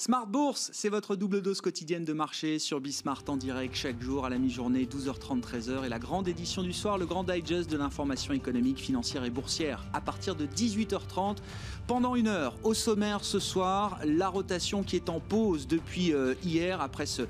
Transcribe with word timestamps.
Smart 0.00 0.26
Bourse, 0.26 0.70
c'est 0.72 0.88
votre 0.88 1.14
double 1.14 1.42
dose 1.42 1.60
quotidienne 1.60 2.06
de 2.06 2.14
marché 2.14 2.58
sur 2.58 2.80
Bismart 2.80 3.22
en 3.28 3.36
direct 3.36 3.74
chaque 3.74 4.00
jour 4.00 4.24
à 4.24 4.30
la 4.30 4.38
mi-journée, 4.38 4.86
12h30, 4.86 5.42
13h. 5.42 5.84
Et 5.84 5.90
la 5.90 5.98
grande 5.98 6.26
édition 6.26 6.62
du 6.62 6.72
soir, 6.72 6.96
le 6.96 7.04
grand 7.04 7.22
digest 7.22 7.70
de 7.70 7.76
l'information 7.76 8.32
économique, 8.32 8.78
financière 8.78 9.24
et 9.24 9.30
boursière 9.30 9.84
à 9.92 10.00
partir 10.00 10.36
de 10.36 10.46
18h30 10.46 11.36
pendant 11.86 12.14
une 12.16 12.28
heure. 12.28 12.56
Au 12.62 12.72
sommaire 12.72 13.22
ce 13.24 13.38
soir, 13.38 14.00
la 14.02 14.30
rotation 14.30 14.82
qui 14.82 14.96
est 14.96 15.10
en 15.10 15.20
pause 15.20 15.66
depuis 15.66 16.14
euh, 16.14 16.34
hier 16.42 16.80
après 16.80 17.04
ce, 17.04 17.26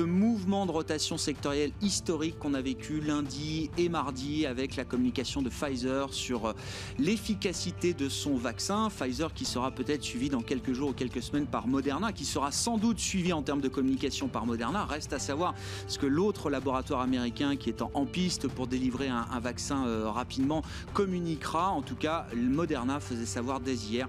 mouvement 0.00 0.64
de 0.64 0.70
rotation 0.70 1.18
sectorielle 1.18 1.72
historique 1.82 2.38
qu'on 2.38 2.54
a 2.54 2.62
vécu 2.62 3.02
lundi 3.02 3.68
et 3.76 3.90
mardi 3.90 4.46
avec 4.46 4.76
la 4.76 4.86
communication 4.86 5.42
de 5.42 5.50
Pfizer 5.50 6.14
sur 6.14 6.46
euh, 6.46 6.52
l'efficacité 6.98 7.92
de 7.92 8.08
son 8.08 8.36
vaccin. 8.36 8.88
Pfizer 8.88 9.34
qui 9.34 9.44
sera 9.44 9.70
peut-être 9.72 10.02
suivi 10.02 10.30
dans 10.30 10.40
quelques 10.40 10.72
jours 10.72 10.88
ou 10.88 10.94
quelques 10.94 11.22
semaines 11.22 11.46
par 11.46 11.66
Moderna 11.66 12.12
qui 12.14 12.24
sera 12.24 12.52
sans 12.52 12.78
doute 12.78 12.98
suivi 12.98 13.32
en 13.32 13.42
termes 13.42 13.60
de 13.60 13.68
communication 13.68 14.28
par 14.28 14.46
Moderna. 14.46 14.84
Reste 14.84 15.12
à 15.12 15.18
savoir 15.18 15.54
ce 15.88 15.98
que 15.98 16.06
l'autre 16.06 16.50
laboratoire 16.50 17.00
américain 17.00 17.56
qui 17.56 17.68
est 17.68 17.82
en, 17.82 18.06
piste 18.06 18.48
pour 18.48 18.66
délivrer 18.66 19.08
un, 19.08 19.40
vaccin 19.40 19.86
euh, 19.86 20.10
rapidement 20.10 20.62
communiquera. 20.92 21.70
En 21.70 21.82
tout 21.82 21.96
cas, 21.96 22.26
Moderna 22.36 23.00
faisait 23.00 23.26
savoir 23.26 23.60
dès 23.60 23.74
hier 23.74 24.08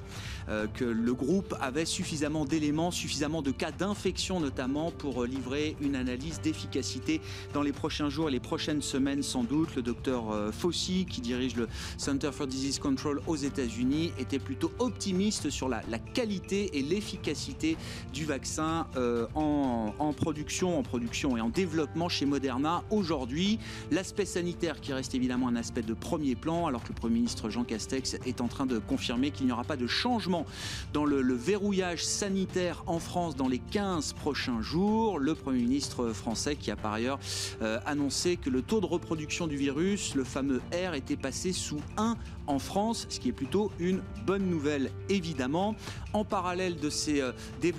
euh, 0.49 0.67
que 0.67 0.85
le 0.85 1.13
groupe 1.13 1.55
avait 1.59 1.85
suffisamment 1.85 2.45
d'éléments, 2.45 2.91
suffisamment 2.91 3.41
de 3.41 3.51
cas 3.51 3.71
d'infection 3.71 4.39
notamment 4.39 4.91
pour 4.91 5.23
euh, 5.23 5.27
livrer 5.27 5.75
une 5.81 5.95
analyse 5.95 6.41
d'efficacité 6.41 7.21
dans 7.53 7.61
les 7.61 7.73
prochains 7.73 8.09
jours 8.09 8.29
et 8.29 8.31
les 8.31 8.39
prochaines 8.39 8.81
semaines 8.81 9.23
sans 9.23 9.43
doute. 9.43 9.75
Le 9.75 9.81
docteur 9.81 10.25
Fauci, 10.53 11.05
qui 11.09 11.21
dirige 11.21 11.55
le 11.55 11.67
Center 11.97 12.31
for 12.31 12.47
Disease 12.47 12.79
Control 12.79 13.21
aux 13.27 13.35
États-Unis, 13.35 14.11
était 14.19 14.39
plutôt 14.39 14.71
optimiste 14.79 15.49
sur 15.49 15.69
la 15.69 15.81
qualité 16.13 16.77
et 16.77 16.81
l'efficacité 16.81 17.77
du 18.13 18.25
vaccin 18.25 18.87
euh, 18.95 19.27
en, 19.35 20.13
production, 20.13 20.77
en 20.77 20.83
production 20.83 21.37
et 21.37 21.41
en 21.41 21.49
développement 21.49 22.09
chez 22.09 22.25
Moderna 22.25 22.83
aujourd'hui. 22.89 23.59
L'aspect 23.91 24.25
sanitaire 24.25 24.81
qui 24.81 24.93
reste 24.93 25.15
évidemment 25.15 25.47
un 25.47 25.55
aspect 25.55 25.81
de 25.81 25.93
premier 25.93 26.35
plan, 26.35 26.67
alors 26.67 26.83
que 26.83 26.89
le 26.89 26.95
Premier 26.95 27.15
ministre 27.15 27.49
Jean 27.49 27.63
Castex 27.63 28.15
est 28.25 28.41
en 28.41 28.47
train 28.47 28.65
de 28.65 28.79
confirmer 28.79 29.31
qu'il 29.31 29.45
n'y 29.45 29.51
aura 29.51 29.63
pas 29.63 29.77
de 29.77 29.87
changement 29.87 30.45
dans 30.93 31.05
le, 31.05 31.35
verrouillage 31.35 32.05
sanitaire 32.05 32.83
en 32.87 32.99
France 32.99 33.35
dans 33.35 33.47
les 33.47 33.59
15 33.59 34.13
prochains 34.13 34.61
jours. 34.61 35.19
Le 35.19 35.35
Premier 35.35 35.59
ministre 35.59 36.09
français 36.09 36.55
qui 36.55 36.71
a 36.71 36.75
par 36.75 36.93
ailleurs 36.93 37.19
euh, 37.61 37.79
annoncé 37.85 38.37
que 38.37 38.49
le 38.49 38.61
taux 38.61 38.79
de 38.79 38.85
reproduction 38.85 39.47
du 39.47 39.57
virus, 39.57 40.15
le 40.15 40.23
fameux 40.23 40.61
R, 40.71 40.93
était 40.93 41.17
passé 41.17 41.51
sous 41.51 41.81
1 41.97 42.15
en 42.47 42.59
France, 42.59 43.07
ce 43.09 43.19
qui 43.19 43.29
est 43.29 43.33
plutôt 43.33 43.71
une 43.79 44.01
bonne 44.25 44.47
nouvelle 44.49 44.91
évidemment. 45.09 45.75
En 46.13 46.23
parallèle 46.23 46.77
de 46.77 46.89
ces 46.89 47.21
euh, 47.21 47.31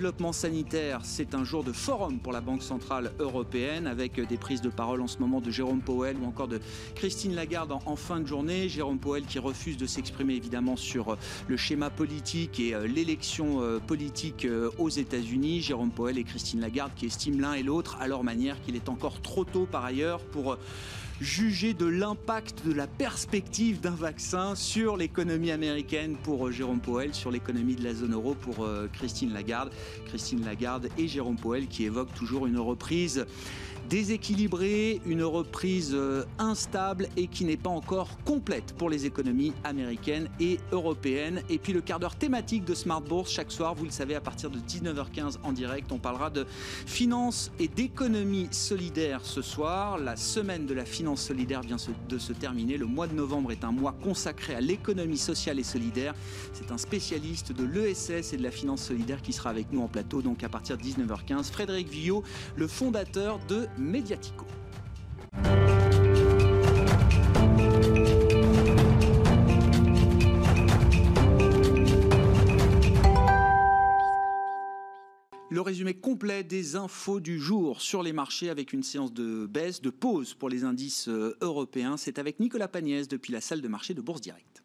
développement 0.07 0.31
sanitaire, 0.31 1.01
c'est 1.03 1.35
un 1.35 1.43
jour 1.43 1.65
de 1.65 1.73
forum 1.73 2.19
pour 2.19 2.31
la 2.31 2.39
Banque 2.39 2.63
Centrale 2.63 3.11
Européenne 3.19 3.87
avec 3.87 4.25
des 4.25 4.37
prises 4.37 4.61
de 4.61 4.69
parole 4.69 5.01
en 5.01 5.07
ce 5.07 5.17
moment 5.17 5.41
de 5.41 5.51
Jérôme 5.51 5.81
Powell 5.81 6.15
ou 6.15 6.25
encore 6.25 6.47
de 6.47 6.61
Christine 6.95 7.35
Lagarde 7.35 7.73
en, 7.73 7.95
fin 7.97 8.21
de 8.21 8.25
journée. 8.25 8.69
Jérôme 8.69 8.99
Powell 8.99 9.25
qui 9.25 9.37
refuse 9.37 9.75
de 9.75 9.85
s'exprimer 9.85 10.35
évidemment 10.35 10.77
sur 10.77 11.09
euh, 11.09 11.17
le 11.49 11.57
schéma 11.57 11.89
politique 11.89 12.57
et 12.61 12.73
euh, 12.73 12.87
l'élection 12.87 13.61
euh, 13.61 13.79
politique 13.79 14.47
aux 14.77 14.87
États-Unis. 14.87 15.59
Jérôme 15.59 15.91
Powell 15.91 16.17
et 16.17 16.23
Christine 16.23 16.61
Lagarde 16.61 16.93
qui 16.95 17.07
estiment 17.07 17.41
l'un 17.41 17.55
et 17.55 17.63
l'autre 17.63 17.97
à 17.99 18.07
leur 18.07 18.23
manière 18.23 18.61
qu'il 18.61 18.77
est 18.77 18.87
encore 18.87 19.21
trop 19.21 19.43
tôt 19.43 19.67
par 19.69 19.83
ailleurs 19.83 20.21
pour 20.21 20.57
juger 21.19 21.73
de 21.73 21.85
l'impact 21.85 22.65
de 22.65 22.73
la 22.73 22.87
perspective 22.87 23.79
d'un 23.79 23.91
vaccin 23.91 24.55
sur 24.55 24.97
l'économie 24.97 25.51
américaine 25.51 26.15
pour 26.23 26.47
euh, 26.47 26.51
Jérôme 26.51 26.79
Powell, 26.79 27.13
sur 27.13 27.31
l'économie 27.31 27.75
de 27.75 27.83
la 27.83 27.93
zone 27.93 28.13
euro 28.13 28.35
pour 28.35 28.63
euh, 28.63 28.87
Christine 28.93 29.33
Lagarde. 29.33 29.71
Christine 30.05 30.45
Lagarde 30.45 30.89
et 30.97 31.07
Jérôme 31.07 31.37
Powell 31.37 31.67
qui 31.67 31.85
évoquent 31.85 32.13
toujours 32.13 32.45
une 32.45 32.59
reprise 32.59 33.25
déséquilibrée, 33.89 35.01
une 35.05 35.23
reprise 35.23 35.91
euh, 35.93 36.25
instable 36.39 37.07
et 37.15 37.27
qui 37.27 37.45
n'est 37.45 37.57
pas 37.57 37.69
encore 37.69 38.17
complète 38.23 38.73
pour 38.77 38.89
les 38.89 39.05
économies 39.05 39.53
américaines 39.63 40.29
et 40.39 40.59
européennes. 40.71 41.41
Et 41.49 41.57
puis 41.57 41.73
le 41.73 41.81
quart 41.81 41.99
d'heure 41.99 42.15
thématique 42.15 42.65
de 42.65 42.73
Smart 42.73 43.01
Bourse 43.01 43.31
chaque 43.31 43.51
soir, 43.51 43.75
vous 43.75 43.85
le 43.85 43.91
savez, 43.91 44.15
à 44.15 44.21
partir 44.21 44.49
de 44.49 44.59
19h15 44.59 45.37
en 45.43 45.51
direct, 45.51 45.91
on 45.91 45.97
parlera 45.97 46.29
de 46.29 46.45
finance 46.85 47.51
et 47.59 47.67
d'économie 47.67 48.47
solidaire 48.51 49.21
ce 49.23 49.41
soir. 49.41 49.97
La 49.97 50.15
semaine 50.15 50.65
de 50.65 50.73
la 50.73 50.85
finance 50.85 51.21
solidaire 51.21 51.61
vient 51.61 51.77
de 52.09 52.17
se 52.17 52.33
terminer. 52.33 52.77
Le 52.77 52.85
mois 52.85 53.07
de 53.07 53.13
novembre 53.13 53.51
est 53.51 53.63
un 53.63 53.71
mois 53.71 53.95
consacré 54.03 54.55
à 54.55 54.61
l'économie 54.61 55.17
sociale 55.17 55.59
et 55.59 55.63
solidaire. 55.63 56.13
C'est 56.53 56.71
un 56.71 56.77
spécialiste 56.77 57.51
de 57.51 57.63
l'ESS 57.63 58.33
et 58.33 58.37
de 58.37 58.43
la 58.43 58.51
finance 58.51 58.83
solidaire 58.83 59.21
qui 59.21 59.33
sera 59.33 59.49
avec 59.49 59.71
nous 59.71 59.81
en 59.81 59.87
plateau, 59.87 60.21
donc 60.21 60.43
à 60.43 60.49
partir 60.49 60.77
de 60.77 60.83
19h15. 60.83 61.51
Frédéric 61.51 61.89
Villot, 61.89 62.23
le 62.55 62.67
fondateur 62.67 63.39
de 63.47 63.67
Le 75.49 75.61
résumé 75.61 75.93
complet 75.95 76.43
des 76.43 76.75
infos 76.75 77.19
du 77.19 77.39
jour 77.39 77.81
sur 77.81 78.03
les 78.03 78.13
marchés 78.13 78.49
avec 78.49 78.73
une 78.73 78.83
séance 78.83 79.13
de 79.13 79.45
baisse, 79.45 79.81
de 79.81 79.89
pause 79.89 80.33
pour 80.33 80.49
les 80.49 80.63
indices 80.63 81.07
euh, 81.07 81.37
européens, 81.41 81.97
c'est 81.97 82.19
avec 82.19 82.39
Nicolas 82.39 82.67
Pagnès 82.67 83.07
depuis 83.07 83.31
la 83.31 83.41
salle 83.41 83.61
de 83.61 83.67
marché 83.67 83.93
de 83.93 84.01
Bourse 84.01 84.21
Directe. 84.21 84.63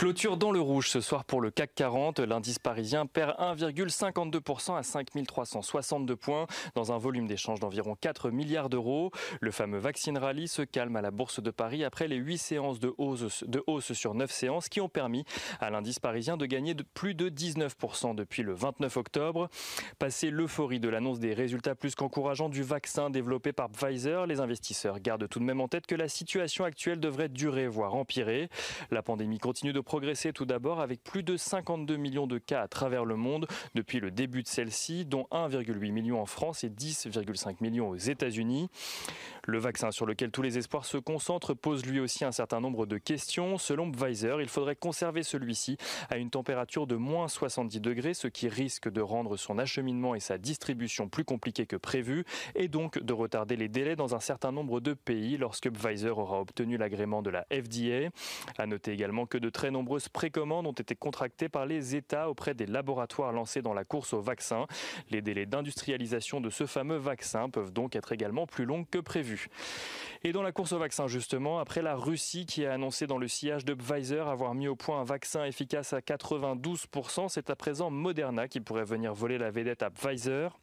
Clôture 0.00 0.38
dans 0.38 0.50
le 0.50 0.62
rouge 0.62 0.88
ce 0.88 1.02
soir 1.02 1.26
pour 1.26 1.42
le 1.42 1.50
CAC 1.50 1.74
40. 1.74 2.20
L'indice 2.20 2.58
parisien 2.58 3.04
perd 3.04 3.38
1,52% 3.38 4.74
à 4.74 4.82
5362 4.82 6.16
points 6.16 6.46
dans 6.74 6.90
un 6.90 6.96
volume 6.96 7.26
d'échange 7.26 7.60
d'environ 7.60 7.94
4 8.00 8.30
milliards 8.30 8.70
d'euros. 8.70 9.10
Le 9.42 9.50
fameux 9.50 9.76
Vaccine 9.76 10.16
Rally 10.16 10.48
se 10.48 10.62
calme 10.62 10.96
à 10.96 11.02
la 11.02 11.10
Bourse 11.10 11.42
de 11.42 11.50
Paris 11.50 11.84
après 11.84 12.08
les 12.08 12.16
8 12.16 12.38
séances 12.38 12.80
de 12.80 12.94
hausse, 12.96 13.44
de 13.46 13.62
hausse 13.66 13.92
sur 13.92 14.14
9 14.14 14.30
séances 14.30 14.70
qui 14.70 14.80
ont 14.80 14.88
permis 14.88 15.26
à 15.60 15.68
l'indice 15.68 15.98
parisien 15.98 16.38
de 16.38 16.46
gagner 16.46 16.72
de 16.72 16.82
plus 16.82 17.14
de 17.14 17.28
19% 17.28 18.14
depuis 18.14 18.42
le 18.42 18.54
29 18.54 18.96
octobre. 18.96 19.50
Passé 19.98 20.30
l'euphorie 20.30 20.80
de 20.80 20.88
l'annonce 20.88 21.20
des 21.20 21.34
résultats 21.34 21.74
plus 21.74 21.94
qu'encourageants 21.94 22.48
du 22.48 22.62
vaccin 22.62 23.10
développé 23.10 23.52
par 23.52 23.68
Pfizer, 23.68 24.26
les 24.26 24.40
investisseurs 24.40 24.98
gardent 24.98 25.28
tout 25.28 25.40
de 25.40 25.44
même 25.44 25.60
en 25.60 25.68
tête 25.68 25.86
que 25.86 25.94
la 25.94 26.08
situation 26.08 26.64
actuelle 26.64 27.00
devrait 27.00 27.28
durer, 27.28 27.68
voire 27.68 27.94
empirer. 27.94 28.48
La 28.90 29.02
pandémie 29.02 29.38
continue 29.38 29.74
de 29.74 29.89
progressé 29.90 30.32
tout 30.32 30.44
d'abord 30.44 30.80
avec 30.80 31.02
plus 31.02 31.24
de 31.24 31.36
52 31.36 31.96
millions 31.96 32.28
de 32.28 32.38
cas 32.38 32.62
à 32.62 32.68
travers 32.68 33.04
le 33.04 33.16
monde 33.16 33.48
depuis 33.74 33.98
le 33.98 34.12
début 34.12 34.44
de 34.44 34.46
celle-ci, 34.46 35.04
dont 35.04 35.26
1,8 35.32 35.90
million 35.90 36.22
en 36.22 36.26
France 36.26 36.62
et 36.62 36.68
10,5 36.68 37.56
millions 37.60 37.88
aux 37.88 37.96
États-Unis. 37.96 38.68
Le 39.46 39.58
vaccin 39.58 39.90
sur 39.90 40.06
lequel 40.06 40.30
tous 40.30 40.42
les 40.42 40.58
espoirs 40.58 40.84
se 40.84 40.96
concentrent 40.96 41.54
pose 41.54 41.84
lui 41.84 41.98
aussi 41.98 42.24
un 42.24 42.30
certain 42.30 42.60
nombre 42.60 42.86
de 42.86 42.98
questions. 42.98 43.58
Selon 43.58 43.90
Pfizer, 43.90 44.40
il 44.40 44.48
faudrait 44.48 44.76
conserver 44.76 45.24
celui-ci 45.24 45.76
à 46.08 46.18
une 46.18 46.30
température 46.30 46.86
de 46.86 46.94
moins 46.94 47.26
70 47.26 47.80
degrés, 47.80 48.14
ce 48.14 48.28
qui 48.28 48.48
risque 48.48 48.88
de 48.88 49.00
rendre 49.00 49.36
son 49.36 49.58
acheminement 49.58 50.14
et 50.14 50.20
sa 50.20 50.38
distribution 50.38 51.08
plus 51.08 51.24
compliqués 51.24 51.66
que 51.66 51.74
prévu 51.74 52.24
et 52.54 52.68
donc 52.68 53.02
de 53.02 53.12
retarder 53.12 53.56
les 53.56 53.68
délais 53.68 53.96
dans 53.96 54.14
un 54.14 54.20
certain 54.20 54.52
nombre 54.52 54.78
de 54.78 54.92
pays 54.92 55.36
lorsque 55.36 55.68
Pfizer 55.68 56.16
aura 56.16 56.40
obtenu 56.40 56.76
l'agrément 56.76 57.22
de 57.22 57.30
la 57.30 57.44
FDA. 57.50 58.10
À 58.56 58.66
noter 58.66 58.92
également 58.92 59.26
que 59.26 59.38
de 59.38 59.50
très 59.50 59.72
nombreux 59.72 59.79
nombreuses 59.80 60.10
précommandes 60.10 60.66
ont 60.66 60.72
été 60.72 60.94
contractées 60.94 61.48
par 61.48 61.64
les 61.64 61.96
États 61.96 62.28
auprès 62.28 62.52
des 62.52 62.66
laboratoires 62.66 63.32
lancés 63.32 63.62
dans 63.62 63.72
la 63.72 63.84
course 63.84 64.12
au 64.12 64.20
vaccin. 64.20 64.66
Les 65.10 65.22
délais 65.22 65.46
d'industrialisation 65.46 66.42
de 66.42 66.50
ce 66.50 66.66
fameux 66.66 66.98
vaccin 66.98 67.48
peuvent 67.48 67.72
donc 67.72 67.96
être 67.96 68.12
également 68.12 68.46
plus 68.46 68.66
longs 68.66 68.84
que 68.84 68.98
prévu. 68.98 69.48
Et 70.22 70.32
dans 70.32 70.42
la 70.42 70.52
course 70.52 70.72
au 70.72 70.78
vaccin, 70.78 71.06
justement, 71.06 71.60
après 71.60 71.80
la 71.80 71.96
Russie 71.96 72.44
qui 72.44 72.66
a 72.66 72.74
annoncé 72.74 73.06
dans 73.06 73.16
le 73.16 73.26
sillage 73.26 73.64
de 73.64 73.72
Pfizer 73.72 74.28
avoir 74.28 74.54
mis 74.54 74.68
au 74.68 74.76
point 74.76 75.00
un 75.00 75.04
vaccin 75.04 75.46
efficace 75.46 75.94
à 75.94 76.00
92%, 76.00 77.30
c'est 77.30 77.48
à 77.48 77.56
présent 77.56 77.90
Moderna 77.90 78.48
qui 78.48 78.60
pourrait 78.60 78.84
venir 78.84 79.14
voler 79.14 79.38
la 79.38 79.50
vedette 79.50 79.82
à 79.82 79.88
Pfizer. 79.88 80.58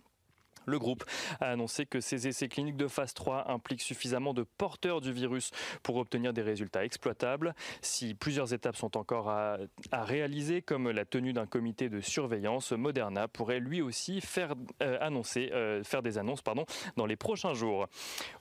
Le 0.67 0.77
groupe 0.79 1.05
a 1.39 1.51
annoncé 1.51 1.85
que 1.85 2.01
ces 2.01 2.27
essais 2.27 2.49
cliniques 2.49 2.75
de 2.75 2.87
phase 2.87 3.13
3 3.13 3.49
impliquent 3.49 3.81
suffisamment 3.81 4.33
de 4.33 4.43
porteurs 4.43 4.99
du 4.99 5.13
virus 5.13 5.51
pour 5.81 5.95
obtenir 5.95 6.33
des 6.33 6.41
résultats 6.41 6.83
exploitables. 6.83 7.55
Si 7.81 8.13
plusieurs 8.13 8.53
étapes 8.53 8.75
sont 8.75 8.97
encore 8.97 9.29
à, 9.29 9.57
réaliser, 9.93 10.61
comme 10.61 10.91
la 10.91 11.05
tenue 11.05 11.31
d'un 11.31 11.45
comité 11.45 11.87
de 11.87 12.01
surveillance, 12.01 12.73
Moderna 12.73 13.29
pourrait 13.29 13.61
lui 13.61 13.81
aussi 13.81 14.19
faire, 14.19 14.55
euh, 14.83 14.97
annoncer, 14.99 15.51
euh, 15.53 15.83
faire 15.83 16.01
des 16.01 16.17
annonces 16.17 16.41
pardon, 16.41 16.65
dans 16.97 17.05
les 17.05 17.15
prochains 17.15 17.53
jours. 17.53 17.87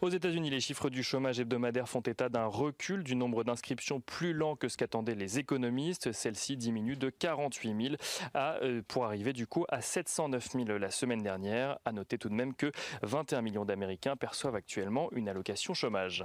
Aux 0.01 0.11
États-Unis, 0.11 0.51
les 0.51 0.61
chiffres 0.61 0.91
du 0.91 1.05
chômage 1.05 1.39
hebdomadaire 1.39 1.89
font 1.89 2.01
état 2.01 2.29
d'un 2.29 2.47
recul 2.47 3.05
du 3.05 3.15
nombre 3.15 3.45
d'inscriptions 3.45 4.01
plus 4.01 4.33
lent 4.33 4.57
que 4.57 4.69
ce 4.69 4.77
qu'attendaient 4.77 5.15
les 5.15 5.39
économistes. 5.39 6.11
Celle-ci 6.11 6.57
diminue 6.57 6.97
de 6.97 7.09
48 7.09 7.83
000 7.83 7.95
à, 8.35 8.57
euh, 8.63 8.83
pour 8.89 9.05
arriver 9.05 9.33
du 9.33 9.47
coup 9.47 9.65
à 9.69 9.81
709 9.81 10.51
000 10.51 10.79
la 10.79 10.91
semaine 10.91 11.23
dernière. 11.23 11.79
À 11.85 11.93
noter 11.93 12.16
tout 12.19 12.29
de 12.29 12.35
même 12.35 12.55
que 12.55 12.73
21 13.03 13.43
millions 13.43 13.65
d'Américains 13.65 14.17
perçoivent 14.17 14.55
actuellement 14.55 15.09
une 15.13 15.29
allocation 15.29 15.75
chômage. 15.75 16.25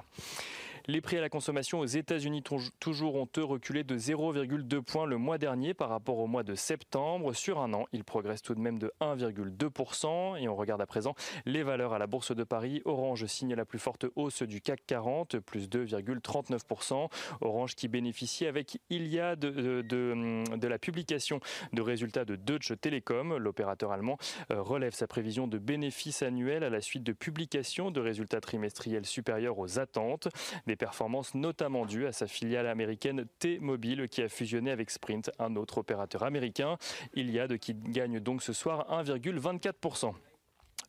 Les 0.88 1.02
prix 1.02 1.18
à 1.18 1.22
la 1.22 1.30
consommation 1.30 1.80
aux 1.80 1.86
États-Unis 1.86 2.44
toujours 2.80 3.16
ont 3.16 3.28
eux 3.38 3.44
reculé 3.44 3.84
de 3.84 3.98
0,2 3.98 4.82
points 4.82 5.06
le 5.06 5.18
mois 5.18 5.38
dernier 5.38 5.74
par 5.74 5.90
rapport 5.90 6.18
au 6.18 6.28
mois 6.28 6.44
de 6.44 6.56
septembre. 6.56 7.34
Sur 7.34 7.60
un 7.60 7.74
an, 7.74 7.86
ils 7.92 8.04
progressent 8.04 8.42
tout 8.42 8.56
de 8.56 8.60
même 8.60 8.80
de 8.80 8.92
1,2%. 9.00 10.42
Et 10.42 10.48
on 10.48 10.56
regarde 10.56 10.82
à 10.82 10.88
présent 10.88 11.14
les 11.46 11.64
valeurs 11.64 11.94
à 11.94 12.00
la 12.00 12.08
Bourse 12.08 12.36
de 12.36 12.44
Paris. 12.44 12.82
Orange 12.86 13.26
signe 13.26 13.54
la 13.54 13.66
plus 13.66 13.80
forte 13.80 14.06
hausse 14.16 14.42
du 14.42 14.60
CAC 14.60 14.82
40, 14.88 15.40
plus 15.40 15.70
2,39%. 15.70 17.10
Orange 17.42 17.76
qui 17.76 17.88
bénéficie 17.88 18.48
avec 18.48 18.80
Iliad 18.90 19.40
de, 19.40 19.82
de, 19.82 20.44
de, 20.56 20.68
la 20.68 20.80
publication 20.80 21.40
de 21.74 21.82
résultats 21.82 22.26
de 22.26 22.36
Deutsche 22.36 22.74
Telekom. 22.80 23.38
L'opérateur 23.38 23.92
allemand 23.92 24.18
euh, 24.52 24.62
relève 24.62 24.94
sa 24.94 25.08
prévision 25.08 25.48
de 25.48 25.58
bénéfices 25.58 26.24
annuels 26.24 26.64
à 26.64 26.70
la 26.70 26.82
suite 26.82 27.04
de 27.04 27.14
publications 27.14 27.92
de 27.92 28.00
résultats 28.00 28.42
trimestriels 28.42 29.06
supérieurs 29.06 29.60
aux 29.60 29.80
attentes. 29.80 30.28
Des 30.66 30.76
performances 30.82 31.36
notamment 31.36 31.86
dues 31.86 32.08
à 32.08 32.12
sa 32.12 32.26
filiale 32.26 32.66
américaine 32.66 33.28
T-Mobile 33.38 34.10
qui 34.10 34.24
a 34.24 34.30
fusionné 34.30 34.72
avec 34.72 34.90
Sprint, 34.90 35.30
un 35.38 35.56
autre 35.56 35.78
opérateur 35.78 36.24
américain. 36.24 36.78
Iliad 37.14 37.56
qui 37.60 37.76
gagne 37.76 38.20
donc 38.20 38.42
ce 38.42 38.52
soir 38.52 38.88
1,24%. 38.90 40.16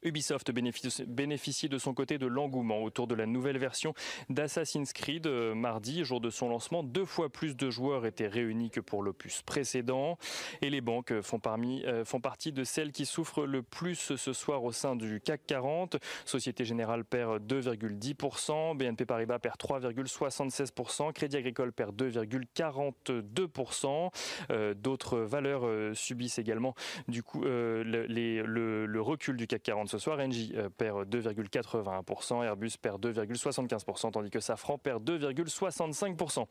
Ubisoft 0.02 0.50
bénéficie 0.50 1.68
de 1.68 1.78
son 1.78 1.94
côté 1.94 2.18
de 2.18 2.26
l'engouement 2.26 2.82
autour 2.82 3.06
de 3.06 3.14
la 3.14 3.26
nouvelle 3.26 3.58
version 3.58 3.94
d'Assassin's 4.30 4.92
Creed. 4.92 5.26
Euh, 5.26 5.54
mardi, 5.54 6.04
jour 6.04 6.20
de 6.20 6.30
son 6.30 6.48
lancement, 6.48 6.82
deux 6.82 7.04
fois 7.04 7.28
plus 7.28 7.54
de 7.56 7.70
joueurs 7.70 8.06
étaient 8.06 8.26
réunis 8.26 8.70
que 8.70 8.80
pour 8.80 9.02
l'opus 9.02 9.42
précédent. 9.42 10.18
Et 10.60 10.70
les 10.70 10.80
banques 10.80 11.20
font, 11.20 11.40
euh, 11.46 12.04
partie 12.22 12.52
de 12.52 12.64
celles 12.64 12.90
qui 12.92 13.06
souffrent 13.06 13.46
le 13.46 13.62
plus 13.62 14.16
ce 14.16 14.32
soir 14.32 14.64
au 14.64 14.72
sein 14.72 14.96
du 14.96 15.20
CAC 15.20 15.42
40. 15.46 15.96
Société 16.24 16.64
Générale 16.64 17.04
perd 17.04 17.46
2,10%, 17.46 18.74
BNP 18.76 19.04
Paribas 19.06 19.38
perd 19.38 19.56
3,76%, 19.56 21.12
Crédit 21.12 21.36
Agricole 21.36 21.72
perd 21.72 21.94
2,42%. 22.00 24.10
Euh, 24.50 24.74
d'autres 24.74 25.18
valeurs 25.18 25.96
subissent 25.96 26.38
également 26.38 26.74
du 27.08 27.22
le 27.34 29.00
recul 29.00 29.36
du 29.36 29.46
CAC 29.46 29.62
40 29.62 29.81
ce 29.88 29.98
soir. 29.98 30.18
Engie 30.18 30.52
euh, 30.56 30.68
perd 30.68 31.08
2,81%, 31.08 32.44
Airbus 32.44 32.72
perd 32.80 33.04
2,75%, 33.04 34.12
tandis 34.12 34.30
que 34.30 34.40
Safran 34.40 34.78
perd 34.78 35.08
2,65%. 35.08 36.46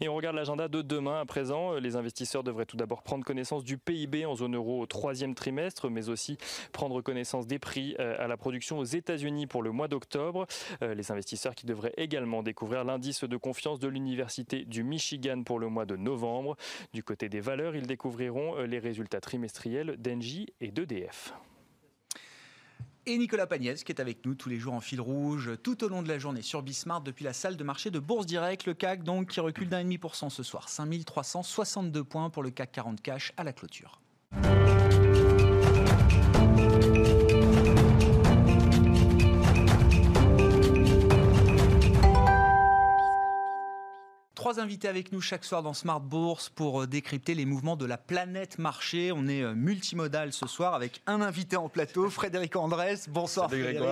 Et 0.00 0.08
on 0.08 0.14
regarde 0.14 0.36
l'agenda 0.36 0.68
de 0.68 0.82
demain 0.82 1.20
à 1.20 1.24
présent. 1.24 1.74
Les 1.74 1.96
investisseurs 1.96 2.42
devraient 2.42 2.66
tout 2.66 2.76
d'abord 2.76 3.02
prendre 3.02 3.24
connaissance 3.24 3.64
du 3.64 3.78
PIB 3.78 4.26
en 4.26 4.34
zone 4.34 4.56
euro 4.56 4.80
au 4.80 4.86
troisième 4.86 5.34
trimestre, 5.34 5.90
mais 5.90 6.08
aussi 6.08 6.38
prendre 6.72 7.00
connaissance 7.00 7.46
des 7.46 7.58
prix 7.58 7.96
euh, 7.98 8.16
à 8.18 8.26
la 8.26 8.36
production 8.36 8.78
aux 8.78 8.84
États-Unis 8.84 9.46
pour 9.46 9.62
le 9.62 9.72
mois 9.72 9.88
d'octobre. 9.88 10.46
Euh, 10.82 10.94
les 10.94 11.10
investisseurs 11.10 11.54
qui 11.54 11.66
devraient 11.66 11.94
également 11.96 12.42
découvrir 12.42 12.84
l'indice 12.84 13.24
de 13.24 13.36
confiance 13.36 13.78
de 13.78 13.88
l'Université 13.88 14.64
du 14.64 14.84
Michigan 14.84 15.42
pour 15.44 15.58
le 15.58 15.68
mois 15.68 15.86
de 15.86 15.96
novembre. 15.96 16.56
Du 16.92 17.02
côté 17.02 17.28
des 17.28 17.40
valeurs, 17.40 17.74
ils 17.76 17.86
découvriront 17.86 18.56
les 18.62 18.78
résultats 18.78 19.20
trimestriels 19.20 19.96
d'Engie 19.98 20.48
et 20.60 20.70
d'EDF 20.70 21.34
et 23.06 23.18
Nicolas 23.18 23.46
Pagnès 23.46 23.84
qui 23.84 23.92
est 23.92 24.00
avec 24.00 24.24
nous 24.26 24.34
tous 24.34 24.48
les 24.48 24.58
jours 24.58 24.74
en 24.74 24.80
fil 24.80 25.00
rouge 25.00 25.52
tout 25.62 25.84
au 25.84 25.88
long 25.88 26.02
de 26.02 26.08
la 26.08 26.18
journée 26.18 26.42
sur 26.42 26.62
Bismart 26.62 27.00
depuis 27.00 27.24
la 27.24 27.32
salle 27.32 27.56
de 27.56 27.64
marché 27.64 27.90
de 27.90 27.98
Bourse 27.98 28.26
Direct. 28.26 28.66
Le 28.66 28.74
CAC 28.74 29.04
donc 29.04 29.30
qui 29.30 29.40
recule 29.40 29.68
d'un 29.68 29.82
demi 29.82 29.98
pour 29.98 30.14
cent 30.14 30.30
ce 30.30 30.42
soir, 30.42 30.68
5362 30.68 32.04
points 32.04 32.30
pour 32.30 32.42
le 32.42 32.50
CAC 32.50 32.72
40 32.72 33.00
cash 33.00 33.32
à 33.36 33.44
la 33.44 33.52
clôture. 33.52 34.00
Trois 44.46 44.60
invités 44.60 44.86
avec 44.86 45.10
nous 45.10 45.20
chaque 45.20 45.44
soir 45.44 45.60
dans 45.60 45.74
Smart 45.74 45.98
Bourse 46.00 46.50
pour 46.50 46.82
euh, 46.82 46.86
décrypter 46.86 47.34
les 47.34 47.44
mouvements 47.44 47.74
de 47.74 47.84
la 47.84 47.98
planète 47.98 48.60
marché. 48.60 49.10
On 49.10 49.26
est 49.26 49.42
euh, 49.42 49.56
multimodal 49.56 50.32
ce 50.32 50.46
soir 50.46 50.74
avec 50.74 51.02
un 51.08 51.20
invité 51.20 51.56
en 51.56 51.68
plateau, 51.68 52.08
Frédéric 52.10 52.54
Andrès. 52.54 53.08
Bonsoir 53.08 53.48
Frédéric, 53.48 53.82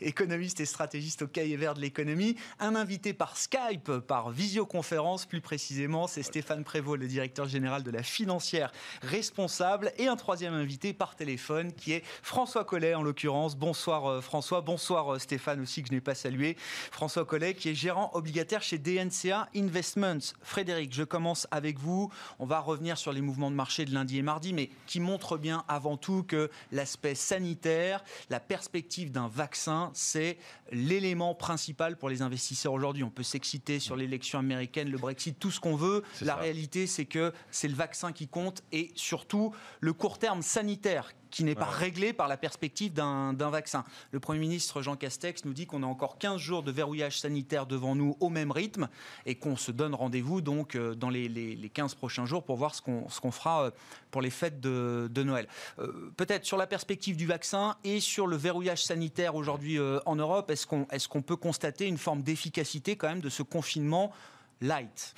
économiste 0.00 0.60
et 0.60 0.66
stratégiste 0.66 1.22
au 1.22 1.26
cahier 1.26 1.56
vert 1.56 1.74
de 1.74 1.80
l'économie. 1.80 2.36
Un 2.60 2.76
invité 2.76 3.12
par 3.12 3.36
Skype, 3.36 3.90
par 4.06 4.30
visioconférence 4.30 5.26
plus 5.26 5.40
précisément, 5.40 6.06
c'est 6.06 6.22
Stéphane 6.22 6.62
Prévost, 6.62 7.00
le 7.00 7.08
directeur 7.08 7.48
général 7.48 7.82
de 7.82 7.90
la 7.90 8.04
financière 8.04 8.70
responsable. 9.02 9.90
Et 9.98 10.06
un 10.06 10.14
troisième 10.14 10.54
invité 10.54 10.92
par 10.92 11.16
téléphone 11.16 11.72
qui 11.72 11.90
est 11.90 12.04
François 12.22 12.64
Collet 12.64 12.94
en 12.94 13.02
l'occurrence. 13.02 13.56
Bonsoir 13.56 14.06
euh, 14.06 14.20
François, 14.20 14.60
bonsoir 14.60 15.20
Stéphane 15.20 15.60
aussi 15.60 15.82
que 15.82 15.88
je 15.88 15.94
n'ai 15.94 16.00
pas 16.00 16.14
salué. 16.14 16.56
François 16.92 17.24
Collet 17.24 17.54
qui 17.54 17.70
est 17.70 17.74
gérant 17.74 18.12
obligataire 18.14 18.62
chez 18.62 18.78
DNCA 18.78 19.48
Investment 19.56 20.03
Frédéric, 20.42 20.92
je 20.92 21.02
commence 21.02 21.46
avec 21.50 21.78
vous. 21.78 22.10
On 22.38 22.46
va 22.46 22.60
revenir 22.60 22.98
sur 22.98 23.12
les 23.12 23.20
mouvements 23.20 23.50
de 23.50 23.56
marché 23.56 23.84
de 23.84 23.94
lundi 23.94 24.18
et 24.18 24.22
mardi, 24.22 24.52
mais 24.52 24.70
qui 24.86 25.00
montrent 25.00 25.38
bien 25.38 25.64
avant 25.68 25.96
tout 25.96 26.22
que 26.22 26.50
l'aspect 26.72 27.14
sanitaire, 27.14 28.04
la 28.28 28.40
perspective 28.40 29.10
d'un 29.10 29.28
vaccin, 29.28 29.90
c'est 29.94 30.38
l'élément 30.70 31.34
principal 31.34 31.96
pour 31.96 32.08
les 32.08 32.22
investisseurs 32.22 32.72
aujourd'hui. 32.72 33.02
On 33.02 33.10
peut 33.10 33.22
s'exciter 33.22 33.80
sur 33.80 33.96
l'élection 33.96 34.38
américaine, 34.38 34.90
le 34.90 34.98
Brexit, 34.98 35.38
tout 35.38 35.50
ce 35.50 35.60
qu'on 35.60 35.76
veut. 35.76 36.02
La 36.20 36.34
réalité, 36.34 36.86
c'est 36.86 37.06
que 37.06 37.32
c'est 37.50 37.68
le 37.68 37.74
vaccin 37.74 38.12
qui 38.12 38.28
compte 38.28 38.62
et 38.72 38.92
surtout 38.94 39.54
le 39.80 39.92
court 39.92 40.18
terme 40.18 40.42
sanitaire 40.42 41.12
qui 41.34 41.42
n'est 41.42 41.56
pas 41.56 41.64
réglé 41.64 42.12
par 42.12 42.28
la 42.28 42.36
perspective 42.36 42.92
d'un 42.92 43.34
vaccin. 43.50 43.84
Le 44.12 44.20
Premier 44.20 44.38
ministre 44.38 44.82
Jean 44.82 44.94
Castex 44.94 45.44
nous 45.44 45.52
dit 45.52 45.66
qu'on 45.66 45.82
a 45.82 45.86
encore 45.86 46.16
15 46.18 46.40
jours 46.40 46.62
de 46.62 46.70
verrouillage 46.70 47.18
sanitaire 47.18 47.66
devant 47.66 47.96
nous 47.96 48.16
au 48.20 48.28
même 48.28 48.52
rythme 48.52 48.88
et 49.26 49.34
qu'on 49.34 49.56
se 49.56 49.72
donne 49.72 49.96
rendez-vous 49.96 50.40
donc 50.40 50.76
euh, 50.76 50.94
dans 50.94 51.10
les, 51.10 51.28
les, 51.28 51.68
15 51.68 51.96
prochains 51.96 52.24
jours 52.24 52.44
pour 52.44 52.56
voir 52.56 52.76
ce 52.76 52.80
qu'on 52.82 53.30
fera 53.32 53.64
euh, 53.64 53.70
pour 54.12 54.22
les 54.22 54.30
fêtes 54.30 54.60
de, 54.60 55.22
Noël. 55.24 55.48
Euh, 55.80 56.12
peut-être 56.16 56.44
sur 56.44 56.56
la 56.56 56.68
perspective 56.68 57.16
du 57.16 57.26
vaccin 57.26 57.76
et 57.82 57.98
sur 57.98 58.28
le 58.28 58.36
verrouillage 58.36 58.84
sanitaire 58.84 59.34
aujourd'hui 59.34 59.78
en 60.06 60.14
Europe, 60.14 60.50
est-ce 60.52 60.68
qu'on 60.68 60.86
est 60.92 61.08
qu'on 61.08 61.22
peut 61.22 61.36
constater 61.36 61.86
une 61.86 61.98
forme 61.98 62.22
d'efficacité 62.22 62.94
quand 62.94 63.08
même 63.08 63.20
de 63.20 63.28
ce 63.28 63.42
confinement 63.42 64.12
light? 64.60 65.14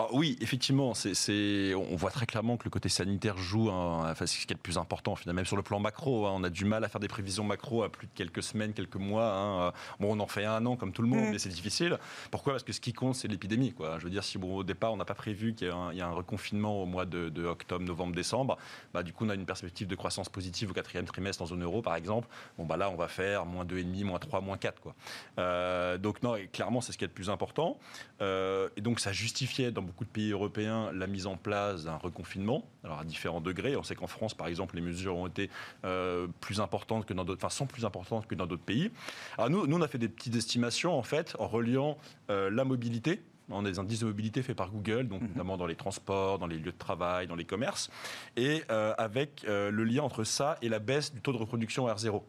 Alors 0.00 0.14
oui, 0.14 0.38
effectivement, 0.40 0.94
c'est, 0.94 1.74
on 1.74 1.94
voit 1.94 2.10
très 2.10 2.24
clairement 2.24 2.56
que 2.56 2.64
le 2.64 2.70
côté 2.70 2.88
sanitaire 2.88 3.36
joue, 3.36 3.68
enfin, 3.68 4.26
ce 4.26 4.38
qui 4.38 4.44
est 4.44 4.56
le 4.56 4.56
plus 4.56 4.78
important 4.78 5.14
finalement, 5.14 5.40
même 5.40 5.44
sur 5.44 5.56
le 5.56 5.62
plan 5.62 5.78
macro. 5.78 6.26
Hein. 6.26 6.32
on 6.34 6.42
a 6.42 6.48
du 6.48 6.64
mal 6.64 6.84
à 6.84 6.88
faire 6.88 7.00
des 7.00 7.08
prévisions 7.08 7.44
macro 7.44 7.82
à 7.82 7.90
plus 7.90 8.06
de 8.06 8.12
quelques 8.14 8.42
semaines, 8.42 8.72
quelques 8.72 8.96
mois. 8.96 9.30
Hein. 9.30 9.72
Bon, 9.98 10.16
on 10.16 10.20
en 10.20 10.26
fait 10.26 10.46
un 10.46 10.64
an 10.64 10.76
comme 10.76 10.92
tout 10.92 11.02
le 11.02 11.08
monde, 11.08 11.26
mm. 11.26 11.30
mais 11.32 11.38
c'est 11.38 11.50
difficile. 11.50 11.98
Pourquoi? 12.30 12.54
Parce 12.54 12.62
que 12.62 12.72
ce 12.72 12.80
qui 12.80 12.94
compte, 12.94 13.14
c'est 13.14 13.28
l'épidémie. 13.28 13.72
Quoi. 13.72 13.98
Je 13.98 14.04
veux 14.04 14.10
dire, 14.10 14.24
si 14.24 14.38
bon, 14.38 14.56
au 14.56 14.64
départ, 14.64 14.92
on 14.94 14.96
n'a 14.96 15.04
pas 15.04 15.14
prévu 15.14 15.54
qu'il 15.54 15.66
y 15.66 15.70
ait 15.70 16.02
un, 16.02 16.10
reconfinement 16.10 16.82
au 16.82 16.86
mois 16.86 17.04
de, 17.04 17.44
octobre, 17.44 17.84
novembre, 17.84 18.14
décembre, 18.14 18.56
bah, 18.94 19.02
du 19.02 19.12
coup, 19.12 19.26
on 19.26 19.28
a 19.28 19.34
une 19.34 19.46
perspective 19.46 19.86
de 19.86 19.94
croissance 19.94 20.30
positive 20.30 20.70
au 20.70 20.74
quatrième 20.74 21.04
trimestre 21.04 21.42
en 21.42 21.46
zone 21.46 21.62
euro, 21.62 21.82
par 21.82 21.96
exemple. 21.96 22.26
Bon, 22.56 22.64
bah 22.64 22.78
là, 22.78 22.88
on 22.88 22.96
va 22.96 23.08
faire 23.08 23.44
moins 23.44 23.66
2,5, 23.66 24.04
moins 24.04 24.18
3, 24.18 24.40
moins 24.40 24.56
4. 24.56 24.80
Quoi. 24.80 24.94
Euh, 25.38 25.98
donc, 25.98 26.22
non, 26.22 26.36
clairement, 26.52 26.80
c'est 26.80 26.92
ce 26.92 26.98
qui 26.98 27.04
est 27.04 27.08
le 27.08 27.12
plus 27.12 27.28
important. 27.28 27.78
Euh, 28.22 28.70
et 28.76 28.80
donc, 28.80 29.00
ça 29.00 29.12
justifiait 29.12 29.70
dans 29.70 29.89
beaucoup 29.90 30.04
de 30.04 30.10
pays 30.10 30.30
européens 30.30 30.92
la 30.92 31.08
mise 31.08 31.26
en 31.26 31.36
place 31.36 31.84
d'un 31.84 31.96
reconfinement, 31.96 32.64
alors 32.84 33.00
à 33.00 33.04
différents 33.04 33.40
degrés. 33.40 33.74
On 33.76 33.82
sait 33.82 33.96
qu'en 33.96 34.06
France, 34.06 34.34
par 34.34 34.46
exemple, 34.46 34.76
les 34.76 34.82
mesures 34.82 35.16
ont 35.16 35.26
été 35.26 35.50
euh, 35.84 36.28
plus 36.40 36.60
importantes 36.60 37.06
que 37.06 37.12
dans 37.12 37.24
d'autres, 37.24 37.44
enfin 37.44 37.52
sont 37.52 37.66
plus 37.66 37.84
importantes 37.84 38.28
que 38.28 38.36
dans 38.36 38.46
d'autres 38.46 38.62
pays. 38.62 38.92
Alors 39.36 39.50
nous, 39.50 39.66
nous, 39.66 39.76
on 39.76 39.82
a 39.82 39.88
fait 39.88 39.98
des 39.98 40.08
petites 40.08 40.36
estimations 40.36 40.96
en 40.96 41.02
fait 41.02 41.34
en 41.40 41.48
reliant 41.48 41.98
euh, 42.30 42.50
la 42.50 42.64
mobilité 42.64 43.20
on 43.52 43.64
a 43.64 43.68
des 43.68 43.80
indices 43.80 43.98
de 43.98 44.06
mobilité 44.06 44.44
faits 44.44 44.56
par 44.56 44.70
Google, 44.70 45.08
donc 45.08 45.22
mhm. 45.22 45.30
notamment 45.30 45.56
dans 45.56 45.66
les 45.66 45.74
transports, 45.74 46.38
dans 46.38 46.46
les 46.46 46.56
lieux 46.56 46.70
de 46.70 46.78
travail, 46.78 47.26
dans 47.26 47.34
les 47.34 47.44
commerces, 47.44 47.90
et 48.36 48.62
euh, 48.70 48.94
avec 48.96 49.44
le 49.44 49.82
lien 49.82 50.04
entre 50.04 50.22
ça 50.22 50.56
et 50.62 50.68
la 50.68 50.78
baisse 50.78 51.12
du 51.12 51.20
taux 51.20 51.32
de 51.32 51.36
reproduction 51.36 51.88
R0. 51.88 52.22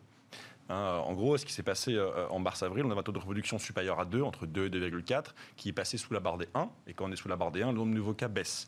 Hein, 0.72 1.02
en 1.06 1.14
gros, 1.14 1.38
ce 1.38 1.46
qui 1.46 1.52
s'est 1.52 1.64
passé 1.64 1.96
euh, 1.96 2.28
en 2.30 2.40
mars-avril, 2.40 2.86
on 2.86 2.92
avait 2.92 3.02
un 3.02 3.04
taux 3.04 3.12
de 3.12 3.18
reproduction 3.18 3.60
supérieur 3.60 4.00
à 4.00 4.06
2, 4.06 4.22
entre 4.22 4.46
2 4.46 4.68
et 4.68 4.70
2,4, 4.70 5.26
qui 5.58 5.70
est 5.70 5.74
passé 5.74 5.98
sous 5.98 6.14
la 6.14 6.22
barre 6.22 6.38
des 6.38 6.48
1. 6.54 6.70
Et 6.88 6.94
quand 6.94 7.06
on 7.10 7.12
est 7.12 7.18
sous 7.18 7.28
la 7.28 7.36
barre 7.36 7.52
des 7.52 7.62
1, 7.62 7.74
le 7.74 7.78
nombre 7.78 7.94
de 7.94 8.14
cas 8.14 8.30
baisse. 8.30 8.68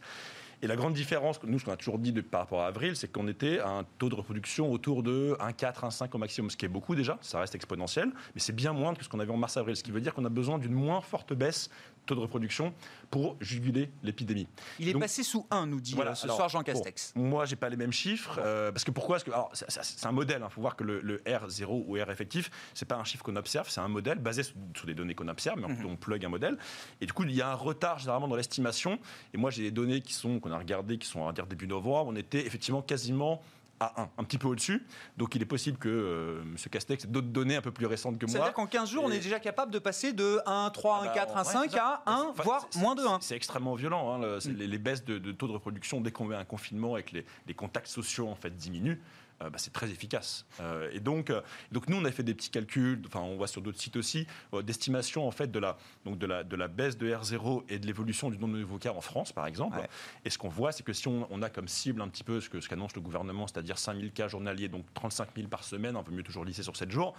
Et 0.61 0.67
la 0.67 0.75
grande 0.75 0.93
différence, 0.93 1.41
nous, 1.43 1.59
ce 1.59 1.65
qu'on 1.65 1.71
a 1.71 1.77
toujours 1.77 1.99
dit 1.99 2.13
par 2.13 2.41
rapport 2.41 2.61
à 2.61 2.67
avril, 2.67 2.95
c'est 2.95 3.11
qu'on 3.11 3.27
était 3.27 3.59
à 3.59 3.69
un 3.69 3.83
taux 3.97 4.09
de 4.09 4.15
reproduction 4.15 4.71
autour 4.71 5.03
de 5.03 5.35
1,4, 5.39 5.89
1,5 5.89 6.09
au 6.13 6.17
maximum, 6.17 6.49
ce 6.49 6.57
qui 6.57 6.65
est 6.65 6.69
beaucoup 6.69 6.95
déjà, 6.95 7.17
ça 7.21 7.39
reste 7.39 7.55
exponentiel, 7.55 8.11
mais 8.33 8.39
c'est 8.39 8.55
bien 8.55 8.71
moins 8.71 8.93
que 8.95 9.03
ce 9.03 9.09
qu'on 9.09 9.19
avait 9.19 9.33
en 9.33 9.37
mars-avril, 9.37 9.75
ce 9.75 9.83
qui 9.83 9.91
veut 9.91 9.99
dire 9.99 10.13
qu'on 10.13 10.23
a 10.23 10.29
besoin 10.29 10.59
d'une 10.59 10.71
moins 10.71 11.01
forte 11.01 11.33
baisse 11.33 11.69
taux 12.05 12.15
de 12.15 12.19
reproduction 12.19 12.73
pour 13.09 13.37
juguler 13.41 13.91
l'épidémie. 14.01 14.47
Il 14.79 14.89
est 14.89 14.93
passé 14.93 15.23
sous 15.23 15.45
1, 15.51 15.67
nous 15.67 15.79
dit 15.79 15.95
ce 16.15 16.27
soir 16.27 16.49
Jean 16.49 16.63
Castex. 16.63 17.13
Moi, 17.15 17.33
moi, 17.33 17.45
j'ai 17.45 17.55
pas 17.55 17.69
les 17.69 17.77
mêmes 17.77 17.91
chiffres. 17.91 18.39
Euh, 18.43 18.71
parce 18.71 18.83
que 18.83 18.91
pourquoi 18.91 19.19
que, 19.19 19.31
C'est 19.53 20.05
un 20.05 20.11
modèle. 20.11 20.39
Il 20.39 20.43
hein. 20.43 20.49
faut 20.49 20.61
voir 20.61 20.75
que 20.75 20.83
le, 20.83 21.17
R0 21.25 21.67
ou 21.67 21.95
R 21.95 22.09
effectif, 22.09 22.49
c'est 22.73 22.87
pas 22.87 22.95
un 22.95 23.03
chiffre 23.03 23.23
qu'on 23.23 23.35
observe, 23.35 23.69
c'est 23.69 23.81
un 23.81 23.87
modèle 23.87 24.19
basé 24.19 24.43
sur, 24.43 24.85
des 24.85 24.93
données 24.93 25.15
qu'on 25.15 25.27
observe, 25.27 25.59
mais 25.59 25.65
on, 25.65 25.69
mhm. 25.69 25.85
on 25.85 25.95
plug 25.95 26.23
un 26.25 26.29
modèle. 26.29 26.57
Et 27.01 27.05
du 27.05 27.13
coup, 27.13 27.23
il 27.23 27.31
y 27.31 27.41
a 27.41 27.49
un 27.49 27.55
retard 27.55 27.99
généralement 27.99 28.27
dans 28.27 28.35
l'estimation. 28.35 28.99
Et 29.33 29.37
moi, 29.37 29.51
j'ai 29.51 29.63
des 29.63 29.71
données 29.71 30.01
qui 30.01 30.13
sont 30.13 30.39
qu'on 30.39 30.51
a 30.51 30.57
regardées, 30.57 30.97
qui 30.97 31.07
sont 31.07 31.19
on 31.19 31.25
va 31.25 31.33
dire 31.33 31.47
début 31.47 31.67
novembre. 31.67 32.11
On 32.11 32.15
était 32.15 32.45
effectivement 32.45 32.81
quasiment 32.81 33.41
à 33.83 34.01
1, 34.01 34.09
un 34.17 34.23
petit 34.23 34.37
peu 34.37 34.47
au-dessus. 34.47 34.85
Donc 35.17 35.35
il 35.35 35.41
est 35.41 35.45
possible 35.45 35.77
que 35.77 35.89
euh, 35.89 36.41
M. 36.41 36.55
Castex 36.71 37.05
ait 37.05 37.07
d'autres 37.07 37.27
données 37.27 37.55
un 37.55 37.61
peu 37.61 37.71
plus 37.71 37.85
récentes 37.85 38.17
que 38.17 38.25
moi. 38.25 38.33
C'est-à-dire 38.33 38.53
qu'en 38.53 38.67
15 38.67 38.89
jours, 38.89 39.03
on 39.05 39.11
est 39.11 39.19
déjà 39.19 39.39
capable 39.39 39.71
de 39.71 39.79
passer 39.79 40.13
de 40.13 40.39
1, 40.45 40.69
3, 40.69 41.03
1, 41.03 41.07
4, 41.09 41.37
1, 41.37 41.43
5 41.43 41.75
à 41.75 42.03
1, 42.05 42.33
voire 42.43 42.67
moins 42.77 42.95
de 42.95 43.03
1. 43.03 43.19
C'est 43.21 43.35
extrêmement 43.35 43.75
violent. 43.75 44.13
Hein, 44.13 44.37
mm. 44.37 44.51
les, 44.51 44.77
baisses 44.77 45.03
de, 45.03 45.31
taux 45.31 45.47
de 45.47 45.53
reproduction 45.53 46.01
dès 46.01 46.11
qu'on 46.11 46.25
met 46.25 46.35
un 46.35 46.45
confinement 46.45 46.97
et 46.97 47.03
que 47.03 47.15
les, 47.15 47.25
les 47.47 47.53
contacts 47.53 47.87
sociaux 47.87 48.27
en 48.27 48.35
fait 48.35 48.55
diminuent. 48.55 48.99
Euh, 49.41 49.49
bah, 49.49 49.57
c'est 49.57 49.73
très 49.73 49.89
efficace. 49.89 50.45
Euh, 50.59 50.89
et 50.93 50.99
donc, 50.99 51.29
euh, 51.29 51.41
donc, 51.71 51.87
nous, 51.89 51.97
on 51.97 52.05
a 52.05 52.11
fait 52.11 52.23
des 52.23 52.33
petits 52.33 52.49
calculs, 52.49 53.01
enfin, 53.05 53.21
on 53.21 53.35
voit 53.35 53.47
sur 53.47 53.61
d'autres 53.61 53.79
sites 53.79 53.95
aussi, 53.95 54.27
d'estimation 54.63 55.27
en 55.27 55.31
fait 55.31 55.51
de 55.51 55.59
la, 55.59 55.77
donc 56.05 56.17
de, 56.17 56.25
la, 56.25 56.43
de 56.43 56.55
la 56.55 56.67
baisse 56.67 56.97
de 56.97 57.09
R0 57.09 57.63
et 57.69 57.79
de 57.79 57.87
l'évolution 57.87 58.29
du 58.29 58.37
nombre 58.37 58.53
de 58.55 58.59
nouveaux 58.59 58.77
cas 58.77 58.91
en 58.91 59.01
France, 59.01 59.31
par 59.31 59.47
exemple. 59.47 59.79
Et 60.25 60.29
ce 60.29 60.37
qu'on 60.37 60.49
voit, 60.49 60.71
c'est 60.71 60.83
que 60.83 60.93
si 60.93 61.07
on, 61.07 61.41
a 61.41 61.49
comme 61.49 61.67
cible 61.67 62.01
un 62.01 62.07
petit 62.07 62.23
peu 62.23 62.39
ce 62.39 62.49
qu'annonce 62.49 62.63
ce 62.63 62.69
qu'annonce 62.69 62.95
le 62.95 63.01
gouvernement, 63.01 63.47
c'est-à-dire 63.47 63.77
5000 63.77 64.11
cas 64.11 64.27
journaliers, 64.27 64.69
donc 64.69 64.85
35 64.93 65.29
000 65.35 65.47
par 65.47 65.63
semaine, 65.63 65.97
on 65.97 66.03
peut 66.03 66.11
mieux 66.11 66.23
toujours 66.23 66.45
lisser 66.45 66.63
sur 66.63 66.75
7 66.75 66.91
jours, 66.91 67.15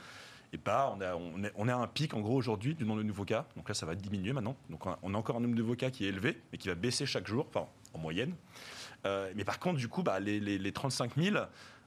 et 0.52 0.58
pas, 0.58 0.94
on 0.96 1.00
a, 1.00 1.14
on, 1.14 1.42
est, 1.42 1.52
on 1.56 1.68
a 1.68 1.74
un 1.74 1.86
pic 1.86 2.14
en 2.14 2.20
gros 2.20 2.36
aujourd'hui 2.36 2.74
du 2.74 2.84
nombre 2.84 3.00
de 3.00 3.06
nouveaux 3.06 3.24
cas. 3.24 3.46
Donc 3.56 3.68
là, 3.68 3.74
ça 3.74 3.86
va 3.86 3.94
diminuer 3.94 4.32
maintenant. 4.32 4.56
Donc 4.70 4.86
on 4.86 5.14
a, 5.14 5.18
encore 5.18 5.36
un 5.36 5.40
nombre 5.40 5.54
de 5.54 5.60
nouveaux 5.60 5.74
cas 5.74 5.90
qui 5.90 6.06
est 6.06 6.08
élevé, 6.08 6.40
mais 6.52 6.58
qui 6.58 6.68
va 6.68 6.74
baisser 6.74 7.06
chaque 7.06 7.26
jour, 7.26 7.46
enfin 7.48 7.66
en 7.92 7.98
moyenne. 7.98 8.34
mais 9.04 9.44
par 9.44 9.58
contre, 9.58 9.78
du 9.78 9.88
coup, 9.88 10.02
bah, 10.02 10.20
les, 10.20 10.40
les, 10.40 10.58
les 10.58 10.72
35 10.72 11.16
000, 11.16 11.36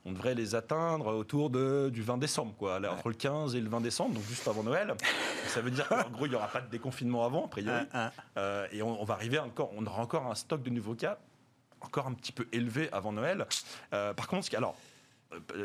on 0.08 0.14
devrait 0.14 0.36
les 0.36 0.56
atteindre 0.56 1.14
autour 1.14 1.50
de, 1.50 1.90
du 1.94 2.02
20 2.02 2.18
décembre, 2.18 2.54
quoi, 2.58 2.80
entre 2.90 3.10
le 3.10 3.16
15 3.16 3.56
et 3.56 3.62
le 3.62 3.70
20 3.70 3.82
décembre, 3.82 4.16
donc 4.16 4.24
juste 4.24 4.48
avant 4.48 4.64
Noël. 4.64 4.96
ça 5.48 5.62
veut 5.62 5.72
dire 5.72 5.88
qu'en 5.88 6.10
gros, 6.10 6.26
il 6.26 6.30
n'y 6.30 6.36
aura 6.36 6.48
pas 6.48 6.62
de 6.62 6.70
déconfinement 6.70 7.26
avant, 7.26 7.46
a 7.46 7.50
priori. 7.50 7.82
Euh, 8.38 8.68
et 8.72 8.82
on, 8.82 9.04
va 9.04 9.16
arriver 9.16 9.38
encore, 9.38 9.72
on 9.76 9.86
aura 9.86 10.02
encore 10.02 10.26
un 10.28 10.36
stock 10.36 10.64
de 10.64 10.70
nouveaux 10.70 10.96
cas 10.96 11.18
encore 11.82 12.08
un 12.08 12.14
petit 12.14 12.32
peu 12.32 12.48
élevé 12.52 12.90
avant 12.92 13.12
Noël. 13.12 13.46
Euh, 13.94 14.14
par 14.14 14.28
contre, 14.28 14.48
alors, 14.56 14.76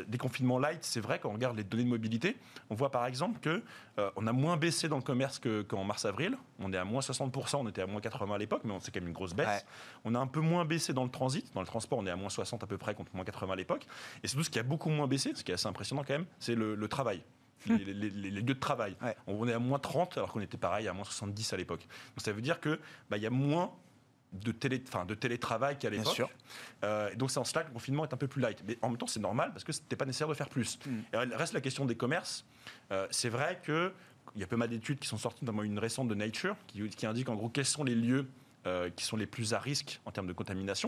déconfinement 0.07 0.59
light, 0.59 0.83
c'est 0.83 0.99
vrai, 0.99 1.19
quand 1.19 1.29
on 1.29 1.33
regarde 1.33 1.55
les 1.55 1.63
données 1.63 1.85
de 1.85 1.89
mobilité, 1.89 2.37
on 2.69 2.75
voit 2.75 2.91
par 2.91 3.05
exemple 3.05 3.39
que 3.39 3.63
euh, 3.99 4.11
on 4.15 4.27
a 4.27 4.33
moins 4.33 4.57
baissé 4.57 4.87
dans 4.87 4.97
le 4.97 5.03
commerce 5.03 5.39
qu'en 5.67 5.83
mars-avril. 5.83 6.37
On 6.59 6.73
est 6.73 6.77
à 6.77 6.83
moins 6.83 7.01
60%, 7.01 7.57
on 7.57 7.67
était 7.67 7.81
à 7.81 7.87
moins 7.87 8.01
80 8.01 8.35
à 8.35 8.37
l'époque, 8.37 8.61
mais 8.65 8.73
c'est 8.81 8.91
quand 8.91 8.99
même 8.99 9.07
une 9.07 9.13
grosse 9.13 9.33
baisse. 9.33 9.65
On 10.03 10.15
a 10.15 10.19
un 10.19 10.27
peu 10.27 10.41
moins 10.41 10.65
baissé 10.65 10.93
dans 10.93 11.03
le 11.03 11.09
transit. 11.09 11.53
Dans 11.53 11.61
le 11.61 11.67
transport, 11.67 11.99
on 11.99 12.05
est 12.05 12.11
à 12.11 12.15
moins 12.15 12.29
60 12.29 12.63
à 12.63 12.67
peu 12.67 12.77
près 12.77 12.93
contre 12.93 13.15
moins 13.15 13.25
80 13.25 13.53
à 13.53 13.55
l'époque. 13.55 13.85
Et 14.23 14.27
c'est 14.27 14.35
tout 14.35 14.43
ce 14.43 14.49
qui 14.49 14.59
a 14.59 14.63
beaucoup 14.63 14.89
moins 14.89 15.07
baissé, 15.07 15.31
ce 15.35 15.43
qui 15.43 15.51
est 15.51 15.55
assez 15.55 15.67
impressionnant 15.67 16.03
quand 16.05 16.13
même, 16.13 16.25
c'est 16.39 16.55
le, 16.55 16.87
travail. 16.87 17.23
Hum. 17.69 17.77
Les, 17.77 18.09
lieux 18.09 18.41
de 18.41 18.53
travail. 18.53 18.97
On 19.25 19.47
est 19.47 19.53
à 19.53 19.59
moins 19.59 19.79
30 19.79 20.17
alors 20.17 20.33
qu'on 20.33 20.41
était 20.41 20.57
pareil 20.57 20.89
à 20.89 20.91
moins 20.91 21.05
70 21.05 21.53
à 21.53 21.55
l'époque. 21.55 21.79
Donc 21.79 22.17
ça 22.17 22.33
veut 22.33 22.41
dire 22.41 22.59
que 22.59 22.77
bah, 23.09 23.15
y 23.15 23.25
a 23.25 23.29
moins 23.29 23.71
de, 24.33 24.51
télé, 24.51 24.83
de 25.07 25.13
télétravail 25.13 25.77
qu'à 25.77 25.89
l'époque. 25.89 26.23
Euh, 26.83 27.13
donc 27.15 27.31
c'est 27.31 27.39
en 27.39 27.43
cela 27.43 27.63
que 27.63 27.69
le 27.69 27.73
confinement 27.73 28.05
est 28.05 28.13
un 28.13 28.17
peu 28.17 28.27
plus 28.27 28.41
light. 28.41 28.63
Mais 28.67 28.77
en 28.81 28.89
même 28.89 28.97
temps, 28.97 29.07
c'est 29.07 29.19
normal 29.19 29.51
parce 29.51 29.63
que 29.63 29.71
ce 29.71 29.81
n'était 29.81 29.95
pas 29.95 30.05
nécessaire 30.05 30.27
de 30.27 30.33
faire 30.33 30.49
plus. 30.49 30.79
Mm. 30.85 30.91
Et 31.13 31.17
reste 31.35 31.53
la 31.53 31.61
question 31.61 31.85
des 31.85 31.95
commerces. 31.95 32.45
Euh, 32.91 33.07
c'est 33.11 33.29
vrai 33.29 33.61
qu'il 33.63 33.91
y 34.35 34.43
a 34.43 34.47
peu 34.47 34.57
mal 34.57 34.69
d'études 34.69 34.99
qui 34.99 35.07
sont 35.07 35.17
sorties, 35.17 35.43
notamment 35.45 35.63
une 35.63 35.79
récente 35.79 36.07
de 36.07 36.15
Nature, 36.15 36.55
qui, 36.67 36.87
qui 36.89 37.05
indique 37.05 37.29
en 37.29 37.35
gros 37.35 37.49
quels 37.49 37.65
sont 37.65 37.83
les 37.83 37.95
lieux 37.95 38.27
euh, 38.65 38.89
qui 38.95 39.03
sont 39.03 39.17
les 39.17 39.25
plus 39.25 39.53
à 39.53 39.59
risque 39.59 39.99
en 40.05 40.11
termes 40.11 40.27
de 40.27 40.31
contamination, 40.31 40.87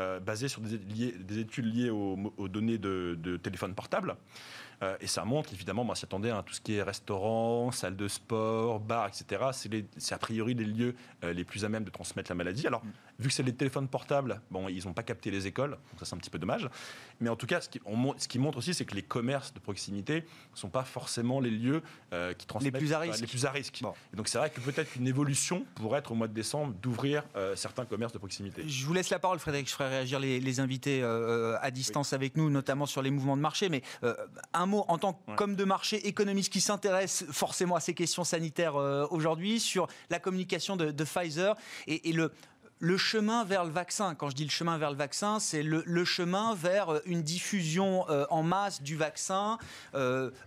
euh, 0.00 0.18
basées 0.18 0.48
sur 0.48 0.60
des, 0.60 0.76
des, 0.76 1.38
études 1.38 1.72
liées 1.72 1.88
aux, 1.88 2.48
données 2.48 2.78
de, 2.78 3.16
de 3.16 3.36
téléphone 3.36 3.76
portable. 3.76 4.16
Euh, 4.82 4.96
et 5.00 5.06
ça 5.06 5.24
montre, 5.24 5.52
évidemment, 5.52 5.84
moi, 5.84 5.94
s'y 5.94 6.04
attendait, 6.04 6.30
à 6.30 6.42
tout 6.42 6.54
ce 6.54 6.60
qui 6.60 6.74
est 6.74 6.82
restaurant, 6.82 7.70
salle 7.70 7.96
de 7.96 8.08
sport, 8.08 8.80
bar, 8.80 9.08
etc. 9.08 9.44
C'est 9.96 10.14
a 10.14 10.18
priori 10.18 10.54
les 10.54 10.64
lieux 10.64 10.94
euh, 11.24 11.32
les 11.32 11.44
plus 11.44 11.64
à 11.64 11.68
même 11.68 11.84
de 11.84 11.90
transmettre 11.90 12.30
la 12.30 12.34
maladie. 12.34 12.66
Alors, 12.66 12.84
mm. 12.84 12.90
Vu 13.22 13.28
que 13.28 13.34
c'est 13.34 13.42
les 13.42 13.54
téléphones 13.54 13.88
portables, 13.88 14.40
bon, 14.50 14.68
ils 14.68 14.84
n'ont 14.86 14.92
pas 14.92 15.02
capté 15.02 15.30
les 15.30 15.46
écoles, 15.46 15.70
donc 15.70 15.98
ça 15.98 16.04
c'est 16.04 16.14
un 16.14 16.18
petit 16.18 16.30
peu 16.30 16.38
dommage. 16.38 16.68
Mais 17.20 17.28
en 17.28 17.36
tout 17.36 17.46
cas, 17.46 17.60
ce 17.60 17.68
qui, 17.68 17.80
ce 18.18 18.28
qui 18.28 18.38
montre 18.38 18.58
aussi, 18.58 18.74
c'est 18.74 18.84
que 18.84 18.94
les 18.94 19.02
commerces 19.02 19.54
de 19.54 19.60
proximité 19.60 20.24
ne 20.52 20.56
sont 20.56 20.70
pas 20.70 20.84
forcément 20.84 21.40
les 21.40 21.50
lieux 21.50 21.82
euh, 22.12 22.32
qui 22.34 22.46
transmettent 22.46 22.74
les 22.74 22.78
plus 22.78 22.92
à 22.92 22.98
risque. 22.98 23.20
les 23.20 23.26
plus 23.26 23.46
à 23.46 23.50
risque. 23.50 23.82
Et 24.12 24.16
donc 24.16 24.28
c'est 24.28 24.38
vrai 24.38 24.50
que 24.50 24.60
peut-être 24.60 24.96
une 24.96 25.06
évolution 25.06 25.64
pourrait 25.76 26.00
être 26.00 26.12
au 26.12 26.14
mois 26.14 26.28
de 26.28 26.34
décembre 26.34 26.74
d'ouvrir 26.82 27.24
certains 27.54 27.84
commerces 27.84 28.12
de 28.12 28.18
proximité. 28.18 28.62
Je 28.66 28.86
vous 28.86 28.92
laisse 28.92 29.10
la 29.10 29.18
parole, 29.18 29.38
Frédéric. 29.38 29.68
Je 29.68 29.74
ferai 29.74 29.88
réagir 29.88 30.18
les, 30.18 30.60
invités 30.60 31.02
à 31.02 31.70
distance 31.70 32.12
avec 32.12 32.36
nous, 32.36 32.50
notamment 32.50 32.86
sur 32.86 33.02
les 33.02 33.10
mouvements 33.10 33.36
de 33.36 33.42
marché. 33.42 33.68
Mais 33.68 33.82
un 34.52 34.72
en 34.72 34.98
tant 34.98 35.20
qu'homme 35.36 35.56
de 35.56 35.64
marché, 35.64 36.06
économiste 36.06 36.52
qui 36.52 36.60
s'intéresse 36.60 37.24
forcément 37.30 37.76
à 37.76 37.80
ces 37.80 37.94
questions 37.94 38.24
sanitaires 38.24 38.76
euh, 38.76 39.06
aujourd'hui, 39.10 39.60
sur 39.60 39.86
la 40.10 40.18
communication 40.18 40.76
de, 40.76 41.04
Pfizer 41.04 41.56
et, 41.86 42.12
le, 42.12 42.32
le 42.82 42.96
chemin 42.96 43.44
vers 43.44 43.64
le 43.64 43.70
vaccin. 43.70 44.16
Quand 44.16 44.28
je 44.28 44.34
dis 44.34 44.42
le 44.42 44.50
chemin 44.50 44.76
vers 44.76 44.90
le 44.90 44.96
vaccin, 44.96 45.38
c'est 45.38 45.62
le, 45.62 46.04
chemin 46.04 46.56
vers 46.56 46.90
euh, 46.90 47.00
une 47.06 47.22
diffusion 47.22 48.04
euh, 48.10 48.26
en 48.28 48.42
masse 48.42 48.82
du 48.82 48.96
vaccin, 48.96 49.56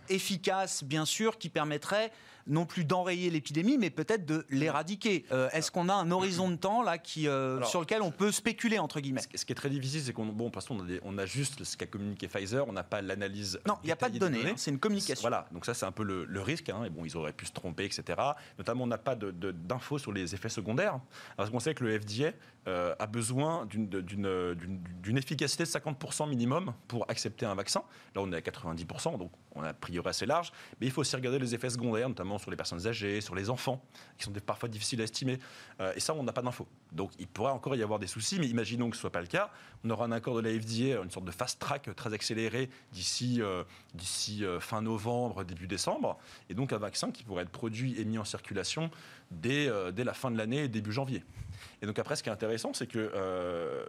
efficace 0.10 0.84
bien 0.84 1.06
sûr, 1.06 1.38
qui 1.38 1.48
permettrait 1.48 2.12
non 2.48 2.66
plus 2.66 2.86
d'enrayer 2.86 3.30
l'épidémie, 3.30 3.78
mais 3.78 3.90
peut-être 3.90 4.26
de 4.26 4.46
l'éradiquer. 4.50 5.26
Euh, 5.32 5.50
est-ce 5.52 5.72
qu'on 5.72 5.90
a 5.90 5.94
un 5.94 6.12
horizon 6.12 6.50
de 6.50 6.56
temps 6.56 6.84
là 6.84 6.98
qui, 6.98 7.28
euh, 7.28 7.62
sur 7.64 7.80
lequel 7.80 8.02
on 8.02 8.12
peut 8.12 8.32
spéculer 8.32 8.80
entre 8.80 9.00
guillemets 9.00 9.22
Ce 9.34 9.46
qui 9.46 9.52
est 9.52 9.56
très 9.56 9.70
difficile, 9.70 10.02
c'est 10.02 10.14
qu'on 10.14 10.26
bon, 10.26 10.52
on 10.70 10.80
a, 10.80 10.84
on 11.04 11.18
a 11.18 11.26
juste 11.26 11.64
ce 11.64 11.78
qu'a 11.78 11.88
communiqué 11.88 12.28
Pfizer, 12.28 12.68
on 12.68 12.74
n'a 12.74 12.84
pas 12.84 13.02
l'analyse. 13.02 13.60
Non, 13.68 13.76
il 13.84 13.88
n'y 13.88 13.92
a 13.92 13.96
pas 13.96 14.10
de 14.10 14.20
données, 14.20 14.50
hein, 14.50 14.54
c'est 14.58 14.72
une 14.72 14.80
communication. 14.80 15.22
Voilà, 15.22 15.48
donc 15.52 15.66
ça 15.66 15.74
c'est 15.74 15.86
un 15.86 15.92
peu 15.92 16.04
le, 16.04 16.42
risque. 16.42 16.70
Hein, 16.70 16.84
et 16.86 16.90
bon, 16.90 17.06
ils 17.06 17.18
auraient 17.18 17.34
pu 17.34 17.46
se 17.46 17.52
tromper, 17.52 17.86
etc. 17.86 18.04
Notamment, 18.58 18.84
on 18.84 18.88
n'a 18.88 18.98
pas 18.98 19.16
d'infos 19.16 19.98
sur 19.98 20.12
les 20.12 20.36
effets 20.36 20.50
secondaires. 20.50 21.00
Parce 21.38 21.50
qu'on 21.50 21.60
sait 21.60 21.74
que 21.74 21.84
le 21.84 22.00
FDA 22.00 22.32
euh, 22.68 22.96
a 23.00 23.06
besoin 23.06 23.66
d'une 23.66 25.18
efficacité 25.18 25.64
de 25.64 25.70
50% 25.70 26.28
minimum 26.28 26.74
pour 26.88 27.10
accepter 27.10 27.46
un 27.46 27.56
vaccin. 27.56 27.84
Là, 28.16 28.22
on 28.22 28.32
est 28.32 28.38
à 28.38 28.40
90%, 28.40 29.18
donc 29.18 29.32
on 29.56 29.64
a 29.64 29.70
a 29.70 29.74
priori 29.74 30.08
assez 30.08 30.26
large. 30.26 30.52
Mais 30.80 30.88
il 30.88 30.92
faut 30.92 31.02
aussi 31.02 31.16
regarder 31.16 31.40
les 31.40 31.56
effets 31.56 31.70
secondaires, 31.70 32.10
notamment 32.10 32.38
sur 32.38 32.52
les 32.52 32.58
personnes 32.58 32.86
âgées, 32.88 33.22
sur 33.22 33.36
les 33.36 33.50
enfants, 33.50 33.82
qui 34.18 34.26
sont 34.26 34.32
parfois 34.46 34.70
difficiles 34.70 35.02
à 35.02 35.04
estimer. 35.04 35.40
Euh, 35.80 35.94
et 35.96 36.00
ça, 36.00 36.14
on 36.14 36.24
n'a 36.24 36.34
pas 36.34 36.42
d'infos. 36.42 36.68
Donc 36.92 37.12
il 37.20 37.28
pourrait 37.28 37.52
encore 37.52 37.76
y 37.76 37.84
avoir 37.84 38.00
des 38.00 38.08
soucis, 38.08 38.40
mais 38.40 38.48
imaginons 38.48 38.90
que 38.90 38.96
ce 38.96 39.00
ne 39.00 39.02
soit 39.02 39.12
pas 39.12 39.22
le 39.22 39.28
cas. 39.28 39.52
On 39.84 39.90
aura 39.90 40.06
un 40.06 40.12
accord 40.12 40.36
de 40.36 40.42
la 40.42 40.50
FDA, 40.50 41.02
une 41.02 41.12
sorte 41.12 41.26
de 41.26 41.32
fast 41.32 41.60
track 41.60 41.96
très 41.96 42.14
accéléré 42.14 42.70
d'ici 42.92 43.42
euh, 43.42 43.64
euh, 44.42 44.60
fin 44.60 44.82
novembre, 44.82 45.44
début 45.44 45.68
décembre. 45.68 46.18
Et 46.50 46.54
donc 46.54 46.74
un 46.74 46.78
vaccin 46.78 47.12
qui 47.12 47.24
pourrait 47.24 47.44
être 47.44 47.50
produit 47.50 48.00
et 48.00 48.06
mis 48.06 48.18
en 48.18 48.26
circulation 48.26 48.90
dès, 49.32 49.70
dès 49.94 50.04
la 50.04 50.14
fin 50.14 50.32
de 50.32 50.38
l'année, 50.38 50.68
début 50.68 50.92
janvier. 50.92 51.24
Et 51.82 51.86
donc 51.86 52.00
après, 52.00 52.16
ce 52.16 52.24
qui 52.24 52.30
est 52.30 52.34
intéressant, 52.34 52.74
c'est 52.74 52.88
que 52.88 53.12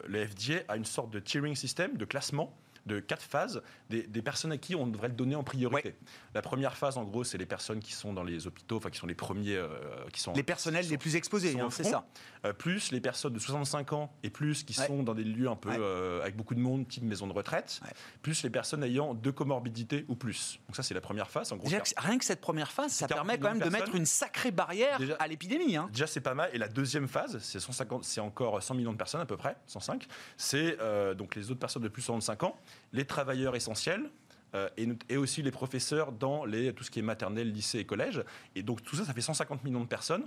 la 0.09 0.26
FDA 0.26 0.64
a 0.69 0.76
une 0.76 0.85
sorte 0.85 1.11
de 1.11 1.19
tiering 1.19 1.55
system, 1.55 1.97
de 1.97 2.05
classement 2.05 2.57
de 2.87 3.00
quatre 3.00 3.23
phases 3.23 3.62
des, 3.90 4.23
personnes 4.23 4.52
à 4.52 4.57
qui 4.57 4.75
on 4.75 4.87
devrait 4.87 5.09
le 5.09 5.14
donner 5.14 5.37
en 5.37 5.45
priorité. 5.45 5.95
La 6.35 6.43
première 6.43 6.76
phase, 6.76 6.97
en 6.97 7.05
gros, 7.05 7.25
c'est 7.25 7.38
les 7.38 7.47
personnes 7.47 7.81
qui 7.81 7.93
sont 7.93 8.12
dans 8.12 8.25
les 8.25 8.47
hôpitaux, 8.47 8.76
enfin 8.76 8.90
qui 8.90 8.99
sont 8.99 9.07
les 9.07 9.14
premiers, 9.14 9.57
euh, 9.57 9.69
qui 10.12 10.21
sont 10.21 10.33
les 10.33 10.43
personnels 10.43 10.87
les 10.88 10.99
plus 10.99 11.16
exposés, 11.16 11.57
c'est 11.71 11.85
ça. 11.85 12.07
Euh, 12.45 12.52
plus 12.52 12.93
les 12.93 13.00
personnes 13.00 13.33
de 13.33 13.38
65 13.38 13.93
ans 13.93 14.12
et 14.23 14.31
plus 14.31 14.62
qui 14.62 14.73
sont 14.73 15.02
dans 15.02 15.14
des 15.14 15.25
lieux 15.25 15.49
un 15.49 15.57
peu 15.57 15.71
euh, 15.71 16.23
avec 16.23 16.37
beaucoup 16.37 16.55
de 16.55 16.61
monde, 16.61 16.87
type 16.88 17.05
maison 17.05 17.26
de 17.26 17.33
retraite. 17.33 17.81
Plus 18.23 18.43
les 18.43 18.50
personnes 18.50 18.83
ayant 18.83 19.14
deux 19.14 19.33
comorbidités 19.33 20.05
ou 20.09 20.14
plus. 20.14 20.61
Donc 20.69 20.76
ça, 20.76 20.83
c'est 20.83 20.95
la 20.95 21.00
première 21.00 21.31
phase. 21.31 21.52
En 21.52 21.57
gros, 21.57 21.69
rien 21.97 22.19
que 22.19 22.25
cette 22.25 22.40
première 22.40 22.73
phase, 22.73 22.93
ça 22.93 23.09
permet 23.09 23.38
quand 23.38 23.49
même 23.49 23.61
de 23.61 23.71
mettre 23.71 23.95
une 23.95 24.07
sacrée 24.07 24.50
barrière 24.50 24.99
à 25.19 25.26
l'épidémie. 25.26 25.76
Hein. 25.76 25.88
Déjà, 25.93 26.07
c'est 26.07 26.21
pas 26.21 26.35
mal. 26.35 26.50
Et 26.52 26.59
la 26.59 26.69
deuxième 26.69 27.09
phase, 27.09 27.38
c'est 27.40 27.61
150, 27.61 28.05
c'est 28.05 28.21
encore 28.21 28.62
100 28.62 28.75
millions 28.75 28.93
de 28.93 28.99
personnes 28.99 29.21
à 29.21 29.26
peu 29.26 29.37
près, 29.37 29.57
105. 29.66 30.07
C'est 30.37 30.78
donc 31.16 31.35
les 31.35 31.50
autres 31.50 31.61
personnes 31.61 31.83
de 31.83 31.88
plus 31.88 32.02
de 32.02 32.07
65 32.07 32.45
ans 32.45 32.57
les 32.92 33.04
travailleurs 33.04 33.56
essentiels, 33.56 34.11
euh, 34.54 34.68
et, 35.09 35.16
aussi 35.16 35.42
les 35.42 35.50
professeurs 35.50 36.12
dans 36.12 36.45
les, 36.45 36.73
tout 36.73 36.85
ce 36.85 36.90
qui 36.90 37.00
est 37.00 37.02
maternelle, 37.02 37.50
lycée 37.50 37.78
et 37.78 37.85
collège. 37.85 38.23
Et 38.54 38.62
donc 38.62 38.83
tout 38.83 38.97
ça, 38.97 39.04
ça 39.04 39.12
fait 39.12 39.21
150 39.21 39.64
millions 39.64 39.80
de 39.80 39.87
personnes. 39.87 40.26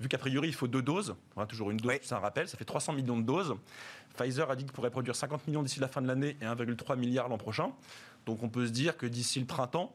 Vu 0.00 0.08
qu'a 0.08 0.18
priori, 0.18 0.48
il 0.48 0.54
faut 0.54 0.68
deux 0.68 0.82
doses, 0.82 1.16
on 1.34 1.42
a 1.42 1.46
toujours 1.46 1.72
une 1.72 1.76
dose, 1.76 1.98
c'est 2.02 2.14
un 2.14 2.20
rappel, 2.20 2.48
ça 2.48 2.56
fait 2.56 2.64
300 2.64 2.92
millions 2.92 3.18
de 3.18 3.24
doses. 3.24 3.54
Pfizer 4.16 4.48
a 4.48 4.54
dit 4.54 4.62
qu'il 4.64 4.72
pourrait 4.72 4.90
produire 4.90 5.16
50 5.16 5.46
millions 5.48 5.62
d'ici 5.62 5.80
la 5.80 5.88
fin 5.88 6.00
de 6.00 6.06
l'année 6.06 6.36
et 6.40 6.44
1,3 6.44 6.96
milliard 6.96 7.28
l'an 7.28 7.36
prochain. 7.36 7.72
Donc 8.24 8.42
on 8.44 8.48
peut 8.48 8.66
se 8.66 8.72
dire 8.72 8.96
que 8.96 9.06
d'ici 9.06 9.40
le 9.40 9.46
printemps, 9.46 9.92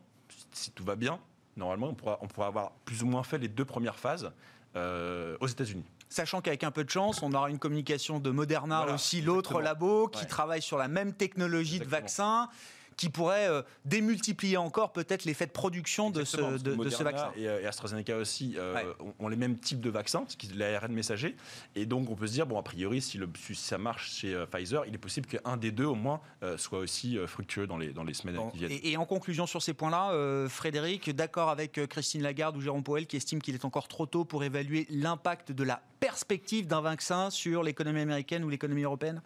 si 0.52 0.72
tout 0.72 0.84
va 0.84 0.98
bien, 0.98 1.20
normalement, 1.56 1.88
on 1.88 1.94
pourra, 1.94 2.20
on 2.22 2.28
pourra 2.28 2.48
avoir 2.48 2.72
plus 2.86 3.02
ou 3.02 3.06
moins 3.06 3.24
fait 3.24 3.38
les 3.38 3.48
deux 3.48 3.66
premières 3.66 3.98
phases 3.98 4.32
euh, 4.76 5.38
aux 5.40 5.48
États-Unis. 5.48 5.86
Sachant 6.14 6.42
qu'avec 6.42 6.64
un 6.64 6.70
peu 6.70 6.84
de 6.84 6.92
chance, 6.92 7.24
on 7.24 7.34
aura 7.34 7.50
une 7.50 7.58
communication 7.58 8.20
de 8.20 8.30
Moderna 8.30 8.86
aussi, 8.94 9.20
l'autre 9.20 9.62
labo, 9.62 10.08
qui 10.08 10.28
travaille 10.28 10.62
sur 10.62 10.78
la 10.78 10.88
même 10.88 11.12
technologie 11.12 11.80
de 11.80 11.86
vaccin 11.86 12.50
qui 12.98 13.10
pourrait 13.10 13.50
euh, 13.50 13.62
démultiplier 13.86 14.58
encore 14.58 14.94
peut-être 14.94 15.26
l'effet 15.26 15.46
de 15.46 15.52
production 15.52 16.10
de 16.10 16.24
ce, 16.24 16.38
de, 16.38 16.90
ce, 16.90 17.04
vaccin. 17.04 17.32
Euh, 17.38 17.62
et, 17.62 17.66
AstraZeneca 17.66 18.18
aussi 18.18 18.56
euh, 18.58 18.94
ont, 19.20 19.28
les 19.28 19.36
mêmes 19.36 19.58
types 19.58 19.82
de 19.82 19.90
vaccins, 19.90 20.26
l'ARN 20.56 20.92
messager. 20.92 21.36
Et 21.76 21.86
donc 21.86 22.10
on 22.10 22.16
peut 22.16 22.28
se 22.28 22.34
dire, 22.34 22.46
bon, 22.46 22.58
a 22.58 22.64
priori, 22.64 23.02
si, 23.02 23.18
le, 23.18 23.30
ça 23.54 23.78
marche 23.78 24.12
chez 24.12 24.46
Pfizer, 24.52 24.86
il 24.86 24.94
est 24.96 25.00
possible 25.00 25.28
qu'un 25.28 25.58
des 25.58 25.72
deux 25.72 25.86
au 25.86 25.96
moins 25.96 26.22
soit 26.58 26.80
aussi 26.80 27.18
fructueux 27.28 27.68
dans 27.68 27.78
les, 27.78 27.94
dans 27.94 28.04
les 28.04 28.14
semaines 28.14 28.40
qui 28.52 28.58
viennent. 28.58 28.80
Et, 28.84 28.98
en 28.98 29.06
conclusion 29.06 29.48
sur 29.48 29.62
ces 29.62 29.74
points-là, 29.74 30.48
Frédéric, 30.50 31.10
d'accord 31.10 31.50
avec 31.50 31.80
Christine 31.88 32.22
Lagarde 32.22 32.58
ou 32.58 32.62
Jérôme 32.62 32.84
Powell 32.84 33.08
qui 33.08 33.18
estime 33.18 33.42
qu'il 33.42 33.56
est 33.56 33.66
encore 33.66 33.88
trop 33.88 34.06
tôt 34.06 34.26
pour 34.26 34.44
évaluer 34.44 34.88
l'impact 34.90 35.52
de 35.52 35.64
la 35.64 35.82
perspective 36.00 36.68
d'un 36.68 36.82
vaccin 36.82 37.30
sur 37.30 37.64
l'économie 37.64 38.02
américaine 38.02 38.44
ou 38.44 38.50
l'économie 38.50 38.84
européenne? 38.84 39.22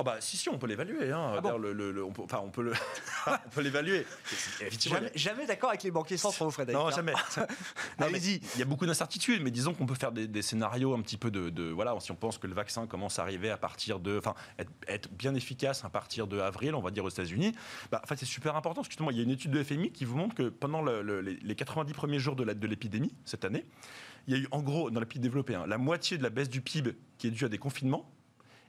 Oh 0.00 0.04
bah, 0.04 0.18
si, 0.20 0.36
si, 0.36 0.48
on 0.48 0.58
peut 0.58 0.68
l'évaluer. 0.68 1.10
Hein. 1.10 1.40
Ah 1.44 1.56
le, 1.58 2.04
on 2.04 2.12
peut, 2.12 2.22
enfin, 2.22 2.40
on 2.44 2.50
peut 2.50 2.62
le, 2.62 2.72
on 3.26 3.48
peut 3.50 3.62
l'évaluer. 3.62 4.06
Jamais, 4.80 5.10
jamais 5.14 5.46
d'accord 5.46 5.70
avec 5.70 5.82
les 5.82 5.90
banquiers 5.90 6.16
centraux, 6.16 6.50
Frédéric. 6.50 6.80
Non, 6.80 6.90
jamais. 6.90 7.12
Allez-y. 7.98 8.40
Il 8.54 8.58
y 8.58 8.62
a 8.62 8.64
beaucoup 8.64 8.86
d'incertitudes, 8.86 9.42
mais 9.42 9.50
disons 9.50 9.74
qu'on 9.74 9.86
peut 9.86 9.94
faire 9.94 10.12
des, 10.12 10.42
scénarios 10.42 10.94
un 10.94 11.02
petit 11.02 11.16
peu 11.16 11.30
de, 11.30 11.70
voilà, 11.70 11.94
si 12.00 12.12
on 12.12 12.14
pense 12.14 12.38
que 12.38 12.46
le 12.46 12.54
vaccin 12.54 12.86
commence 12.86 13.18
à 13.18 13.22
arriver 13.22 13.50
à 13.50 13.56
partir 13.56 13.98
de, 13.98 14.18
enfin, 14.18 14.34
être, 14.86 15.10
bien 15.10 15.34
efficace 15.34 15.84
à 15.84 15.90
partir 15.90 16.26
de 16.26 16.38
avril, 16.38 16.74
on 16.74 16.80
va 16.80 16.90
dire 16.90 17.04
aux 17.04 17.10
États-Unis. 17.10 17.54
Bah, 17.90 18.00
en 18.02 18.06
fait, 18.06 18.16
c'est 18.16 18.26
super 18.26 18.56
important. 18.56 18.80
Parce 18.80 18.88
que 18.88 18.92
justement, 18.92 19.10
il 19.10 19.16
y 19.16 19.20
a 19.20 19.24
une 19.24 19.30
étude 19.30 19.50
de 19.50 19.62
FMI 19.62 19.90
qui 19.90 20.04
vous 20.04 20.16
montre 20.16 20.34
que 20.34 20.48
pendant 20.48 20.82
les 20.82 21.54
90 21.54 21.92
premiers 21.92 22.18
jours 22.18 22.36
de 22.36 22.66
l'épidémie 22.66 23.14
cette 23.24 23.44
année, 23.44 23.64
il 24.28 24.34
y 24.34 24.36
a 24.36 24.40
eu 24.40 24.48
en 24.50 24.62
gros 24.62 24.90
dans 24.90 25.00
les 25.00 25.06
pays 25.06 25.20
développés 25.20 25.54
hein, 25.54 25.64
la 25.66 25.78
moitié 25.78 26.18
de 26.18 26.22
la 26.22 26.30
baisse 26.30 26.50
du 26.50 26.60
PIB 26.60 26.96
qui 27.16 27.26
est 27.26 27.30
due 27.30 27.46
à 27.46 27.48
des 27.48 27.58
confinements 27.58 28.10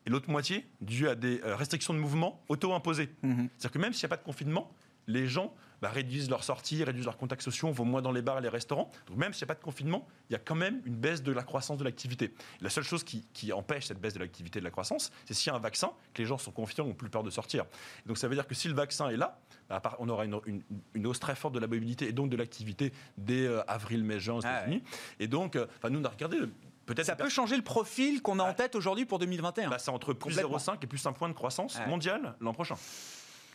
et 0.06 0.10
l'autre 0.10 0.30
moitié 0.30 0.66
due 0.82 1.08
à 1.08 1.16
des 1.16 1.42
euh, 1.42 1.56
restrictions 1.56 1.94
de 1.94 2.00
mouvement 2.00 2.44
auto-imposées. 2.50 3.10
Mhm. 3.24 3.50
C'est-à-dire 3.58 3.72
que 3.72 3.80
même 3.80 3.94
s'il 3.94 4.08
n'y 4.08 4.14
a 4.14 4.16
pas 4.16 4.22
de 4.22 4.26
confinement, 4.26 4.72
les 5.08 5.28
gens 5.28 5.54
bah, 5.82 5.90
réduisent 5.90 6.30
leurs 6.30 6.44
sorties, 6.44 6.84
réduisent 6.84 7.06
leurs 7.06 7.18
contacts 7.18 7.42
sociaux, 7.42 7.72
vont 7.72 7.86
moins 7.86 8.02
dans 8.02 8.12
les 8.12 8.22
bars 8.22 8.38
et 8.38 8.42
les 8.42 8.50
restaurants. 8.50 8.90
Donc 9.08 9.18
même 9.18 9.34
s'il 9.34 9.46
n'y 9.46 9.52
a 9.52 9.56
pas 9.56 9.60
de 9.60 9.64
confinement, 9.64 10.08
il 10.30 10.34
y 10.34 10.36
a 10.36 10.40
quand 10.40 10.56
même 10.56 10.82
une 10.86 10.96
baisse 10.96 11.24
de 11.24 11.32
la 11.32 11.44
croissance 11.44 11.78
de 11.78 11.84
l'activité. 11.84 12.34
La 12.62 12.70
seule 12.70 12.84
chose 12.84 13.04
qui, 13.04 13.54
empêche 13.54 13.88
cette 13.88 14.00
baisse 14.00 14.14
de 14.14 14.20
l'activité 14.20 14.60
et 14.60 14.62
de 14.62 14.66
la 14.66 14.72
croissance, 14.72 15.12
c'est 15.26 15.34
s'il 15.34 15.52
y 15.52 15.54
a 15.54 15.56
un 15.56 15.60
vaccin, 15.60 15.92
que 16.14 16.22
les 16.22 16.28
gens 16.28 16.38
sont 16.38 16.52
confiants, 16.52 16.86
n'ont 16.86 16.94
plus 16.94 17.10
peur 17.10 17.24
de 17.24 17.30
sortir. 17.30 17.66
Donc 18.06 18.18
ça 18.18 18.28
veut 18.28 18.36
dire 18.36 18.46
que 18.46 18.54
si 18.56 18.68
le 18.68 18.76
vaccin 18.76 19.10
est 19.10 19.18
là, 19.18 19.40
bah, 19.70 19.82
on 20.00 20.10
aura 20.10 20.26
une, 20.26 21.06
hausse 21.06 21.20
très 21.20 21.36
forte 21.36 21.54
de 21.56 21.60
la 21.60 21.68
mobilité 21.68 22.08
et 22.08 22.12
donc 22.12 22.30
de 22.30 22.38
l'activité 22.38 22.94
dès 23.18 23.46
euh, 23.46 23.62
avril, 23.68 24.04
mai, 24.04 24.20
juin 24.20 24.36
aux 24.36 24.46
ah 24.46 24.58
États-Unis. 24.58 24.84
Et 25.20 25.28
donc, 25.28 25.56
euh, 25.56 25.66
nous, 25.90 26.00
on 26.00 26.06
a 26.06 26.10
regardé 26.10 26.38
ça 27.04 27.16
peut 27.16 27.30
changer 27.30 27.56
le 27.56 27.64
profil 27.64 28.22
qu'on 28.22 28.40
a 28.40 28.44
en 28.44 28.54
tête 28.54 28.76
aujourd'hui 28.76 29.06
pour 29.06 29.20
2021. 29.20 29.70
Bah, 29.70 29.80
c'est 29.80 29.92
entre 29.92 30.14
plus 30.14 30.36
0,5 30.36 30.78
et 30.82 30.88
plus 30.88 31.06
un 31.06 31.14
point 31.14 31.30
de 31.30 31.34
croissance 31.34 31.80
mondiale 31.88 32.36
l'an 32.40 32.54
prochain. 32.54 32.76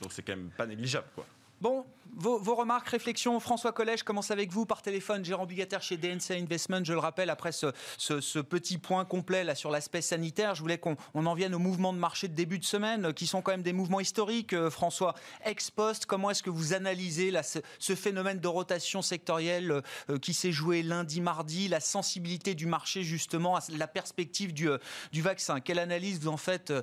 Donc 0.02 0.12
c'est 0.12 0.22
quand 0.22 0.36
même 0.36 0.50
pas 0.56 0.66
négligeable. 0.66 1.06
Quoi. 1.14 1.24
Bon, 1.64 1.86
vos, 2.14 2.54
remarques, 2.54 2.90
réflexions, 2.90 3.40
François 3.40 3.72
Collège, 3.72 4.00
je 4.00 4.04
commence 4.04 4.30
avec 4.30 4.52
vous 4.52 4.66
par 4.66 4.82
téléphone, 4.82 5.24
gérant 5.24 5.44
obligataire 5.44 5.80
chez 5.80 5.96
DNC 5.96 6.32
Investment. 6.32 6.84
Je 6.84 6.92
le 6.92 6.98
rappelle, 6.98 7.30
après 7.30 7.52
ce, 7.52 8.40
petit 8.40 8.76
point 8.76 9.06
complet 9.06 9.44
là, 9.44 9.54
sur 9.54 9.70
l'aspect 9.70 10.02
sanitaire, 10.02 10.54
je 10.54 10.60
voulais 10.60 10.76
qu'on 10.76 10.96
en 11.14 11.32
vienne 11.32 11.54
aux 11.54 11.58
mouvements 11.58 11.94
de 11.94 11.98
marché 11.98 12.28
de 12.28 12.34
début 12.34 12.58
de 12.58 12.66
semaine, 12.66 13.14
qui 13.14 13.26
sont 13.26 13.40
quand 13.40 13.52
même 13.52 13.62
des 13.62 13.72
mouvements 13.72 14.00
historiques. 14.00 14.52
Euh, 14.52 14.68
François, 14.68 15.14
ex 15.46 15.70
post, 15.70 16.04
comment 16.04 16.28
est-ce 16.28 16.42
que 16.42 16.50
vous 16.50 16.74
analysez 16.74 17.32
ce, 17.78 17.94
phénomène 17.94 18.40
de 18.40 18.48
rotation 18.48 19.00
sectorielle 19.00 19.80
euh, 20.10 20.18
qui 20.18 20.34
s'est 20.34 20.52
joué 20.52 20.82
lundi, 20.82 21.22
mardi, 21.22 21.68
la 21.68 21.80
sensibilité 21.80 22.54
du 22.54 22.66
marché 22.66 23.04
justement 23.04 23.56
à 23.56 23.60
la 23.70 23.86
perspective 23.86 24.52
euh, 24.66 24.76
du 25.12 25.22
vaccin? 25.22 25.60
Quelle 25.60 25.78
analyse 25.78 26.20
vous 26.20 26.28
en 26.28 26.36
faites 26.36 26.74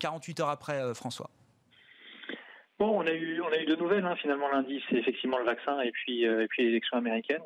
48 0.00 0.40
heures 0.40 0.48
après, 0.48 0.92
François? 0.92 1.30
Bon, 2.78 2.90
on 2.90 3.06
a 3.06 3.12
eu 3.12 3.40
on 3.40 3.52
a 3.52 3.58
eu 3.58 3.66
deux 3.66 3.76
nouvelles 3.76 4.04
hein, 4.04 4.16
finalement 4.16 4.48
lundi, 4.48 4.82
c'est 4.88 4.96
effectivement 4.96 5.38
le 5.38 5.44
vaccin 5.44 5.80
et 5.80 5.92
puis 5.92 6.26
euh, 6.26 6.42
et 6.42 6.48
puis 6.48 6.64
l'élection 6.64 6.96
américaine. 6.96 7.42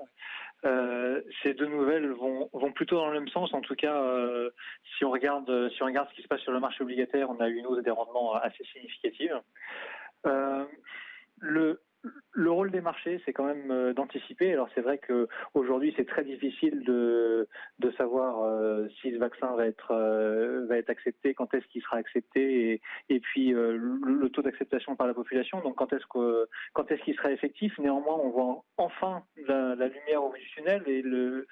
Euh, 0.65 1.21
ces 1.43 1.53
deux 1.53 1.67
nouvelles 1.67 2.11
vont 2.13 2.49
vont 2.55 2.73
plutôt 2.73 2.97
dans 2.97 3.09
le 3.09 3.21
même 3.21 3.29
sens. 3.29 3.53
En 3.53 3.61
tout 3.61 3.75
cas, 3.75 3.95
euh, 3.95 4.51
si 4.97 5.05
on 5.05 5.11
regarde 5.11 5.71
si 5.71 5.83
on 5.83 5.87
regarde 5.87 6.09
ce 6.11 6.15
qui 6.15 6.23
se 6.23 6.29
passe 6.29 6.41
sur 6.41 6.53
le 6.53 6.61
marché 6.61 6.83
obligataire, 6.83 7.29
on 7.29 7.41
a 7.41 7.49
eu 7.49 7.57
une 7.57 7.67
hausse 7.67 7.83
des 7.83 7.91
rendements 7.91 8.35
assez 8.35 8.65
significative. 8.73 9.39
le 11.41 11.81
le 12.33 12.51
rôle 12.51 12.71
des 12.71 12.81
marchés, 12.81 13.21
c'est 13.25 13.33
quand 13.33 13.45
même 13.45 13.71
euh, 13.71 13.93
d'anticiper. 13.93 14.53
Alors 14.53 14.69
c'est 14.75 14.81
vrai 14.81 14.99
que 14.99 15.29
aujourd'hui, 15.55 15.93
c'est 15.97 16.07
très 16.07 16.25
difficile 16.25 16.85
de 16.85 17.49
de 17.81 17.91
savoir 17.93 18.43
euh, 18.45 18.87
si 19.01 19.11
le 19.11 19.19
vaccin 19.19 19.55
va 19.57 19.67
être 19.67 19.91
euh, 19.91 20.67
va 20.67 20.79
être 20.79 20.91
accepté, 20.91 21.35
quand 21.35 21.53
est-ce 21.55 21.67
qu'il 21.67 21.83
sera 21.83 21.97
accepté, 21.97 22.73
et, 22.73 22.81
et 23.09 23.21
puis 23.21 23.51
le, 23.51 24.29
taux 24.29 24.43
d'acceptation 24.43 24.95
par 24.95 25.07
la 25.07 25.15
population. 25.15 25.61
Donc 25.61 25.77
quand 25.77 25.93
est-ce 25.93 26.07
que 26.07 26.49
quand 26.75 26.91
est-ce 26.91 27.03
qu'il 27.03 27.17
sera 27.17 27.33
effectif? 27.33 27.77
Néanmoins, 27.79 28.17
on 28.23 28.31
voit 28.31 28.65
enfin 28.77 29.25
la, 29.49 29.75
la 29.75 29.89
lumière 29.89 30.23
au 30.23 30.31
bout 30.31 30.37
du 30.37 30.51
tunnel 30.51 30.83
et 30.87 31.03
le 31.03 31.47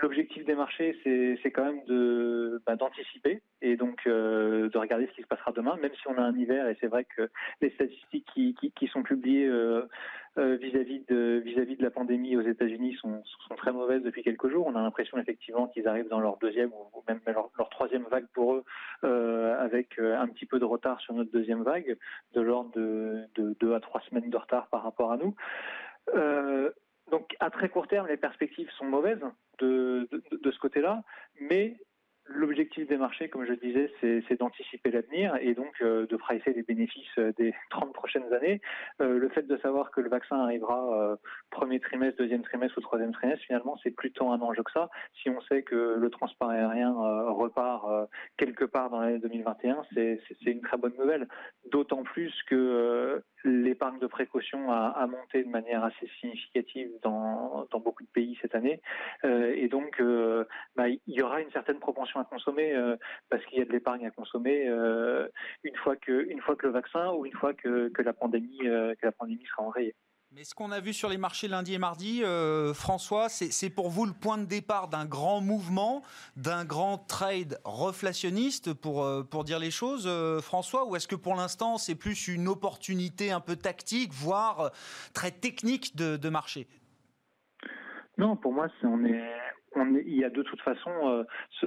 L'objectif 0.00 0.44
des 0.44 0.54
marchés, 0.54 0.96
c'est 1.42 1.50
quand 1.50 1.64
même 1.64 1.84
de 1.86 2.62
bah, 2.66 2.76
d'anticiper 2.76 3.42
et 3.62 3.76
donc 3.76 4.06
euh, 4.06 4.68
de 4.68 4.78
regarder 4.78 5.08
ce 5.08 5.12
qui 5.12 5.22
se 5.22 5.26
passera 5.26 5.50
demain, 5.50 5.76
même 5.82 5.90
si 5.94 6.06
on 6.06 6.16
a 6.18 6.22
un 6.22 6.36
hiver. 6.36 6.68
Et 6.68 6.76
c'est 6.80 6.86
vrai 6.86 7.04
que 7.04 7.28
les 7.60 7.70
statistiques 7.70 8.26
qui, 8.32 8.54
qui, 8.54 8.70
qui 8.70 8.86
sont 8.86 9.02
publiées 9.02 9.48
euh, 9.48 9.88
euh, 10.38 10.56
vis-à-vis 10.56 11.00
de 11.08 11.42
vis-à-vis 11.44 11.76
de 11.76 11.82
la 11.82 11.90
pandémie 11.90 12.36
aux 12.36 12.42
États-Unis 12.42 12.94
sont, 13.00 13.24
sont 13.48 13.56
très 13.56 13.72
mauvaises 13.72 14.02
depuis 14.02 14.22
quelques 14.22 14.48
jours. 14.48 14.68
On 14.68 14.76
a 14.76 14.82
l'impression 14.82 15.18
effectivement 15.18 15.66
qu'ils 15.66 15.88
arrivent 15.88 16.08
dans 16.08 16.20
leur 16.20 16.36
deuxième 16.36 16.70
ou 16.72 17.02
même 17.08 17.20
leur, 17.26 17.50
leur 17.58 17.68
troisième 17.68 18.04
vague 18.04 18.26
pour 18.34 18.54
eux, 18.54 18.64
avec 19.02 19.98
un 19.98 20.28
petit 20.28 20.46
peu 20.46 20.60
de 20.60 20.64
retard 20.64 21.00
sur 21.00 21.14
notre 21.14 21.32
deuxième 21.32 21.64
vague, 21.64 21.96
de 22.34 22.40
l'ordre 22.40 22.70
de, 22.76 23.24
de 23.34 23.56
deux 23.58 23.74
à 23.74 23.80
trois 23.80 24.00
semaines 24.02 24.30
de 24.30 24.36
retard 24.36 24.68
par 24.68 24.84
rapport 24.84 25.10
à 25.10 25.16
nous. 25.16 25.34
Donc 27.10 27.34
à 27.40 27.50
très 27.50 27.68
court 27.68 27.88
terme, 27.88 28.06
les 28.06 28.16
perspectives 28.16 28.70
sont 28.72 28.84
mauvaises 28.84 29.24
de, 29.60 30.08
de, 30.10 30.22
de 30.36 30.50
ce 30.50 30.58
côté-là, 30.58 31.02
mais 31.40 31.76
L'objectif 32.30 32.86
des 32.86 32.98
marchés, 32.98 33.30
comme 33.30 33.46
je 33.46 33.52
le 33.52 33.56
disais, 33.56 33.90
c'est 34.00 34.38
d'anticiper 34.38 34.90
l'avenir 34.90 35.36
et 35.40 35.54
donc 35.54 35.72
euh, 35.80 36.06
de 36.06 36.16
pricer 36.16 36.52
les 36.52 36.62
bénéfices 36.62 37.06
euh, 37.18 37.32
des 37.38 37.54
30 37.70 37.94
prochaines 37.94 38.30
années. 38.34 38.60
Euh, 39.00 39.18
le 39.18 39.28
fait 39.30 39.46
de 39.46 39.56
savoir 39.58 39.90
que 39.90 40.02
le 40.02 40.10
vaccin 40.10 40.36
arrivera 40.36 41.16
premier 41.50 41.80
trimestre, 41.80 42.18
deuxième 42.18 42.42
trimestre 42.42 42.76
ou 42.76 42.80
troisième 42.82 43.12
trimestre, 43.12 43.44
finalement, 43.46 43.78
c'est 43.82 43.90
plutôt 43.90 44.30
un 44.30 44.40
enjeu 44.40 44.62
que 44.62 44.72
ça. 44.72 44.90
Si 45.22 45.30
on 45.30 45.40
sait 45.42 45.62
que 45.62 45.96
le 45.98 46.10
transport 46.10 46.50
aérien 46.50 46.92
repart 46.92 48.10
quelque 48.36 48.64
part 48.64 48.90
dans 48.90 49.00
l'année 49.00 49.18
2021, 49.18 49.82
c'est 49.94 50.20
une 50.42 50.60
très 50.60 50.76
bonne 50.76 50.94
nouvelle. 50.98 51.28
D'autant 51.70 52.02
plus 52.02 52.34
que 52.46 53.22
l'épargne 53.44 53.98
de 53.98 54.06
précaution 54.06 54.70
a, 54.70 54.88
a, 54.88 55.06
monté 55.06 55.44
de 55.44 55.48
manière 55.48 55.84
assez 55.84 56.08
significative 56.20 56.90
dans, 57.02 57.66
dans 57.70 57.80
beaucoup 57.80 58.02
de 58.02 58.08
pays 58.08 58.38
cette 58.42 58.54
année. 58.54 58.80
et 59.24 59.68
donc, 59.68 60.02
bah, 60.76 60.88
il 60.88 61.00
y 61.06 61.22
aura 61.22 61.40
une 61.40 61.50
certaine 61.50 61.78
propension 61.78 62.20
à 62.20 62.24
consommer 62.24 62.74
euh, 62.74 62.96
parce 63.30 63.44
qu'il 63.46 63.58
y 63.58 63.62
a 63.62 63.64
de 63.64 63.72
l'épargne 63.72 64.06
à 64.06 64.10
consommer 64.10 64.68
euh, 64.68 65.28
une 65.64 65.76
fois 65.76 65.96
que 65.96 66.28
une 66.30 66.40
fois 66.40 66.56
que 66.56 66.66
le 66.66 66.72
vaccin 66.72 67.12
ou 67.12 67.26
une 67.26 67.32
fois 67.32 67.54
que, 67.54 67.88
que 67.88 68.02
la 68.02 68.12
pandémie 68.12 68.60
euh, 68.64 68.94
que 68.94 69.06
la 69.06 69.12
pandémie 69.12 69.44
sera 69.46 69.64
enrayée. 69.64 69.94
Mais 70.32 70.44
ce 70.44 70.54
qu'on 70.54 70.72
a 70.72 70.80
vu 70.80 70.92
sur 70.92 71.08
les 71.08 71.16
marchés 71.16 71.48
lundi 71.48 71.72
et 71.72 71.78
mardi, 71.78 72.22
François, 72.74 73.30
c'est 73.30 73.70
pour 73.70 73.88
vous 73.88 74.04
le 74.04 74.12
point 74.12 74.36
de 74.36 74.44
départ 74.44 74.88
d'un 74.88 75.06
grand 75.06 75.40
mouvement, 75.40 76.02
d'un 76.36 76.66
grand 76.66 76.98
trade 76.98 77.58
reflationniste, 77.64 78.74
pour, 78.74 79.08
pour 79.30 79.44
dire 79.44 79.58
les 79.58 79.70
choses, 79.70 80.08
François 80.42 80.84
Ou 80.86 80.96
est-ce 80.96 81.08
que 81.08 81.16
pour 81.16 81.34
l'instant, 81.34 81.78
c'est 81.78 81.94
plus 81.94 82.28
une 82.28 82.46
opportunité 82.46 83.30
un 83.30 83.40
peu 83.40 83.56
tactique, 83.56 84.12
voire 84.12 84.70
très 85.14 85.30
technique 85.30 85.96
de, 85.96 86.18
de 86.18 86.28
marché? 86.28 86.68
Non, 88.18 88.36
pour 88.36 88.52
moi, 88.52 88.68
on 88.82 89.04
il 89.76 90.16
y 90.16 90.24
a 90.24 90.30
de 90.30 90.42
toute 90.42 90.60
façon 90.60 90.90
euh, 91.04 91.24
ce, 91.60 91.66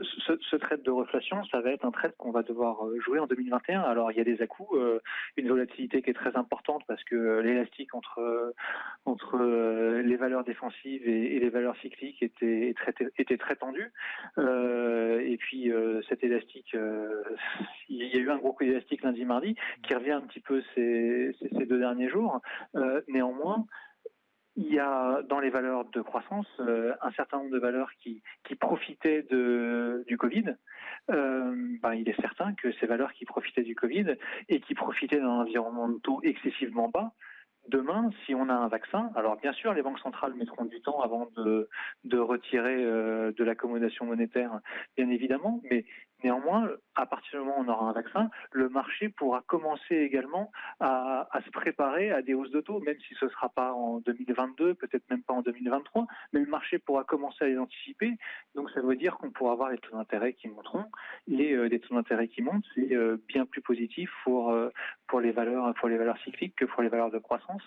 ce, 0.50 0.56
trade 0.56 0.82
de 0.84 0.92
reflation, 0.92 1.44
ça 1.46 1.62
va 1.62 1.72
être 1.72 1.86
un 1.86 1.92
trade 1.92 2.14
qu'on 2.18 2.32
va 2.32 2.44
devoir 2.44 2.86
euh, 2.86 3.00
jouer 3.00 3.20
en 3.20 3.28
2021. 3.28 3.82
Alors 3.82 4.12
il 4.12 4.18
y 4.18 4.22
a 4.22 4.24
des 4.24 4.42
à-coups, 4.42 4.70
euh, 4.74 5.00
une 5.38 5.48
volatilité 5.48 6.02
qui 6.02 6.10
est 6.10 6.16
très 6.16 6.36
importante 6.36 6.84
parce 6.88 7.04
que 7.04 7.40
l'élastique 7.40 7.94
entre 7.94 8.44
les 10.04 10.16
valeurs 10.16 10.44
défensives 10.44 11.08
et, 11.08 11.40
les 11.40 11.50
valeurs 11.50 11.76
cycliques 11.78 12.22
était 12.22 12.74
très 12.76 13.56
tendu. 13.56 13.92
et 14.38 15.38
puis 15.38 15.72
cet 16.10 16.24
élastique, 16.24 16.76
il 17.90 18.08
y 18.08 18.18
a 18.18 18.20
eu 18.20 18.30
un 18.30 18.38
gros 18.38 18.54
coup 18.54 18.64
d'élastique 18.64 19.04
lundi 19.04 19.26
mardi 19.26 19.56
qui 19.84 19.94
revient 19.94 20.12
un 20.12 20.22
petit 20.22 20.40
peu 20.40 20.62
ces 20.76 21.34
deux 21.66 21.80
derniers 21.80 22.10
jours. 22.10 22.42
néanmoins 23.08 23.66
il 24.56 24.72
y 24.72 24.80
a 24.80 25.22
dans 25.24 25.40
les 25.40 25.50
valeurs 25.50 25.86
de 25.86 26.02
croissance 26.02 26.48
euh, 26.60 26.94
un 27.02 27.12
certain 27.12 27.38
nombre 27.38 27.52
de 27.52 27.60
valeurs 27.60 27.92
qui, 28.02 28.22
profitaient 28.60 29.24
du 29.24 30.18
Covid. 30.18 30.56
Euh, 31.10 31.56
ben, 31.82 31.94
il 31.94 32.08
est 32.10 32.20
certain 32.22 32.54
que 32.54 32.72
ces 32.74 32.86
valeurs 32.86 33.14
qui 33.14 33.26
profitaient 33.26 33.64
du 33.64 33.76
Covid 33.76 34.16
et 34.50 34.60
qui 34.60 34.76
profitaient 34.76 35.20
d'un 35.20 35.28
environnement 35.28 35.88
de 35.88 36.00
taux 36.00 36.20
excessivement 36.24 36.90
bas 36.90 37.14
demain, 37.68 38.10
si 38.26 38.36
on 38.36 38.50
a 38.50 38.54
un 38.54 38.68
vaccin, 38.68 39.12
alors 39.16 39.38
bien 39.38 39.54
sûr, 39.54 39.74
les 39.74 39.82
banques 39.82 40.00
centrales 40.00 40.34
mettront 40.34 40.66
du 40.66 40.82
temps 40.82 41.00
avant 41.02 41.30
de, 41.38 41.70
de 42.04 42.18
retirer 42.18 42.84
euh, 42.84 43.32
de 43.32 43.44
l'accommodation 43.44 44.06
monétaire, 44.06 44.60
bien 44.98 45.10
évidemment, 45.10 45.62
mais 45.70 45.86
Néanmoins, 46.24 46.70
à 46.96 47.06
partir 47.06 47.40
du 47.40 47.46
moment 47.46 47.60
où 47.60 47.64
on 47.64 47.68
aura 47.68 47.90
un 47.90 47.94
vaccin, 47.94 48.30
le 48.52 48.70
marché 48.70 49.10
pourra 49.10 49.44
commencer 49.48 49.96
également 49.96 50.52
à, 50.80 51.28
se 51.44 51.50
préparer 51.50 52.12
à 52.12 52.22
des 52.22 52.34
hausses 52.34 52.52
de 52.52 52.62
taux, 52.62 52.80
même 52.80 52.98
si 53.08 53.16
ce 53.16 53.26
ne 53.26 53.30
sera 53.30 53.50
pas 53.50 53.74
en 53.74 54.00
2022, 54.00 54.76
peut-être 54.76 55.10
même 55.10 55.24
pas 55.24 55.34
en 55.34 55.42
2023, 55.42 56.08
mais 56.34 56.40
le 56.40 56.46
marché 56.46 56.80
pourra 56.80 57.04
commencer 57.04 57.46
à 57.46 57.48
les 57.48 57.58
anticiper. 57.58 58.18
Donc 58.56 58.70
ça 58.72 58.82
veut 58.82 58.96
dire 58.96 59.18
qu'on 59.18 59.32
pourra 59.32 59.54
avoir 59.54 59.70
les 59.70 59.78
taux 59.78 59.96
d'intérêt 59.96 60.34
qui 60.34 60.48
monteront. 60.48 60.86
Et 61.28 61.54
euh, 61.54 61.70
des 61.70 61.80
taux 61.80 61.96
d'intérêt 61.96 62.28
qui 62.28 62.42
montent, 62.42 62.66
c'est 62.76 62.94
euh, 62.94 63.18
bien 63.28 63.46
plus 63.46 63.62
positif 63.62 64.12
pour, 64.24 64.52
euh, 64.52 64.70
pour, 65.08 65.22
les 65.22 65.32
valeurs, 65.32 65.74
pour 65.76 65.90
les 65.90 65.98
valeurs 65.98 66.18
cycliques 66.20 66.56
que 66.56 66.66
pour 66.66 66.84
les 66.84 66.90
valeurs 66.90 67.12
de 67.12 67.20
croissance 67.20 67.64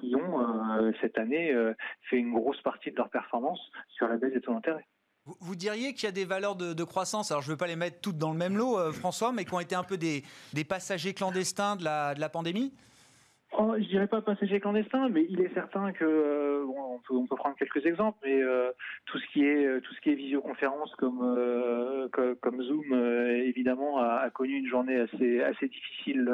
qui 0.00 0.14
ont 0.16 0.92
cette 1.00 1.18
année 1.18 1.54
fait 2.02 2.16
une 2.18 2.32
grosse 2.32 2.60
partie 2.62 2.90
de 2.90 2.96
leur 2.96 3.10
performance 3.10 3.60
sur 3.88 4.08
la 4.08 4.16
baisse 4.16 4.32
des 4.32 4.40
taux 4.40 4.52
d'intérêt. 4.52 4.86
Vous, 5.24 5.54
diriez 5.54 5.94
qu'il 5.94 6.04
y 6.04 6.08
a 6.08 6.12
des 6.12 6.24
valeurs 6.24 6.56
de, 6.56 6.84
croissance, 6.84 7.30
alors 7.30 7.42
je 7.42 7.48
ne 7.48 7.52
veux 7.52 7.56
pas 7.56 7.68
les 7.68 7.76
mettre 7.76 8.00
toutes 8.00 8.18
dans 8.18 8.32
le 8.32 8.36
même 8.36 8.56
lot, 8.56 8.78
euh, 8.78 8.92
François, 8.92 9.30
mais 9.30 9.44
qui 9.44 9.54
ont 9.54 9.60
été 9.60 9.76
un 9.76 9.84
peu 9.84 9.96
des, 9.96 10.24
passagers 10.68 11.14
clandestins 11.14 11.76
de 11.76 11.84
la 11.84 12.28
pandémie? 12.28 12.72
Oh, 13.58 13.74
je 13.76 13.84
dirais 13.84 14.06
pas 14.06 14.22
passager 14.22 14.60
clandestin, 14.60 15.10
mais 15.10 15.26
il 15.28 15.42
est 15.42 15.52
certain 15.52 15.92
que 15.92 16.04
euh, 16.04 16.64
bon, 16.64 17.00
on, 17.10 17.26
peut, 17.26 17.36
prendre 17.36 17.54
quelques 17.56 17.84
exemples, 17.84 18.18
mais 18.24 18.40
euh, 18.42 18.70
tout 19.04 19.18
ce 19.18 19.26
qui 19.30 19.44
est 19.44 19.80
tout 19.82 19.92
ce 19.92 20.00
qui 20.00 20.10
est 20.10 20.14
visioconférence 20.14 20.94
comme 20.96 21.20
euh, 21.22 22.08
comme, 22.08 22.62
Zoom 22.62 22.94
évidemment 22.94 23.98
a, 23.98 24.30
connu 24.30 24.54
une 24.54 24.68
journée 24.68 24.96
assez 25.00 25.42
assez 25.42 25.68
difficile 25.68 26.32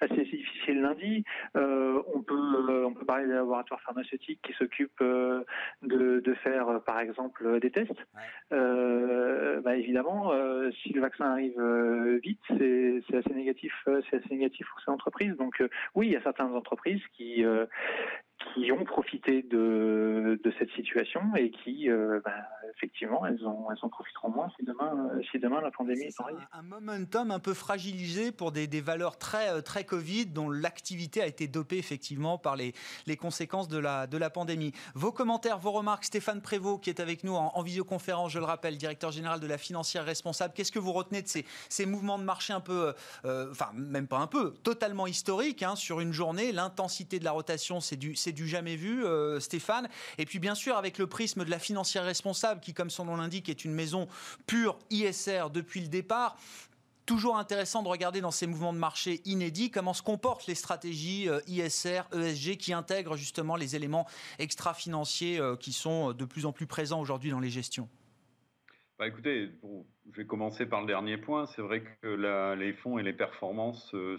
assez 0.00 0.22
difficile 0.24 0.82
lundi. 0.82 1.24
on 1.54 2.22
peut 2.22 2.84
on 2.84 2.92
peut 2.92 3.06
parler 3.06 3.26
des 3.26 3.34
laboratoires 3.34 3.80
pharmaceutiques 3.80 4.40
qui 4.42 4.52
s'occupent 4.54 5.02
de, 5.02 6.20
de 6.20 6.34
faire 6.34 6.82
par 6.84 7.00
exemple 7.00 7.58
des 7.60 7.70
tests. 7.70 8.06
Bah, 8.50 9.76
évidemment, 9.76 10.32
si 10.82 10.92
le 10.92 11.00
vaccin 11.00 11.24
arrive 11.24 11.58
vite, 12.22 12.40
c'est 12.48 13.16
assez 13.16 13.32
négatif 13.32 13.72
c'est 14.10 14.16
assez 14.16 14.34
négatif 14.34 14.66
pour 14.68 14.80
ces 14.82 14.90
entreprises. 14.90 15.36
Donc 15.36 15.62
oui, 15.94 16.08
il 16.08 16.12
y 16.12 16.16
a 16.16 16.20
certaines 16.36 16.54
entreprises 16.54 17.02
qui, 17.16 17.44
euh, 17.44 17.66
qui 18.52 18.70
ont 18.72 18.84
profité 18.84 19.42
de, 19.42 20.38
de 20.42 20.52
cette 20.58 20.70
situation 20.72 21.20
et 21.36 21.50
qui, 21.50 21.88
euh, 21.88 22.20
bah, 22.24 22.32
effectivement, 22.76 23.24
elles 23.26 23.44
en, 23.46 23.68
elles 23.70 23.78
en 23.82 23.88
profiteront 23.88 24.30
moins 24.30 24.50
si 24.56 24.64
demain, 24.64 25.08
euh, 25.12 25.22
si 25.30 25.38
demain 25.38 25.60
la 25.60 25.70
pandémie 25.70 26.04
est, 26.04 26.20
en 26.20 26.26
Un 26.52 26.62
momentum 26.62 27.30
un 27.30 27.38
peu 27.38 27.54
fragilisé 27.54 28.32
pour 28.32 28.52
des, 28.52 28.66
des 28.66 28.80
valeurs 28.80 29.18
très, 29.18 29.62
très 29.62 29.84
Covid 29.84 30.26
dont 30.26 30.50
l'activité 30.50 31.22
a 31.22 31.26
été 31.26 31.48
dopée 31.48 31.78
effectivement 31.78 32.36
par 32.36 32.56
les, 32.56 32.74
les 33.06 33.16
conséquences 33.16 33.68
de 33.68 33.78
la, 33.78 34.06
de 34.06 34.18
la 34.18 34.30
pandémie. 34.30 34.72
Vos 34.94 35.12
commentaires, 35.12 35.58
vos 35.58 35.72
remarques, 35.72 36.04
Stéphane 36.04 36.42
Prévost 36.42 36.82
qui 36.82 36.90
est 36.90 37.00
avec 37.00 37.24
nous 37.24 37.34
en, 37.34 37.52
en 37.54 37.62
visioconférence, 37.62 38.32
je 38.32 38.38
le 38.38 38.44
rappelle, 38.44 38.76
directeur 38.76 39.10
général 39.10 39.40
de 39.40 39.46
la 39.46 39.58
financière 39.58 40.04
responsable. 40.04 40.54
Qu'est-ce 40.54 40.72
que 40.72 40.78
vous 40.78 40.92
retenez 40.92 41.22
de 41.22 41.28
ces, 41.28 41.44
ces 41.68 41.86
mouvements 41.86 42.18
de 42.18 42.24
marché 42.24 42.52
un 42.52 42.60
peu, 42.60 42.92
enfin 43.24 43.70
même 43.74 44.06
pas 44.06 44.18
un 44.18 44.26
peu, 44.26 44.54
totalement 44.62 45.06
historiques 45.06 45.62
hein, 45.62 45.76
sur 45.76 46.00
une 46.00 46.12
journée? 46.12 46.52
L'intensité 46.52 47.18
de 47.18 47.24
la 47.24 47.32
rotation, 47.32 47.80
c'est 47.80 47.96
du, 47.96 48.14
c'est 48.24 48.32
du 48.32 48.48
jamais 48.48 48.76
vu, 48.76 49.04
euh, 49.04 49.38
Stéphane. 49.38 49.88
Et 50.16 50.24
puis 50.24 50.38
bien 50.38 50.54
sûr, 50.54 50.76
avec 50.76 50.96
le 50.98 51.06
prisme 51.06 51.44
de 51.44 51.50
la 51.50 51.58
financière 51.58 52.04
responsable, 52.04 52.60
qui, 52.60 52.72
comme 52.72 52.90
son 52.90 53.04
nom 53.04 53.16
l'indique, 53.16 53.48
est 53.50 53.64
une 53.64 53.74
maison 53.74 54.08
pure 54.46 54.78
ISR 54.90 55.50
depuis 55.52 55.80
le 55.80 55.88
départ, 55.88 56.36
toujours 57.04 57.36
intéressant 57.36 57.82
de 57.82 57.88
regarder 57.88 58.22
dans 58.22 58.30
ces 58.30 58.46
mouvements 58.46 58.72
de 58.72 58.78
marché 58.78 59.20
inédits 59.26 59.70
comment 59.70 59.92
se 59.92 60.00
comportent 60.00 60.46
les 60.46 60.54
stratégies 60.54 61.28
euh, 61.28 61.40
ISR, 61.46 62.02
ESG 62.14 62.56
qui 62.56 62.72
intègrent 62.72 63.16
justement 63.16 63.56
les 63.56 63.76
éléments 63.76 64.06
extra-financiers 64.38 65.38
euh, 65.38 65.54
qui 65.54 65.74
sont 65.74 66.12
de 66.12 66.24
plus 66.24 66.46
en 66.46 66.52
plus 66.52 66.66
présents 66.66 67.00
aujourd'hui 67.00 67.30
dans 67.30 67.40
les 67.40 67.50
gestions. 67.50 67.90
Bah 68.96 69.08
écoutez, 69.08 69.50
je 70.12 70.16
vais 70.16 70.24
commencer 70.24 70.66
par 70.66 70.80
le 70.80 70.86
dernier 70.86 71.16
point. 71.16 71.46
C'est 71.46 71.62
vrai 71.62 71.82
que 71.82 72.54
les 72.54 72.72
fonds 72.72 72.96
et 72.96 73.02
les 73.02 73.12
performances 73.12 73.92
euh, 73.92 74.18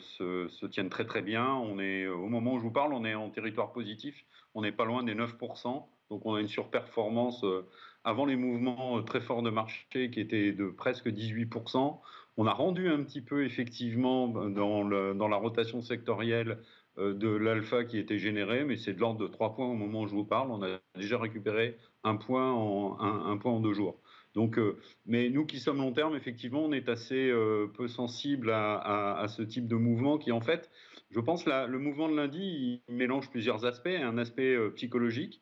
se, 0.50 0.66
tiennent 0.66 0.90
très 0.90 1.06
très 1.06 1.22
bien. 1.22 1.48
On 1.48 1.80
est, 1.80 2.08
au 2.08 2.28
moment 2.28 2.56
où 2.56 2.58
je 2.58 2.64
vous 2.64 2.72
parle, 2.72 2.94
on 2.94 3.06
est 3.06 3.16
en 3.16 3.30
territoire 3.30 3.72
positif. 3.72 4.26
On 4.54 4.64
n'est 4.64 4.74
pas 4.74 4.84
loin 4.84 5.04
des 5.04 5.16
9%. 5.16 5.86
Donc 6.10 6.26
on 6.26 6.36
a 6.36 6.42
une 6.42 6.50
surperformance 6.50 7.42
euh, 7.46 7.66
avant 8.04 8.26
les 8.26 8.36
mouvements 8.36 8.98
euh, 8.98 9.02
très 9.02 9.22
forts 9.22 9.44
de 9.44 9.50
marché 9.50 10.10
qui 10.12 10.20
étaient 10.20 10.52
de 10.52 10.68
presque 10.68 11.08
18%. 11.08 12.02
On 12.36 12.46
a 12.46 12.54
rendu 12.54 12.90
un 12.90 13.02
petit 13.02 13.22
peu 13.22 13.46
effectivement 13.46 14.28
dans, 14.28 14.84
la 14.84 15.38
rotation 15.38 15.82
sectorielle 15.82 16.60
de 16.98 17.30
l'alpha 17.30 17.86
qui 17.86 17.98
était 17.98 18.20
généré, 18.20 18.66
mais 18.66 18.76
c'est 18.76 18.94
de 18.94 19.00
l'ordre 19.00 19.22
de 19.22 19.28
3 19.28 19.56
points 19.56 19.68
au 19.68 19.74
moment 19.74 20.02
où 20.02 20.08
je 20.08 20.14
vous 20.14 20.26
parle. 20.26 20.52
On 20.52 20.62
a 20.64 20.80
déjà 20.96 21.18
récupéré 21.18 21.78
un 22.04 22.18
point 22.18 22.52
en, 22.52 23.00
un 23.00 23.38
point 23.38 23.54
en 23.54 23.62
deux 23.62 23.74
jours. 23.74 24.02
Donc, 24.36 24.60
euh, 24.60 24.78
mais 25.06 25.30
nous 25.30 25.45
qui 25.45 25.60
sommes 25.60 25.78
long 25.78 25.93
terme, 25.93 26.15
effectivement, 26.15 26.63
on 26.65 26.74
est 26.74 26.89
assez 26.89 27.30
euh, 27.30 27.67
peu 27.74 27.88
sensible 27.88 28.52
à, 28.52 29.26
ce 29.30 29.41
type 29.41 29.67
de 29.67 29.76
mouvement 29.76 30.17
qui, 30.17 30.32
en 30.34 30.41
fait, 30.41 30.69
je 31.10 31.21
pense, 31.21 31.45
le 31.45 31.80
mouvement 31.80 32.10
de 32.10 32.15
lundi, 32.15 32.82
il 32.88 32.95
mélange 32.95 33.30
plusieurs 33.32 33.65
aspects. 33.65 33.88
Un 33.88 34.17
aspect 34.17 34.54
euh, 34.54 34.69
psychologique, 34.71 35.41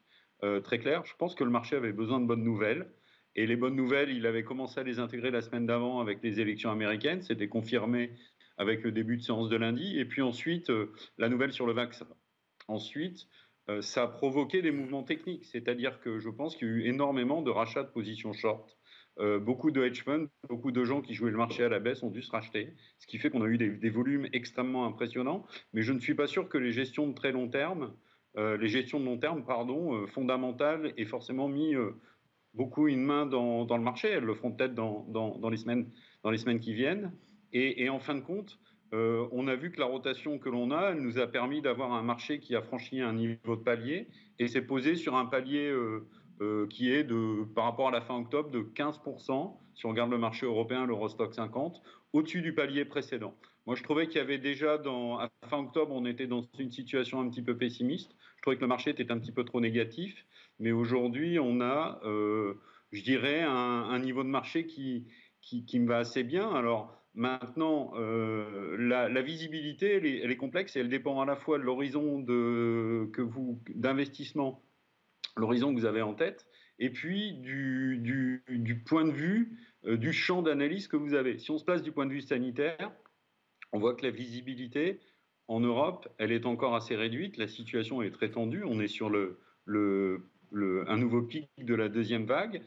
très 0.64 0.78
clair. 0.78 1.06
Je 1.06 1.14
pense 1.16 1.36
que 1.36 1.44
le 1.46 1.50
marché 1.50 1.78
avait 1.78 1.94
besoin 1.94 2.20
de 2.20 2.26
bonnes 2.26 2.44
nouvelles. 2.44 2.92
Et 3.36 3.48
les 3.48 3.56
bonnes 3.56 3.76
nouvelles, 3.76 4.12
il 4.12 4.28
avait 4.28 4.44
commencé 4.44 4.80
à 4.80 4.84
les 4.84 5.00
intégrer 5.00 5.32
la 5.32 5.42
semaine 5.42 5.66
d'avant 5.66 6.00
avec 6.02 6.22
les 6.22 6.40
élections 6.42 6.70
américaines. 6.70 7.22
C'était 7.22 7.48
confirmé 7.48 8.12
avec 8.58 8.84
le 8.84 8.92
début 8.92 9.18
de 9.18 9.22
séance 9.22 9.50
de 9.50 9.56
lundi. 9.56 9.98
Et 9.98 10.06
puis 10.06 10.22
ensuite, 10.22 10.70
la 11.18 11.30
nouvelle 11.30 11.54
sur 11.54 11.66
le 11.66 11.72
vaccin. 11.72 12.06
Ensuite, 12.68 13.26
ça 13.80 14.04
a 14.04 14.08
provoqué 14.08 14.62
des 14.62 14.72
mouvements 14.72 15.04
techniques. 15.04 15.46
C'est-à-dire 15.46 16.02
que 16.02 16.20
je 16.20 16.30
pense 16.30 16.58
qu'il 16.58 16.68
y 16.68 16.72
a 16.72 16.74
eu 16.74 16.88
énormément 16.88 17.42
de 17.42 17.50
rachats 17.50 17.84
de 17.84 17.90
positions 17.90 18.34
short 18.34 18.78
euh, 19.20 19.40
beaucoup 19.40 19.70
de 19.70 19.84
hedge 19.84 20.04
funds, 20.04 20.28
beaucoup 20.50 20.72
de 20.72 20.84
gens 20.84 21.02
qui 21.02 21.14
jouaient 21.14 21.32
le 21.32 21.38
marché 21.38 21.64
à 21.64 21.70
la 21.70 21.80
baisse 21.80 22.02
ont 22.02 22.10
dû 22.10 22.22
se 22.22 22.32
racheter, 22.32 22.74
ce 22.98 23.06
qui 23.06 23.20
fait 23.20 23.30
qu'on 23.30 23.44
a 23.44 23.48
eu 23.48 23.58
des, 23.58 23.90
volumes 23.90 24.28
extrêmement 24.34 24.86
impressionnants. 24.86 25.46
Mais 25.74 25.84
je 25.84 25.94
ne 25.94 26.00
suis 26.00 26.16
pas 26.16 26.28
sûr 26.28 26.50
que 26.50 26.58
les 26.58 26.72
gestions 26.72 27.08
de 27.08 27.14
très 27.14 27.32
long 27.32 27.48
terme, 27.48 27.94
euh, 28.38 28.58
les 28.58 28.68
gestions 28.68 29.00
de 29.00 29.06
long 29.06 29.18
terme, 29.18 29.46
pardon, 29.46 29.94
euh, 29.94 30.08
fondamentales, 30.08 30.94
aient 30.98 31.06
forcément 31.06 31.48
mis 31.48 31.76
beaucoup 32.56 32.88
une 32.88 33.04
main 33.04 33.26
dans, 33.28 33.66
le 33.66 33.84
marché. 33.84 34.10
Elles 34.10 34.24
le 34.24 34.34
feront 34.34 34.52
peut-être 34.52 34.74
dans, 34.74 35.50
les 35.50 35.58
semaines, 35.58 35.92
dans 36.24 36.32
les 36.32 36.38
semaines 36.38 36.60
qui 36.60 36.74
viennent. 36.74 37.12
Et, 37.52 37.88
en 37.90 38.00
fin 38.00 38.16
de 38.16 38.22
compte, 38.22 38.60
on 38.92 39.48
a 39.48 39.56
vu 39.56 39.72
que 39.72 39.80
la 39.80 39.86
rotation 39.86 40.40
que 40.40 40.50
l'on 40.50 40.72
a, 40.72 40.92
elle 40.92 41.02
nous 41.02 41.20
a 41.20 41.28
permis 41.28 41.62
d'avoir 41.62 41.94
un 41.94 42.02
marché 42.02 42.40
qui 42.40 42.56
a 42.56 42.64
franchi 42.64 43.00
un 43.00 43.14
niveau 43.14 43.56
de 43.56 43.62
palier 43.62 44.08
et 44.40 44.48
s'est 44.48 44.66
posé 44.66 44.96
sur 44.96 45.16
un 45.16 45.26
palier 45.26 45.72
qui 46.70 46.92
est 46.92 47.04
de, 47.04 47.46
par 47.56 47.66
rapport 47.66 47.88
à 47.88 47.92
la 47.92 48.02
fin 48.02 48.16
octobre 48.18 48.50
de 48.50 48.60
15%, 48.60 49.56
si 49.76 49.86
on 49.86 49.90
regarde 49.90 50.12
le 50.12 50.18
marché 50.18 50.46
européen, 50.46 50.86
l'Eurostock 50.86 51.34
50, 51.34 51.82
au-dessus 52.14 52.42
du 52.42 52.54
palier 52.54 52.86
précédent. 52.86 53.34
Moi, 53.66 53.76
je 53.76 53.84
trouvais 53.84 54.08
qu'il 54.08 54.18
y 54.18 54.20
avait 54.20 54.38
déjà, 54.38 54.78
dans, 54.78 55.20
à 55.20 55.30
fin 55.48 55.60
octobre, 55.60 55.94
on 55.96 56.06
était 56.06 56.28
dans 56.28 56.44
une 56.60 56.72
situation 56.72 57.22
un 57.22 57.30
petit 57.30 57.42
peu 57.42 57.58
pessimiste. 57.58 58.16
Je 58.38 58.42
trouvais 58.42 58.58
que 58.58 58.62
le 58.62 58.68
marché 58.68 58.90
était 58.90 59.10
un 59.12 59.18
petit 59.20 59.32
peu 59.32 59.46
trop 59.46 59.62
négatif. 59.62 60.26
Mais 60.60 60.72
aujourd'hui, 60.72 61.40
on 61.40 61.62
a, 61.62 62.02
euh, 62.04 62.56
je 62.92 63.02
dirais, 63.04 63.42
un, 63.42 64.00
niveau 64.00 64.24
de 64.24 64.30
marché 64.30 64.68
qui, 64.68 65.08
qui, 65.42 65.80
me 65.80 65.88
va 65.88 66.00
assez 66.00 66.24
bien. 66.24 66.54
Alors, 66.54 67.00
Maintenant, 67.16 67.92
euh, 67.96 68.76
la, 68.80 69.22
visibilité, 69.22 69.98
elle 69.98 70.08
est, 70.08 70.18
elle 70.24 70.32
est, 70.32 70.36
complexe 70.36 70.76
et 70.76 70.80
elle 70.80 70.90
dépend 70.90 71.22
à 71.22 71.26
la 71.26 71.36
fois 71.36 71.60
de 71.60 71.64
l'horizon 71.64 72.26
d'investissement 73.76 74.64
l'horizon 75.36 75.74
que 75.74 75.80
vous 75.80 75.86
avez 75.86 76.02
en 76.02 76.14
tête, 76.14 76.48
et 76.80 76.90
puis 76.90 77.34
du, 77.34 78.84
point 78.86 79.06
de 79.06 79.12
vue 79.12 79.58
euh, 79.86 79.98
du 79.98 80.14
champ 80.14 80.42
d'analyse 80.42 80.88
que 80.88 80.98
vous 80.98 81.14
avez. 81.14 81.38
Si 81.38 81.52
on 81.52 81.58
se 81.58 81.66
place 81.66 81.84
du 81.84 81.92
point 81.92 82.06
de 82.06 82.12
vue 82.12 82.22
sanitaire, 82.22 82.92
on 83.72 83.80
voit 83.80 83.96
que 83.96 84.04
la 84.04 84.12
visibilité 84.12 85.00
en 85.48 85.60
Europe, 85.60 86.08
elle 86.18 86.32
est 86.32 86.46
encore 86.46 86.76
assez 86.76 86.96
réduite, 86.96 87.38
la 87.38 87.48
situation 87.48 88.02
est 88.02 88.12
très 88.12 88.32
tendue, 88.32 88.64
on 88.64 88.80
est 88.80 88.88
sur 88.88 89.08
un 89.08 90.98
nouveau 90.98 91.22
pic 91.22 91.50
de 91.58 91.76
la 91.76 91.90
deuxième 91.90 92.26
vague. 92.26 92.64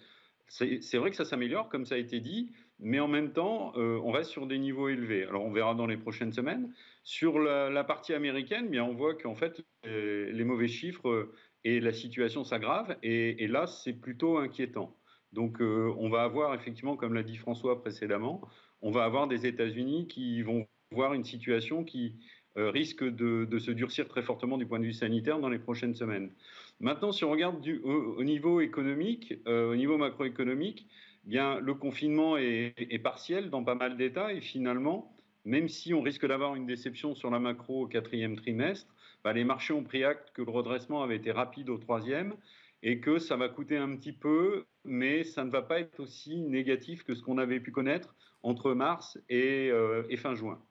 C'est 0.48 0.96
vrai 0.96 1.10
que 1.10 1.16
ça 1.16 1.24
s'améliore, 1.24 1.68
comme 1.68 1.84
ça 1.84 1.96
a 1.96 1.98
été 1.98 2.20
dit, 2.20 2.52
mais 2.78 3.00
en 3.00 3.08
même 3.08 3.32
temps, 3.32 3.72
euh, 3.76 3.98
on 4.04 4.12
reste 4.12 4.30
sur 4.30 4.46
des 4.46 4.58
niveaux 4.58 4.88
élevés. 4.88 5.24
Alors 5.24 5.44
on 5.44 5.50
verra 5.50 5.74
dans 5.74 5.86
les 5.86 5.96
prochaines 5.96 6.32
semaines. 6.32 6.72
Sur 7.02 7.38
la, 7.38 7.84
partie 7.84 8.14
américaine, 8.14 8.68
bien, 8.68 8.84
on 8.84 8.94
voit 8.94 9.14
qu'en 9.14 9.34
fait, 9.34 9.60
les, 9.84 10.44
mauvais 10.44 10.68
chiffres 10.68 11.30
et 11.66 11.80
la 11.80 11.92
situation 11.92 12.44
s'aggrave. 12.44 12.96
Et, 13.02 13.48
là, 13.48 13.66
c'est 13.66 13.92
plutôt 13.92 14.38
inquiétant. 14.38 14.96
Donc, 15.32 15.60
euh, 15.60 15.92
on 15.98 16.08
va 16.08 16.22
avoir 16.22 16.54
effectivement, 16.54 16.96
comme 16.96 17.12
l'a 17.12 17.24
dit 17.24 17.36
François 17.36 17.80
précédemment, 17.80 18.40
on 18.82 18.92
va 18.92 19.02
avoir 19.02 19.26
des 19.26 19.46
États-Unis 19.46 20.06
qui 20.06 20.42
vont 20.42 20.68
voir 20.92 21.12
une 21.12 21.24
situation 21.24 21.82
qui 21.82 22.14
euh, 22.56 22.70
risque 22.70 23.02
de, 23.02 23.58
se 23.58 23.72
durcir 23.72 24.06
très 24.06 24.22
fortement 24.22 24.58
du 24.58 24.66
point 24.66 24.78
de 24.78 24.84
vue 24.84 24.92
sanitaire 24.92 25.40
dans 25.40 25.48
les 25.48 25.58
prochaines 25.58 25.96
semaines. 25.96 26.30
Maintenant, 26.78 27.10
si 27.10 27.24
on 27.24 27.32
regarde 27.32 27.56
au, 27.82 28.22
niveau 28.22 28.60
économique, 28.60 29.34
euh, 29.48 29.72
au 29.72 29.74
niveau 29.74 29.98
macroéconomique, 29.98 30.86
eh 31.26 31.30
bien 31.30 31.58
le 31.58 31.74
confinement 31.74 32.36
est, 32.36 33.02
partiel 33.02 33.50
dans 33.50 33.64
pas 33.64 33.74
mal 33.74 33.96
d'États 33.96 34.32
et 34.32 34.40
finalement, 34.40 35.12
même 35.44 35.68
si 35.68 35.92
on 35.94 36.00
risque 36.00 36.26
d'avoir 36.28 36.54
une 36.54 36.66
déception 36.66 37.16
sur 37.16 37.28
la 37.30 37.40
macro 37.40 37.82
au 37.82 37.86
quatrième 37.88 38.36
trimestre, 38.36 38.94
bah, 39.26 39.32
les 39.32 39.42
marchés 39.42 39.72
ont 39.72 39.82
pris 39.82 40.04
acte 40.04 40.30
que 40.34 40.42
le 40.42 40.52
redressement 40.52 41.02
avait 41.02 41.16
été 41.16 41.32
rapide 41.32 41.68
au 41.68 41.78
troisième 41.78 42.36
et 42.84 43.00
que 43.00 43.18
ça 43.18 43.34
va 43.34 43.48
coûter 43.48 43.76
un 43.76 43.96
petit 43.96 44.12
peu, 44.12 44.66
mais 44.84 45.24
ça 45.24 45.44
ne 45.44 45.50
va 45.50 45.62
pas 45.62 45.80
être 45.80 45.98
aussi 45.98 46.42
négatif 46.42 47.02
que 47.02 47.16
ce 47.16 47.24
qu'on 47.24 47.38
avait 47.38 47.58
pu 47.58 47.72
connaître 47.72 48.14
entre 48.44 48.72
mars 48.72 49.18
et, 49.28 49.68
euh, 49.72 50.04
fin 50.16 50.36
juin. 50.36 50.62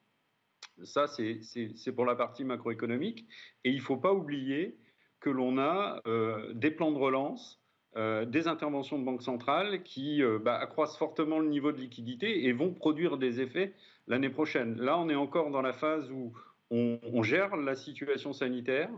Ça, 0.84 1.06
c'est 1.08 1.92
pour 1.94 2.06
la 2.06 2.16
partie 2.16 2.46
macroéconomique. 2.46 3.26
Et 3.66 3.72
il 3.72 3.80
ne 3.80 3.82
faut 3.82 3.98
pas 3.98 4.14
oublier 4.14 4.78
que 5.20 5.30
l'on 5.30 5.58
a 5.58 6.00
euh, 6.08 6.54
des 6.54 6.72
plans 6.72 6.94
de 6.94 6.98
relance, 6.98 7.62
euh, 7.98 8.24
des 8.24 8.48
interventions 8.48 8.98
de 8.98 9.04
banque 9.04 9.22
centrale 9.22 9.84
qui 9.84 10.22
bah, 10.46 10.56
accroissent 10.56 10.98
fortement 10.98 11.40
le 11.40 11.50
niveau 11.50 11.74
de 11.74 11.82
liquidité 11.82 12.46
et 12.46 12.54
vont 12.54 12.74
produire 12.74 13.18
des 13.18 13.42
effets 13.42 13.74
l'année 14.08 14.30
prochaine. 14.30 14.80
Là, 14.80 14.98
on 14.98 15.10
est 15.10 15.16
encore 15.16 15.52
dans 15.52 15.62
la 15.62 15.74
phase 15.74 16.10
où 16.10 16.32
on 16.72 17.24
gère 17.24 17.56
la 17.56 17.76
situation 17.76 18.34
sanitaire 18.34 18.90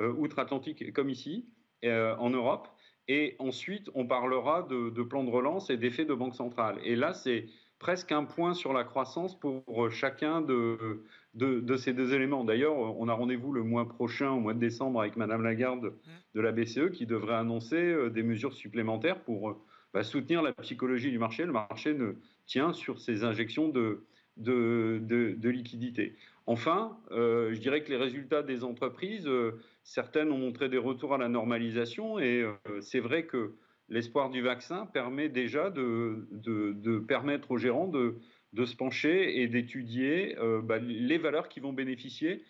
outre-Atlantique 0.00 0.92
comme 0.92 1.10
ici, 1.10 1.46
euh, 1.84 2.16
en 2.16 2.30
Europe. 2.30 2.68
Et 3.08 3.36
ensuite, 3.38 3.90
on 3.94 4.06
parlera 4.06 4.62
de, 4.62 4.90
de 4.90 5.02
plan 5.02 5.22
de 5.22 5.30
relance 5.30 5.70
et 5.70 5.76
d'effet 5.76 6.04
de 6.04 6.14
banque 6.14 6.34
centrale. 6.34 6.78
Et 6.82 6.96
là, 6.96 7.14
c'est 7.14 7.46
presque 7.78 8.10
un 8.10 8.24
point 8.24 8.54
sur 8.54 8.72
la 8.72 8.82
croissance 8.82 9.38
pour 9.38 9.90
chacun 9.90 10.40
de, 10.40 11.04
ces 11.76 11.92
deux 11.92 12.14
éléments. 12.14 12.44
D'ailleurs, 12.44 12.74
on 12.76 13.08
a 13.08 13.12
rendez-vous 13.12 13.52
le 13.52 13.62
mois 13.62 13.86
prochain, 13.88 14.30
au 14.30 14.40
mois 14.40 14.54
de 14.54 14.58
décembre, 14.58 15.00
avec 15.00 15.16
Madame 15.16 15.42
Lagarde 15.42 15.92
de 16.34 16.40
la 16.40 16.50
BCE, 16.50 16.90
qui 16.92 17.06
devrait 17.06 17.36
annoncer 17.36 17.76
euh, 17.76 18.10
des 18.10 18.22
mesures 18.22 18.54
supplémentaires 18.54 19.22
pour 19.22 19.50
euh, 19.50 19.62
bah, 19.92 20.02
soutenir 20.02 20.42
la 20.42 20.52
psychologie 20.54 21.10
du 21.10 21.18
marché. 21.18 21.44
Le 21.44 21.52
marché 21.52 21.94
ne 21.94 22.14
tient 22.46 22.72
sur 22.72 22.98
ces 22.98 23.22
injections 23.22 23.68
de, 23.68 24.04
de, 24.36 25.48
liquidités. 25.48 26.16
Enfin, 26.46 26.98
je 27.10 27.58
dirais 27.58 27.82
que 27.82 27.90
les 27.90 27.96
résultats 27.96 28.42
des 28.42 28.64
entreprises 28.64 29.28
certaines 29.86 30.32
ont 30.32 30.38
montré 30.38 30.68
des 30.68 30.78
retours 30.78 31.14
à 31.14 31.18
la 31.18 31.28
normalisation 31.28 32.18
et 32.18 32.42
euh, 32.42 32.80
c'est 32.80 32.98
vrai 32.98 33.24
que 33.24 33.54
l'espoir 33.88 34.30
du 34.30 34.42
vaccin 34.42 34.84
permet 34.84 35.28
déjà 35.28 35.70
de, 35.70 36.98
permettre 37.06 37.52
aux 37.52 37.56
gérants 37.56 37.86
de, 37.86 38.18
se 38.64 38.74
pencher 38.74 39.40
et 39.40 39.46
d'étudier 39.46 40.36
euh, 40.38 40.60
bah, 40.60 40.78
les 40.78 41.18
valeurs 41.18 41.48
qui 41.48 41.60
vont 41.60 41.72
bénéficier 41.72 42.42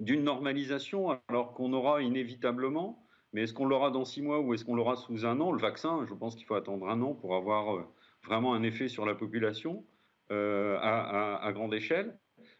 d'une 0.00 0.24
normalisation 0.24 1.20
alors 1.28 1.54
qu'on 1.54 1.72
aura 1.72 2.02
inévitablement, 2.02 3.06
mais 3.32 3.42
est-ce 3.42 3.54
qu'on 3.54 3.66
l'aura 3.66 3.90
dans 3.90 4.04
six 4.04 4.22
mois 4.22 4.40
ou 4.40 4.52
est-ce 4.54 4.64
qu'on 4.64 4.74
l'aura 4.74 4.96
sous 4.96 5.24
un 5.24 5.38
an? 5.40 5.52
Le 5.52 5.60
vaccin, 5.60 6.04
je 6.08 6.14
pense 6.14 6.34
qu'il 6.34 6.46
faut 6.46 6.54
attendre 6.56 6.88
un 6.88 7.00
an 7.00 7.14
pour 7.14 7.36
avoir 7.36 7.76
euh, 7.76 7.82
vraiment 8.24 8.54
un 8.54 8.64
effet 8.64 8.88
sur 8.88 9.06
la 9.06 9.14
population 9.14 9.84
à, 10.30 11.50
grande 11.52 11.74
échelle. 11.74 12.18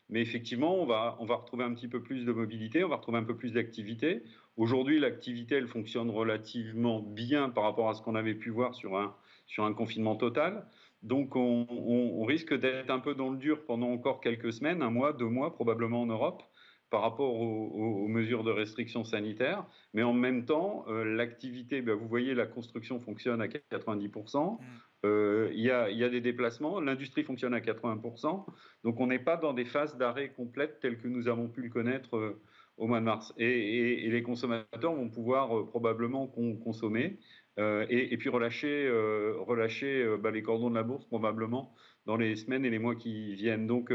Mais 0.09 0.21
effectivement, 0.21 0.75
on 0.75 0.87
va, 0.87 1.17
on 1.21 1.25
va 1.25 1.37
retrouver 1.37 1.65
un 1.65 1.73
petit 1.73 1.87
peu 1.87 2.03
plus 2.03 2.25
de 2.25 2.33
mobilité, 2.33 2.83
on 2.83 2.89
va 2.89 2.97
retrouver 2.97 3.19
un 3.19 3.25
peu 3.25 3.37
plus 3.37 3.53
d'activité. 3.53 4.25
Aujourd'hui, 4.57 4.99
l'activité, 4.99 5.55
elle 5.55 5.69
fonctionne 5.69 6.11
relativement 6.11 7.01
bien 7.01 7.49
par 7.49 7.65
rapport 7.65 7.89
à 7.89 7.95
ce 7.95 8.03
qu'on 8.03 8.17
avait 8.17 8.35
pu 8.35 8.51
voir 8.51 8.75
sur 8.75 8.97
un, 8.99 9.15
sur 9.47 9.65
un 9.65 9.73
confinement 9.73 10.17
total. 10.17 10.67
Donc, 11.03 11.37
on, 11.37 11.67
on, 11.71 12.25
risque 12.25 12.53
d'être 12.53 12.91
un 12.91 12.99
peu 12.99 13.15
dans 13.15 13.31
le 13.31 13.39
dur 13.39 13.65
pendant 13.65 13.91
encore 13.91 14.21
quelques 14.21 14.53
semaines, 14.53 14.83
un 14.83 14.91
mois, 14.91 15.13
deux 15.13 15.29
mois 15.29 15.55
probablement 15.55 16.03
en 16.03 16.07
Europe 16.07 16.43
par 16.91 17.03
rapport 17.03 17.35
aux, 17.35 18.09
mesures 18.09 18.43
de 18.43 18.51
restriction 18.51 19.05
sanitaire. 19.05 19.65
Mais 19.95 20.03
en 20.03 20.13
même 20.13 20.45
temps, 20.45 20.85
euh, 20.89 21.05
l'activité, 21.05 21.81
ben, 21.81 21.95
vous 21.95 22.09
voyez, 22.09 22.35
la 22.35 22.47
construction 22.47 22.99
fonctionne 22.99 23.41
à 23.41 23.47
90%. 23.47 24.59
Euh, 25.07 25.49
il 25.55 25.61
y, 25.61 25.71
a, 25.71 26.09
des 26.11 26.21
déplacements, 26.21 26.81
l'industrie 26.81 27.23
fonctionne 27.23 27.55
à 27.55 27.61
80%, 27.61 28.45
donc 28.85 29.01
on 29.01 29.07
n'est 29.07 29.19
pas 29.19 29.39
dans 29.39 29.55
des 29.55 29.65
phases 29.65 29.97
d'arrêt 29.97 30.29
complètes 30.29 30.79
telles 30.81 30.99
que 30.99 31.09
nous 31.09 31.27
avons 31.27 31.49
pu 31.49 31.63
le 31.63 31.71
connaître 31.71 32.17
euh, 32.17 32.43
au 32.77 32.87
mois 32.87 33.01
de 33.01 33.07
mars. 33.07 33.33
Et, 33.39 34.11
les 34.11 34.23
consommateurs 34.23 34.93
vont 34.93 35.09
pouvoir 35.09 35.67
probablement 35.69 36.27
consommer 36.27 37.19
et, 37.57 38.17
puis 38.17 38.31
relâcher, 38.31 38.91
relâcher 39.39 40.17
bah, 40.19 40.31
les 40.31 40.43
cordons 40.43 40.71
de 40.71 40.75
la 40.75 40.83
bourse 40.83 41.05
probablement 41.05 41.75
dans 42.07 42.17
les 42.17 42.37
semaines 42.37 42.65
et 42.65 42.71
les 42.71 42.79
mois 42.79 42.95
qui 42.95 43.35
viennent. 43.35 43.67
Donc 43.67 43.93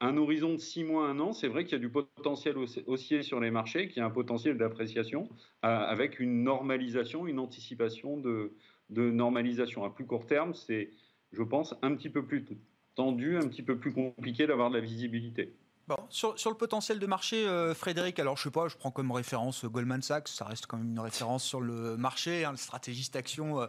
un 0.00 0.16
horizon 0.16 0.52
de 0.52 0.58
6 0.58 0.84
mois, 0.84 1.08
1 1.08 1.20
an, 1.20 1.32
c'est 1.32 1.48
vrai 1.48 1.64
qu'il 1.64 1.72
y 1.72 1.76
a 1.76 1.78
du 1.78 1.88
potentiel 1.88 2.56
haussier 2.86 3.22
sur 3.22 3.40
les 3.40 3.50
marchés, 3.50 3.88
qu'il 3.88 3.98
y 3.98 4.00
a 4.00 4.06
un 4.06 4.10
potentiel 4.10 4.58
d'appréciation 4.58 5.28
avec 5.62 6.20
une 6.20 6.42
normalisation, 6.42 7.26
une 7.26 7.38
anticipation 7.38 8.18
de, 8.18 8.54
de 8.90 9.10
normalisation. 9.10 9.84
À 9.84 9.90
plus 9.90 10.06
court 10.06 10.26
terme, 10.26 10.54
c'est, 10.54 10.90
je 11.32 11.42
pense, 11.42 11.74
un 11.82 11.94
petit 11.94 12.10
peu 12.10 12.24
plus 12.24 12.44
tendu, 12.94 13.36
un 13.36 13.48
petit 13.48 13.62
peu 13.62 13.78
plus 13.78 13.92
compliqué 13.92 14.46
d'avoir 14.46 14.70
de 14.70 14.76
la 14.76 14.80
visibilité. 14.80 15.54
Bon, 15.88 15.98
sur, 16.10 16.34
le 16.50 16.56
potentiel 16.56 16.98
de 16.98 17.06
marché, 17.06 17.46
euh, 17.46 17.72
Frédéric, 17.72 18.18
alors 18.18 18.36
je 18.36 18.42
sais 18.42 18.50
pas, 18.50 18.66
je 18.66 18.74
prends 18.74 18.90
comme 18.90 19.12
référence 19.12 19.64
euh, 19.64 19.68
Goldman 19.68 20.02
Sachs, 20.02 20.26
ça 20.26 20.44
reste 20.44 20.66
quand 20.66 20.78
même 20.78 20.90
une 20.90 20.98
référence 20.98 21.44
sur 21.44 21.60
le 21.60 21.96
marché, 21.96 22.44
hein, 22.44 22.50
le 22.50 22.56
stratégiste 22.56 23.14
action 23.14 23.60
euh, 23.60 23.68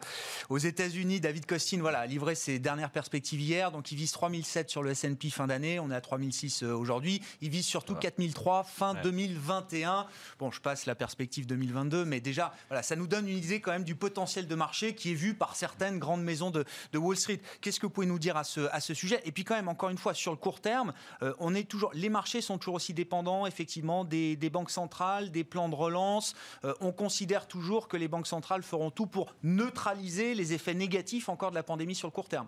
aux 0.49 0.57
États-Unis, 0.57 1.19
David 1.19 1.45
Costin, 1.45 1.77
voilà, 1.79 1.99
a 1.99 2.07
livré 2.07 2.33
ses 2.33 2.57
dernières 2.57 2.89
perspectives 2.89 3.39
hier, 3.39 3.71
donc 3.71 3.91
il 3.91 3.97
vise 3.97 4.11
3007 4.13 4.71
sur 4.71 4.81
le 4.81 4.89
S&P 4.89 5.29
fin 5.29 5.45
d'année, 5.45 5.79
on 5.79 5.91
est 5.91 5.95
à 5.95 6.01
3006 6.01 6.63
aujourd'hui, 6.63 7.21
il 7.41 7.51
vise 7.51 7.67
surtout 7.67 7.93
4003 7.93 8.63
fin 8.63 8.95
2021. 8.95 10.07
Bon, 10.39 10.49
je 10.49 10.59
passe 10.59 10.87
la 10.87 10.95
perspective 10.95 11.45
2022, 11.45 12.03
mais 12.03 12.19
déjà, 12.19 12.51
voilà, 12.69 12.81
ça 12.81 12.95
nous 12.95 13.05
donne 13.05 13.27
une 13.27 13.37
idée 13.37 13.61
quand 13.61 13.73
même 13.73 13.83
du 13.83 13.93
potentiel 13.93 14.47
de 14.47 14.55
marché 14.55 14.95
qui 14.95 15.11
est 15.11 15.15
vu 15.15 15.35
par 15.35 15.55
certaines 15.55 15.99
grandes 15.99 16.23
maisons 16.23 16.49
de, 16.49 16.65
Wall 16.95 17.15
Street. 17.15 17.41
Qu'est-ce 17.61 17.79
que 17.79 17.85
vous 17.85 17.91
pouvez 17.91 18.07
nous 18.07 18.17
dire 18.17 18.37
à 18.37 18.43
ce, 18.43 18.61
à 18.71 18.79
ce 18.79 18.95
sujet? 18.95 19.21
Et 19.25 19.31
puis 19.31 19.43
quand 19.43 19.53
même, 19.53 19.67
encore 19.67 19.91
une 19.91 19.99
fois, 19.99 20.15
sur 20.15 20.31
le 20.31 20.37
court 20.37 20.61
terme, 20.61 20.93
on 21.37 21.53
est 21.53 21.65
toujours 21.65 21.91
les 21.93 22.06
marchés 22.09 22.41
sont 22.41 22.57
toujours 22.57 22.75
aussi 22.75 22.93
dépendants, 22.93 23.45
effectivement, 23.45 24.03
des, 24.03 24.49
banques 24.51 24.71
centrales, 24.71 25.31
des 25.31 25.43
plans 25.43 25.69
de 25.69 25.75
relance. 25.75 26.35
Euh, 26.63 26.73
on 26.81 26.91
considère 26.91 27.47
toujours 27.47 27.87
que 27.87 27.97
les 27.97 28.07
banques 28.07 28.27
centrales 28.27 28.63
feront 28.63 28.91
tout 28.91 29.07
pour 29.07 29.35
neutraliser 29.43 30.33
les 30.35 30.53
effets 30.53 30.73
négatifs 30.73 31.29
encore 31.29 31.51
de 31.51 31.55
la 31.55 31.63
pandémie 31.63 31.95
sur 31.95 32.07
le 32.07 32.11
court 32.11 32.29
terme. 32.29 32.47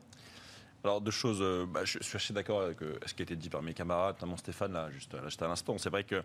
Alors, 0.85 1.01
deux 1.01 1.11
choses. 1.11 1.39
Euh, 1.41 1.65
bah, 1.67 1.81
je 1.83 1.99
suis 2.01 2.15
assez 2.15 2.33
d'accord 2.33 2.61
avec 2.61 2.81
euh, 2.81 2.97
ce 3.05 3.13
qui 3.13 3.21
a 3.21 3.23
été 3.23 3.35
dit 3.35 3.49
par 3.49 3.61
mes 3.61 3.73
camarades, 3.73 4.15
notamment 4.15 4.37
Stéphane, 4.37 4.71
là, 4.71 4.89
juste, 4.91 5.13
à 5.41 5.47
l'instant. 5.47 5.77
C'est 5.77 5.89
vrai 5.89 6.05
que, 6.05 6.23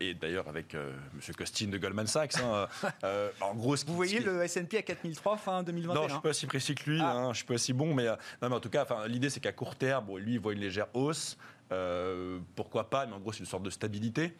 et 0.00 0.14
d'ailleurs 0.14 0.48
avec 0.48 0.74
M. 0.74 1.34
Costin 1.36 1.66
de 1.66 1.76
Goldman 1.76 2.06
Sachs, 2.06 2.36
hein, 2.38 2.68
en 3.42 3.54
gros. 3.54 3.76
Vous 3.86 3.94
voyez 3.94 4.20
le 4.20 4.48
SP 4.48 4.80
à 4.80 4.82
4003 4.82 5.36
fin 5.36 5.62
2021 5.62 5.94
Non, 5.94 6.02
je 6.02 6.06
ne 6.06 6.12
suis 6.12 6.22
pas 6.22 6.30
aussi 6.30 6.46
précis 6.46 6.74
que 6.74 6.88
lui, 6.88 7.00
ah. 7.02 7.12
hein, 7.12 7.24
je 7.24 7.28
ne 7.28 7.34
suis 7.34 7.44
pas 7.44 7.54
aussi 7.54 7.74
bon, 7.74 7.94
mais, 7.94 8.06
non, 8.06 8.48
mais 8.48 8.54
en 8.54 8.60
tout 8.60 8.70
cas, 8.70 8.86
l'idée, 9.06 9.28
c'est 9.28 9.40
qu'à 9.40 9.52
court 9.52 9.76
terme, 9.76 10.16
lui, 10.16 10.34
il 10.34 10.40
voit 10.40 10.54
une 10.54 10.60
légère 10.60 10.86
hausse. 10.94 11.36
Euh, 11.72 12.38
pourquoi 12.56 12.90
pas 12.90 13.06
Mais 13.06 13.12
en 13.12 13.20
gros, 13.20 13.32
c'est 13.32 13.40
une 13.40 13.46
sorte 13.46 13.62
de 13.62 13.70
stabilité. 13.70 14.32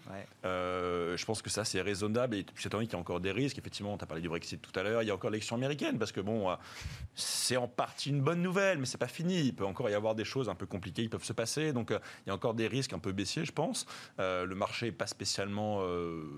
Euh, 0.45 1.17
je 1.17 1.25
pense 1.25 1.43
que 1.43 1.51
ça, 1.51 1.65
c'est 1.65 1.81
raisonnable. 1.81 2.37
Et 2.37 2.47
cette 2.57 2.75
année, 2.75 2.87
qu'il 2.87 2.95
y 2.95 2.97
a 2.97 3.01
encore 3.01 3.21
des 3.21 3.33
risques. 3.33 3.59
Effectivement, 3.59 3.97
tu 3.97 4.05
as 4.05 4.07
parlé 4.07 4.23
du 4.23 4.29
Brexit 4.29 4.61
tout 4.61 4.79
à 4.79 4.83
l'heure. 4.83 5.03
Il 5.03 5.07
y 5.07 5.11
a 5.11 5.15
encore 5.15 5.31
l'élection 5.31 5.57
américaine. 5.57 5.99
Parce 5.99 6.13
que, 6.13 6.21
bon, 6.21 6.51
euh, 6.51 6.55
c'est 7.15 7.57
en 7.57 7.69
partie 7.69 8.11
une 8.11 8.21
bonne 8.21 8.43
nouvelle, 8.43 8.79
mais 8.79 8.87
c'est 8.87 8.99
pas 8.99 9.09
fini. 9.09 9.41
Il 9.41 9.55
peut 9.55 9.65
encore 9.65 9.89
y 9.91 9.95
avoir 9.95 10.15
des 10.15 10.25
choses 10.25 10.49
un 10.49 10.55
peu 10.55 10.67
compliquées 10.67 11.03
qui 11.03 11.09
peuvent 11.09 11.25
se 11.25 11.33
passer. 11.33 11.73
Donc, 11.73 11.91
il 11.91 12.29
y 12.29 12.31
a 12.31 12.35
encore 12.35 12.55
des 12.55 12.67
risques 12.67 12.93
un 12.93 12.99
peu 12.99 13.13
baissiers, 13.13 13.45
je 13.45 13.53
pense. 13.53 13.87
le 14.19 14.55
marché 14.55 14.87
n'est 14.87 14.93
pas 14.93 15.07
spécialement, 15.07 15.85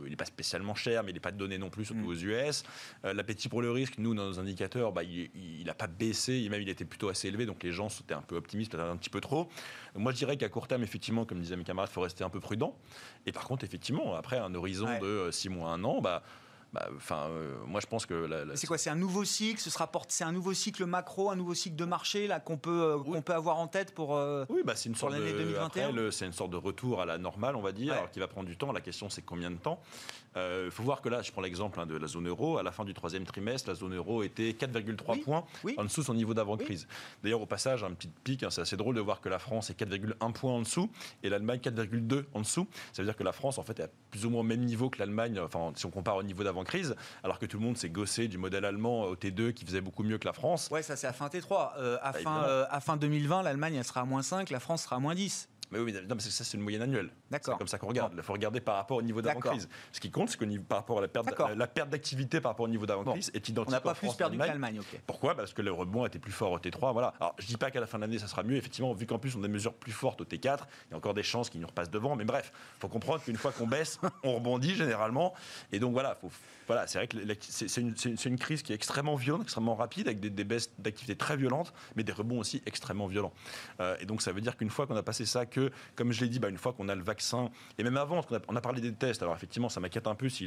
il 0.05 0.11
n'est 0.11 0.17
pas 0.17 0.25
spécialement 0.25 0.75
cher, 0.75 1.03
mais 1.03 1.11
il 1.11 1.15
n'est 1.15 1.21
pas 1.21 1.33
donné 1.33 1.59
non 1.59 1.71
plus, 1.71 1.87
surtout 1.87 2.03
mm. 2.03 2.09
aux 2.09 2.15
US. 2.15 2.65
L'appétit 3.05 3.49
pour 3.49 3.63
le 3.63 3.71
risque, 3.71 3.99
nous, 3.99 4.15
dans 4.15 4.27
nos 4.27 4.39
indicateurs, 4.39 4.93
bah, 4.93 5.03
il 5.03 5.65
n'a 5.65 5.75
pas 5.75 5.87
baissé. 5.87 6.49
Même, 6.49 6.63
il 6.63 6.69
était 6.69 6.85
plutôt 6.85 7.09
assez 7.09 7.29
élevé. 7.29 7.47
Donc, 7.47 7.63
les 7.63 7.73
gens 7.73 7.89
étaient 7.89 8.15
un 8.15 8.23
peu 8.23 8.37
optimistes, 8.37 8.73
peut-être 8.73 8.85
un 8.85 8.97
petit 8.97 9.11
peu 9.11 9.21
trop. 9.21 9.49
Moi, 9.95 10.13
je 10.13 10.17
dirais 10.17 10.37
qu'à 10.37 10.49
court 10.49 10.69
terme, 10.69 10.83
effectivement, 10.83 11.25
comme 11.25 11.41
disaient 11.41 11.57
mes 11.57 11.65
camarades, 11.65 11.91
il 11.91 11.95
faut 11.95 12.01
rester 12.01 12.25
un 12.25 12.31
peu 12.31 12.41
prudent. 12.41 12.77
Et 13.27 13.33
par 13.33 13.45
contre, 13.45 13.65
effectivement, 13.65 14.15
après 14.15 14.39
un 14.39 14.55
horizon 14.55 14.87
de 15.01 15.31
6 15.31 15.49
mois, 15.51 15.71
1 15.71 15.85
an, 15.85 16.01
bah, 16.01 16.23
bah, 16.73 16.89
enfin, 16.97 17.29
euh, 17.29 17.55
moi 17.67 17.81
je 17.81 17.87
pense 17.87 18.07
que. 18.07 18.47
C'est 18.55 18.67
quoi 18.67 18.79
C'est 18.79 18.89
un 18.89 18.97
nouveau 18.97 19.25
cycle 19.25 19.61
Ce 19.61 19.69
sera 19.69 19.91
c'est 20.09 20.25
un 20.25 20.33
nouveau 20.33 20.55
cycle 20.55 20.87
macro, 20.87 21.31
un 21.31 21.37
nouveau 21.37 21.53
cycle 21.53 21.77
de 21.77 21.85
marché 21.85 22.27
là 22.27 22.41
qu'on 22.41 22.57
peut 22.57 22.83
euh, 22.83 22.99
qu'on 22.99 23.21
peut 23.21 23.35
avoir 23.35 23.59
en 23.59 23.67
tête 23.67 23.95
pour. 23.95 24.17
Euh, 24.17 24.47
oui, 24.49 24.63
bah 24.65 24.73
c'est 24.75 24.89
une 24.89 24.95
sorte 24.95 25.13
l'année 25.13 25.33
2021. 25.33 26.11
C'est 26.11 26.25
une 26.25 26.33
sorte 26.33 26.51
de 26.51 26.57
retour 26.57 27.03
à 27.03 27.07
la 27.07 27.19
normale, 27.19 27.57
on 27.57 27.61
va 27.61 27.73
dire, 27.73 27.95
qui 28.11 28.21
va 28.21 28.29
prendre 28.29 28.49
du 28.49 28.57
temps. 28.57 28.73
La 28.73 28.81
question 28.81 29.11
c'est 29.11 29.23
combien 29.23 29.51
de 29.51 29.57
temps? 29.57 29.81
Il 30.37 30.71
faut 30.71 30.83
voir 30.83 31.03
que 31.03 31.09
là, 31.09 31.23
je 31.23 31.31
prends 31.31 31.43
l'exemple 31.43 31.79
hein, 31.81 31.87
de 31.87 31.97
la 31.97 32.07
zone 32.07 32.29
euro. 32.29 32.59
À 32.59 32.63
la 32.63 32.73
fin 32.73 32.85
du 32.85 32.95
troisième 32.95 33.25
trimestre, 33.25 33.69
la 33.69 33.75
zone 33.75 33.95
euro 33.95 34.23
était 34.23 34.51
4,3 34.53 35.21
points 35.23 35.45
en 35.77 35.85
dessous 35.85 36.01
de 36.01 36.07
son 36.07 36.15
niveau 36.15 36.35
d'avant-crise. 36.35 36.87
D'ailleurs, 37.23 37.41
au 37.41 37.47
passage, 37.47 37.85
un 37.85 37.93
petit 37.93 38.09
pic, 38.25 38.43
hein, 38.43 38.51
c'est 38.51 38.61
assez 38.63 38.77
drôle 38.77 38.95
de 38.95 39.01
voir 39.01 39.21
que 39.21 39.29
la 39.29 39.39
France 39.39 39.71
est 39.71 39.79
4,1 39.79 40.33
points 40.33 40.53
en 40.53 40.61
dessous 40.61 40.91
et 41.23 41.29
l'Allemagne 41.29 41.61
4,2 41.61 42.25
en 42.35 42.41
dessous. 42.41 42.67
Ça 42.93 43.03
veut 43.03 43.07
dire 43.07 43.17
que 43.17 43.25
la 43.25 43.33
France, 43.33 43.59
en 43.59 43.63
fait, 43.63 43.81
est 43.81 43.85
à 43.85 43.89
plus 44.11 44.27
ou 44.27 44.31
moins 44.31 44.41
au 44.41 44.45
même 44.45 44.65
niveau 44.65 44.91
que 44.91 44.99
l'Allemagne, 44.99 45.39
enfin, 45.41 45.73
si 45.75 45.87
on 45.87 45.91
compare 45.91 46.17
au 46.17 46.23
niveau 46.23 46.45
d'avant-crise, 46.45 46.95
alors 47.23 47.39
que 47.39 47.47
tout 47.47 47.59
le 47.59 47.65
monde 47.65 47.77
s'est 47.77 47.91
gossé 47.91 48.29
du 48.29 48.39
modèle 48.39 48.65
allemand 48.65 49.05
au 49.05 49.17
T2 49.17 49.53
qui 49.53 49.65
faisait 49.65 49.81
beaucoup 49.81 50.03
mieux 50.03 50.19
que 50.19 50.27
la 50.27 50.33
France. 50.33 50.69
Ouais, 50.71 50.83
ça 50.83 50.97
c'est 50.97 51.07
à 51.07 51.13
fin 51.13 51.29
T3. 51.29 51.73
Euh, 51.79 51.99
à, 52.03 52.13
fin, 52.13 52.45
euh, 52.45 52.65
à 52.71 52.81
fin 52.81 52.97
2020, 52.97 53.43
l'Allemagne, 53.43 53.75
elle 53.75 53.85
sera 53.85 54.01
à 54.01 54.05
moins 54.05 54.23
5, 54.23 54.51
la 54.51 54.61
France 54.61 54.85
sera 54.85 54.97
à 54.97 54.99
moins 54.99 55.15
10. 55.15 55.49
Mais 55.73 55.79
oui, 55.79 55.93
mais 55.93 56.21
ça, 56.21 56.45
c'est 56.45 56.57
une 56.57 56.63
moyenne 56.63 56.83
annuelle. 56.83 57.11
D'accord. 57.31 57.55
C'est 57.55 57.59
comme 57.59 57.69
ça 57.69 57.79
qu'on 57.79 57.89
regarde. 57.89 58.13
Il 58.15 58.23
faut 58.23 58.35
regarder 58.35 58.61
par 58.61 58.77
rapport 58.77 58.99
au 58.99 59.03
niveau 59.03 59.23
d'avant-crise. 59.23 59.69
Ce 59.91 60.01
qui 60.01 60.11
compte, 60.11 60.29
c'est 60.29 60.39
que 60.39 60.59
par 60.59 60.79
rapport 60.79 60.99
à 60.99 61.01
la 61.01 61.09
perte, 61.09 61.27
la, 61.57 61.67
perte 61.67 61.89
d'activité 61.89 62.41
par 62.41 62.53
rapport 62.53 62.67
au 62.67 62.69
niveau 62.69 62.85
d'avant-crise 62.85 63.31
est 63.33 63.49
identique. 63.49 63.69
On 63.69 63.73
n'a 63.73 63.81
pas 63.81 63.95
plus 63.95 64.15
perdu 64.15 64.37
qu'Allemagne. 64.37 64.81
Pourquoi? 65.07 65.35
Parce 65.35 65.55
que 65.55 65.63
le 65.63 65.73
rebond 65.73 66.05
était 66.05 66.19
plus 66.19 66.33
fort 66.33 66.53
au 66.53 66.59
T3. 66.59 66.93
Voilà. 66.93 67.15
Alors, 67.19 67.35
je 67.39 67.47
dis 67.47 67.57
pas 67.57 67.71
qu'à 67.71 67.81
la 67.81 67.87
fin 67.87 67.99
de 67.99 68.03
l'année, 68.03 68.19
ça 68.19 68.27
sera 68.27 68.43
mieux. 68.43 68.57
Effectivement, 68.57 68.93
vu 68.93 69.07
qu'en 69.07 69.19
plus, 69.19 69.35
on 69.35 69.39
a 69.41 69.43
des 69.43 69.49
mesures 69.49 69.73
plus 69.73 69.93
fortes 69.93 70.21
au 70.21 70.25
T4, 70.25 70.37
il 70.37 70.91
y 70.91 70.95
a 70.95 70.97
encore 70.97 71.15
des 71.15 71.23
chances 71.23 71.49
qu'ils 71.49 71.61
nous 71.61 71.67
repassent 71.67 71.91
devant. 71.91 72.17
Mais 72.17 72.25
bref, 72.25 72.53
il 72.77 72.81
faut 72.81 72.89
comprendre 72.89 73.23
qu'une 73.23 73.37
fois 73.37 73.53
qu'on 73.53 73.67
baisse, 73.67 73.99
on 74.25 74.35
rebondit 74.35 74.75
généralement. 74.75 75.33
Et 75.73 75.79
donc, 75.79 75.93
voilà, 75.93 76.17
faut, 76.21 76.31
voilà 76.67 76.87
c'est 76.87 76.99
vrai 76.99 77.09
que 77.09 77.17
c'est 77.41 77.81
une, 77.81 77.95
une, 78.05 78.39
crise 78.39 78.63
qui 78.63 78.73
est 78.73 78.77
extrêmement 78.77 79.15
violente, 79.15 79.43
extrêmement 79.43 79.75
rapide, 79.75 80.09
avec 80.09 80.21
des, 80.21 80.45
baisses 80.45 80.71
d'activité 80.79 81.17
très 81.17 81.37
violentes, 81.37 81.73
mais 81.97 82.03
des 82.03 82.13
rebonds 82.13 82.41
aussi 82.41 82.63
extrêmement 82.67 83.07
violents. 83.07 83.33
Euh, 83.81 83.97
et 84.01 84.07
donc, 84.07 84.23
ça 84.23 84.33
veut 84.33 84.41
dire 84.41 84.57
qu'une 84.57 84.71
fois 84.71 84.87
qu'on 84.87 84.97
a 84.97 85.03
passé 85.03 85.25
ça, 85.25 85.47
que, 85.47 85.62
comme 85.95 86.13
je 86.13 86.21
l'ai 86.21 86.29
dit, 86.29 86.39
bah, 86.39 86.49
une 86.49 86.59
fois 86.59 86.73
qu'on 86.73 86.89
a 86.89 86.95
le 86.95 87.03
vaccin, 87.03 87.51
et 87.79 87.83
même 87.83 87.97
avant, 87.97 88.21
on 88.31 88.35
a, 88.35 88.41
on 88.49 88.57
a 88.57 88.61
parlé 88.61 88.81
des 88.81 88.93
tests, 88.93 89.23
alors 89.23 89.35
effectivement, 89.35 89.69
ça 89.69 89.81
m'inquiète 89.81 90.07
un 90.07 90.15
peu 90.15 90.29
si 90.29 90.47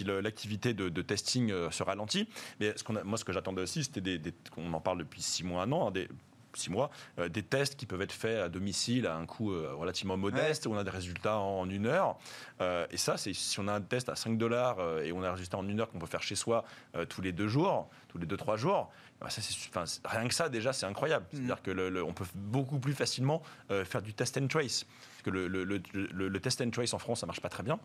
l'activité 0.00 0.74
de, 0.74 0.88
de, 0.88 1.02
testing 1.02 1.50
euh, 1.50 1.70
se 1.70 1.82
ralentit. 1.82 2.28
Mais 2.60 2.74
ce 2.76 2.84
a, 2.92 3.04
moi, 3.04 3.18
ce 3.18 3.24
que 3.24 3.32
j'attendais 3.32 3.62
aussi, 3.62 3.84
c'était 3.84 4.18
des, 4.18 4.34
on 4.56 4.72
en 4.72 4.80
parle 4.80 4.98
depuis 4.98 5.22
six 5.22 5.44
mois, 5.44 5.62
un 5.62 5.72
an, 5.72 5.88
hein, 5.88 5.90
des, 5.90 6.08
six 6.56 6.70
mois, 6.70 6.90
euh, 7.18 7.28
des 7.28 7.42
tests 7.42 7.76
qui 7.76 7.86
peuvent 7.86 8.02
être 8.02 8.12
faits 8.12 8.40
à 8.40 8.48
domicile 8.48 9.06
à 9.06 9.16
un 9.16 9.26
coût 9.26 9.52
euh, 9.52 9.72
relativement 9.74 10.16
modeste, 10.16 10.66
où 10.66 10.72
on 10.72 10.76
a 10.76 10.84
des 10.84 10.90
résultats 10.90 11.38
en, 11.38 11.68
une 11.68 11.86
heure. 11.86 12.18
Euh, 12.60 12.86
et 12.90 12.96
ça, 12.96 13.16
c'est 13.16 13.32
si 13.32 13.60
on 13.60 13.68
a 13.68 13.72
un 13.72 13.80
test 13.80 14.08
à 14.08 14.16
5 14.16 14.38
dollars 14.38 14.78
et 15.02 15.12
on 15.12 15.22
a 15.22 15.28
un 15.28 15.32
résultat 15.32 15.58
en 15.58 15.68
une 15.68 15.80
heure 15.80 15.90
qu'on 15.90 15.98
peut 15.98 16.06
faire 16.06 16.22
chez 16.22 16.34
soi 16.34 16.64
tous 17.08 17.20
les 17.20 17.32
deux 17.32 17.48
jours, 17.48 17.88
tous 18.08 18.18
les 18.18 18.26
deux, 18.26 18.36
trois 18.36 18.56
jours, 18.56 18.90
ça, 19.28 19.40
enfin, 19.68 19.84
rien 20.04 20.28
que 20.28 20.34
ça, 20.34 20.48
déjà, 20.48 20.72
c'est 20.72 20.86
incroyable. 20.86 21.26
Mm. 21.32 21.36
C'est-à-dire 21.36 21.62
que 21.62 21.70
le, 21.70 22.02
on 22.02 22.12
peut 22.12 22.26
beaucoup 22.34 22.78
plus 22.78 22.94
facilement 22.94 23.42
faire 23.84 24.02
du 24.02 24.14
test 24.14 24.36
and 24.38 24.48
trace 24.48 24.86
que 25.26 25.30
le, 25.30 25.64
le, 25.64 26.40
test 26.40 26.60
and 26.60 26.70
trace 26.70 26.94
en 26.94 26.98
France, 26.98 27.20
ça 27.20 27.26
marche 27.26 27.40
pas 27.40 27.48
très 27.48 27.62
bien. 27.62 27.78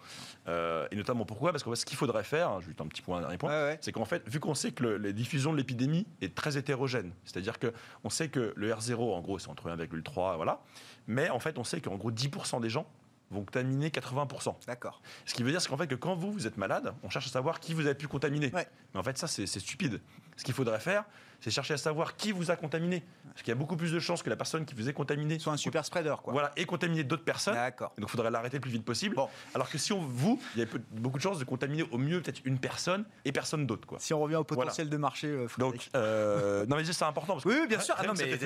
Euh, 0.47 0.87
et 0.91 0.95
notamment 0.95 1.25
pourquoi? 1.25 1.51
Parce 1.51 1.63
que 1.63 1.73
ce 1.75 1.85
qu'il 1.85 1.97
faudrait 1.97 2.23
faire, 2.23 2.49
hein, 2.49 2.61
juste 2.61 2.79
un 2.79 2.87
petit 2.87 3.01
point, 3.01 3.17
un 3.17 3.21
dernier 3.21 3.37
point, 3.37 3.75
c'est 3.81 3.91
qu'en 3.91 4.05
fait, 4.05 4.27
vu 4.29 4.39
qu'on 4.39 4.53
sait 4.53 4.71
que 4.71 4.83
la 4.83 5.11
diffusion 5.11 5.51
de 5.51 5.57
l'épidémie 5.57 6.05
est 6.21 6.35
très 6.35 6.57
hétérogène, 6.57 7.11
c'est-à-dire 7.25 7.55
qu'on 7.59 8.09
sait 8.09 8.29
que 8.29 8.53
le 8.55 8.71
R0, 8.71 8.95
en 8.95 9.21
gros, 9.21 9.39
c'est 9.39 9.49
entre 9.49 9.69
1,3, 9.69 10.35
voilà, 10.35 10.61
mais 11.07 11.29
en 11.29 11.39
fait, 11.39 11.57
on 11.57 11.63
sait 11.63 11.81
qu'en 11.81 11.95
gros, 11.95 12.11
10% 12.11 12.61
des 12.61 12.69
gens 12.69 12.85
vont 13.31 13.43
contaminer 13.43 13.89
80%. 13.89 14.55
D'accord. 14.67 15.01
Ce 15.25 15.33
qui 15.33 15.43
veut 15.43 15.51
dire 15.51 15.65
qu'en 15.67 15.77
fait 15.77 15.87
que 15.87 15.95
quand 15.95 16.15
vous, 16.15 16.31
vous 16.31 16.47
êtes 16.47 16.57
malade, 16.57 16.93
on 17.03 17.09
cherche 17.09 17.27
à 17.27 17.31
savoir 17.31 17.59
qui 17.59 17.73
vous 17.73 17.85
avez 17.85 17.95
pu 17.95 18.07
contaminer. 18.07 18.51
Mais 18.53 18.99
en 18.99 19.03
fait, 19.03 19.17
ça, 19.17 19.27
c'est 19.27 19.47
stupide. 19.47 20.01
Ce 20.37 20.43
qu'il 20.43 20.53
faudrait 20.53 20.79
faire, 20.79 21.05
c'est 21.41 21.51
chercher 21.51 21.73
à 21.73 21.77
savoir 21.77 22.15
qui 22.15 22.31
vous 22.31 22.51
a 22.51 22.55
contaminé. 22.55 23.03
Parce 23.25 23.41
qu'il 23.41 23.49
y 23.49 23.51
a 23.51 23.55
beaucoup 23.55 23.75
plus 23.75 23.91
de 23.91 23.99
chances 23.99 24.21
que 24.21 24.29
la 24.29 24.35
personne 24.35 24.65
qui 24.65 24.75
vous 24.75 24.89
ait 24.89 24.93
contaminé 24.93 25.39
soit 25.39 25.53
un 25.53 25.57
super 25.57 25.83
spreader, 25.85 26.15
quoi. 26.23 26.33
Voilà, 26.33 26.51
et 26.55 26.65
contaminer 26.65 27.03
d'autres 27.03 27.23
personnes. 27.23 27.55
D'accord. 27.55 27.93
Donc 27.97 28.09
il 28.09 28.11
faudrait 28.11 28.29
l'arrêter 28.29 28.57
le 28.57 28.61
plus 28.61 28.71
vite 28.71 28.85
possible. 28.85 29.15
Bon. 29.15 29.27
Alors 29.55 29.69
que 29.69 29.77
si 29.77 29.91
on, 29.91 30.01
vous, 30.01 30.39
il 30.55 30.61
y 30.61 30.63
a 30.63 30.67
beaucoup 30.91 31.17
de 31.17 31.23
chances 31.23 31.39
de 31.39 31.43
contaminer 31.43 31.83
au 31.91 31.97
mieux 31.97 32.21
peut-être 32.21 32.41
une 32.45 32.59
personne 32.59 33.05
et 33.25 33.31
personne 33.31 33.65
d'autre, 33.65 33.87
quoi. 33.87 33.97
Si 33.99 34.13
on 34.13 34.19
revient 34.19 34.35
au 34.35 34.43
potentiel 34.43 34.89
de 34.89 34.97
marché, 34.97 35.27
euh, 35.27 35.47
Donc, 35.57 35.89
euh, 35.95 36.65
non 36.67 36.75
mais 36.75 36.83
c'est 36.85 37.03
important. 37.03 37.33
Parce 37.33 37.45
que, 37.45 37.49
oui, 37.49 37.67
bien 37.67 37.79
sûr. 37.79 37.95
Ah, 37.97 38.05
non, 38.05 38.13
mais 38.17 38.37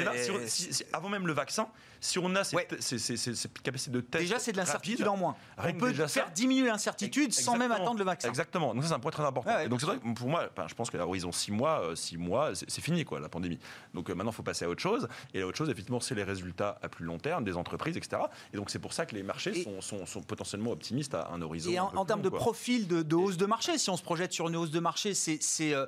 avant 0.94 1.10
même 1.10 1.28
le 1.28 1.34
vaccin, 1.34 1.68
si 2.00 2.20
on 2.20 2.34
a 2.36 2.44
cette, 2.44 2.82
ces, 2.82 3.50
capacités 3.64 3.92
de 3.92 4.02
test. 4.02 4.24
Déjà, 4.24 4.40
c'est 4.40 4.52
de 4.52 4.58
l'incertitude 4.58 5.08
en 5.08 5.18
moins. 5.18 5.36
on 5.58 5.74
peut 5.74 5.94
faire 5.94 6.32
diminuer 6.32 6.68
l'incertitude 6.68 7.34
sans 7.34 7.58
même 7.58 7.72
attendre 7.72 8.00
le 8.00 8.06
vaccin. 8.06 8.30
Exactement. 8.30 8.74
Donc 8.74 8.84
ça, 8.84 8.90
c'est 8.90 8.96
un 8.96 9.00
point 9.00 9.12
très 9.12 9.26
important. 9.26 9.60
et 9.60 9.68
donc 9.68 9.82
c'est 9.82 9.88
vrai 9.88 9.98
que 9.98 10.14
pour 10.14 10.30
moi, 10.30 10.50
je 10.68 10.74
pense 10.74 10.90
qu'à 10.90 10.98
l'horizon 10.98 11.32
6 11.32 11.52
mois, 11.52 11.96
6 11.96 12.16
euh, 12.16 12.20
mois, 12.20 12.52
c'est 12.56 12.82
fini, 12.86 13.04
quoi, 13.04 13.20
la 13.20 13.30
pandémie. 13.30 13.60
Donc 13.94 14.10
euh, 14.10 14.16
maintenant, 14.16 14.32
il 14.32 14.36
faut 14.36 14.44
passer 14.44 14.66
à 14.66 14.70
autre 14.70 14.82
chose. 14.82 15.08
Et 15.34 15.42
l'autre 15.42 15.58
chose, 15.58 15.70
effectivement, 15.70 16.00
c'est 16.00 16.16
les 16.16 16.24
résultats 16.24 16.78
à 16.82 16.88
plus 16.88 17.06
long 17.06 17.18
terme 17.18 17.44
des 17.44 17.58
entreprises, 17.58 17.98
etc. 17.98 18.22
Et 18.54 18.58
donc 18.58 18.70
c'est 18.70 18.80
pour 18.80 18.94
ça 18.94 19.06
que 19.06 19.16
les 19.16 19.24
marchés 19.24 19.64
sont, 19.82 20.06
sont, 20.06 20.22
potentiellement 20.22 20.72
optimistes 20.72 21.14
à 21.14 21.30
un 21.32 21.42
horizon. 21.42 21.72
Et 21.72 21.80
en, 21.80 22.06
termes 22.06 22.22
de 22.22 22.30
profil 22.30 22.88
de, 22.88 23.16
hausse 23.16 23.38
de 23.38 23.46
marché, 23.46 23.78
si 23.78 23.90
on 23.90 23.98
se 23.98 24.04
projette 24.04 24.34
sur 24.34 24.48
une 24.48 24.56
hausse 24.56 24.72
de 24.72 24.80
marché, 24.80 25.14
c'est 25.14 25.40
euh, 25.74 25.86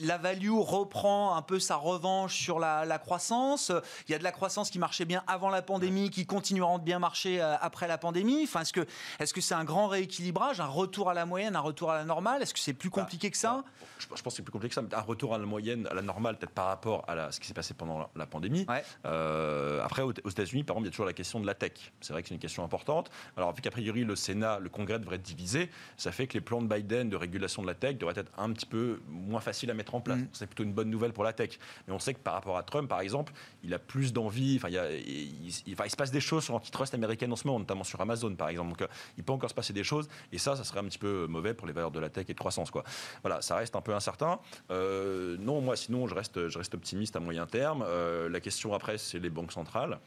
la 0.00 0.18
value 0.18 0.50
reprend 0.50 1.36
un 1.36 1.42
peu 1.42 1.58
sa 1.58 1.76
revanche 1.76 2.36
sur 2.36 2.58
la, 2.58 2.98
croissance. 2.98 3.72
Il 4.08 4.12
y 4.12 4.14
a 4.14 4.18
de 4.18 4.24
la 4.24 4.32
croissance 4.32 4.70
qui 4.70 4.78
marchait 4.78 5.04
bien 5.04 5.22
avant 5.26 5.50
la 5.50 5.62
pandémie, 5.62 6.10
qui 6.10 6.26
continuera 6.26 6.78
de 6.78 6.84
bien 6.84 6.98
marcher 6.98 7.40
euh, 7.40 7.56
après 7.60 7.88
la 7.88 7.98
pandémie. 7.98 8.44
Enfin, 8.44 8.60
est-ce 8.60 8.72
que 8.72 8.86
est-ce 9.18 9.34
que 9.34 9.40
c'est 9.40 9.54
un 9.54 9.64
grand 9.64 9.88
rééquilibrage, 9.88 10.60
un 10.60 10.66
retour 10.66 11.10
à 11.10 11.14
la 11.14 11.26
moyenne, 11.26 11.56
un 11.56 11.60
retour 11.60 11.90
à 11.90 11.96
la 11.96 12.04
normale? 12.04 12.42
Est-ce 12.42 12.54
que 12.54 12.60
c'est 12.60 12.72
plus 12.72 12.90
bah, 12.90 13.02
compliqué 13.02 13.30
que 13.30 13.36
ça? 13.36 13.64
je, 13.98 14.06
pense 14.06 14.22
que 14.22 14.30
c'est 14.30 14.42
plus 14.42 14.52
compliqué 14.52 14.74
que 14.74 14.80
ça. 14.80 14.96
Un 14.96 15.00
retour 15.02 15.34
à 15.34 15.38
la 15.38 15.46
moyenne, 15.46 15.86
à 15.90 15.94
la 15.94 16.02
normale, 16.02 16.33
peut-être 16.34 16.52
par 16.52 16.66
rapport 16.66 17.04
à 17.08 17.30
ce 17.32 17.40
qui 17.40 17.46
s'est 17.46 17.54
passé 17.54 17.74
pendant 17.74 18.08
la, 18.14 18.26
pandémie. 18.26 18.66
Euh, 19.04 19.82
après, 19.82 20.02
aux, 20.02 20.12
États-Unis, 20.12 20.64
par 20.64 20.76
exemple, 20.76 20.86
il 20.86 20.88
y 20.88 20.88
a 20.88 20.92
toujours 20.92 21.06
la 21.06 21.12
question 21.12 21.40
de 21.40 21.46
la 21.46 21.54
tech. 21.54 21.92
C'est 22.00 22.12
vrai 22.12 22.22
que 22.22 22.28
c'est 22.28 22.34
une 22.34 22.40
question 22.40 22.64
importante. 22.64 23.10
Alors, 23.36 23.52
vu 23.54 23.62
qu'a 23.62 23.70
priori, 23.70 24.04
le 24.04 24.16
Sénat, 24.16 24.58
le 24.58 24.68
Congrès 24.68 24.98
devrait 24.98 25.16
être 25.16 25.22
divisé, 25.22 25.70
ça 25.96 26.12
fait 26.12 26.26
que 26.26 26.34
les 26.34 26.40
plans 26.40 26.62
de 26.62 26.68
Biden 26.68 27.08
de 27.08 27.16
régulation 27.16 27.62
de 27.62 27.66
la 27.66 27.74
tech 27.74 27.96
devraient 27.96 28.18
être 28.18 28.32
un 28.38 28.52
petit 28.52 28.66
peu 28.66 29.00
moins 29.08 29.40
faciles 29.40 29.70
à 29.70 29.74
mettre 29.74 29.94
en 29.94 30.00
place. 30.00 30.18
Mm. 30.18 30.28
C'est 30.32 30.46
plutôt 30.46 30.64
une 30.64 30.72
bonne 30.72 30.90
nouvelle 30.90 31.12
pour 31.12 31.24
la 31.24 31.32
tech. 31.32 31.58
Mais 31.86 31.94
on 31.94 31.98
sait 31.98 32.14
que 32.14 32.20
par 32.20 32.34
rapport 32.34 32.56
à 32.56 32.62
Trump, 32.62 32.88
par 32.88 33.00
exemple, 33.00 33.32
il 33.62 33.72
a 33.74 33.78
plus 33.78 34.12
d'envie. 34.12 34.56
Enfin, 34.56 34.68
il, 34.70 35.52
se 35.52 35.96
passe 35.96 36.10
des 36.10 36.20
choses 36.20 36.44
sur 36.44 36.54
l'antitrust 36.54 36.94
américaine 36.94 37.32
en 37.32 37.36
ce 37.36 37.46
moment, 37.46 37.58
notamment 37.58 37.84
sur 37.84 38.00
Amazon, 38.00 38.34
par 38.34 38.48
exemple. 38.48 38.70
Donc, 38.70 38.82
euh, 38.82 38.86
il 39.16 39.24
peut 39.24 39.32
encore 39.32 39.50
se 39.50 39.54
passer 39.54 39.72
des 39.72 39.84
choses. 39.84 40.08
Et 40.32 40.38
ça, 40.38 40.56
ça 40.56 40.64
serait 40.64 40.80
un 40.80 40.84
petit 40.84 40.98
peu 40.98 41.26
mauvais 41.26 41.54
pour 41.54 41.66
les 41.66 41.72
valeurs 41.72 41.90
de 41.90 42.00
la 42.00 42.08
tech 42.08 42.26
et 42.28 42.34
de 42.34 42.38
croissance. 42.38 42.70
Quoi. 42.70 42.84
Voilà, 43.22 43.42
ça 43.42 43.56
reste 43.56 43.76
un 43.76 43.80
peu 43.80 43.94
incertain. 43.94 44.38
Euh, 44.70 45.36
non, 45.38 45.60
moi, 45.60 45.76
sinon, 45.76 46.06
je 46.06 46.14
reste, 46.14 46.23
je 46.34 46.58
reste 46.58 46.74
optimiste 46.74 47.16
à 47.16 47.20
moyen 47.20 47.46
terme. 47.46 47.84
Euh, 47.86 48.28
la 48.28 48.40
question 48.40 48.74
après, 48.74 48.98
c'est 48.98 49.18
les 49.18 49.30
banques 49.30 49.52
centrales, 49.52 49.98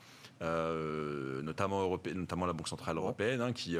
euh, 0.42 1.42
notamment, 1.42 1.98
notamment 2.14 2.46
la 2.46 2.54
Banque 2.54 2.68
centrale 2.68 2.98
européenne, 2.98 3.42
hein, 3.42 3.54
qui 3.54 3.78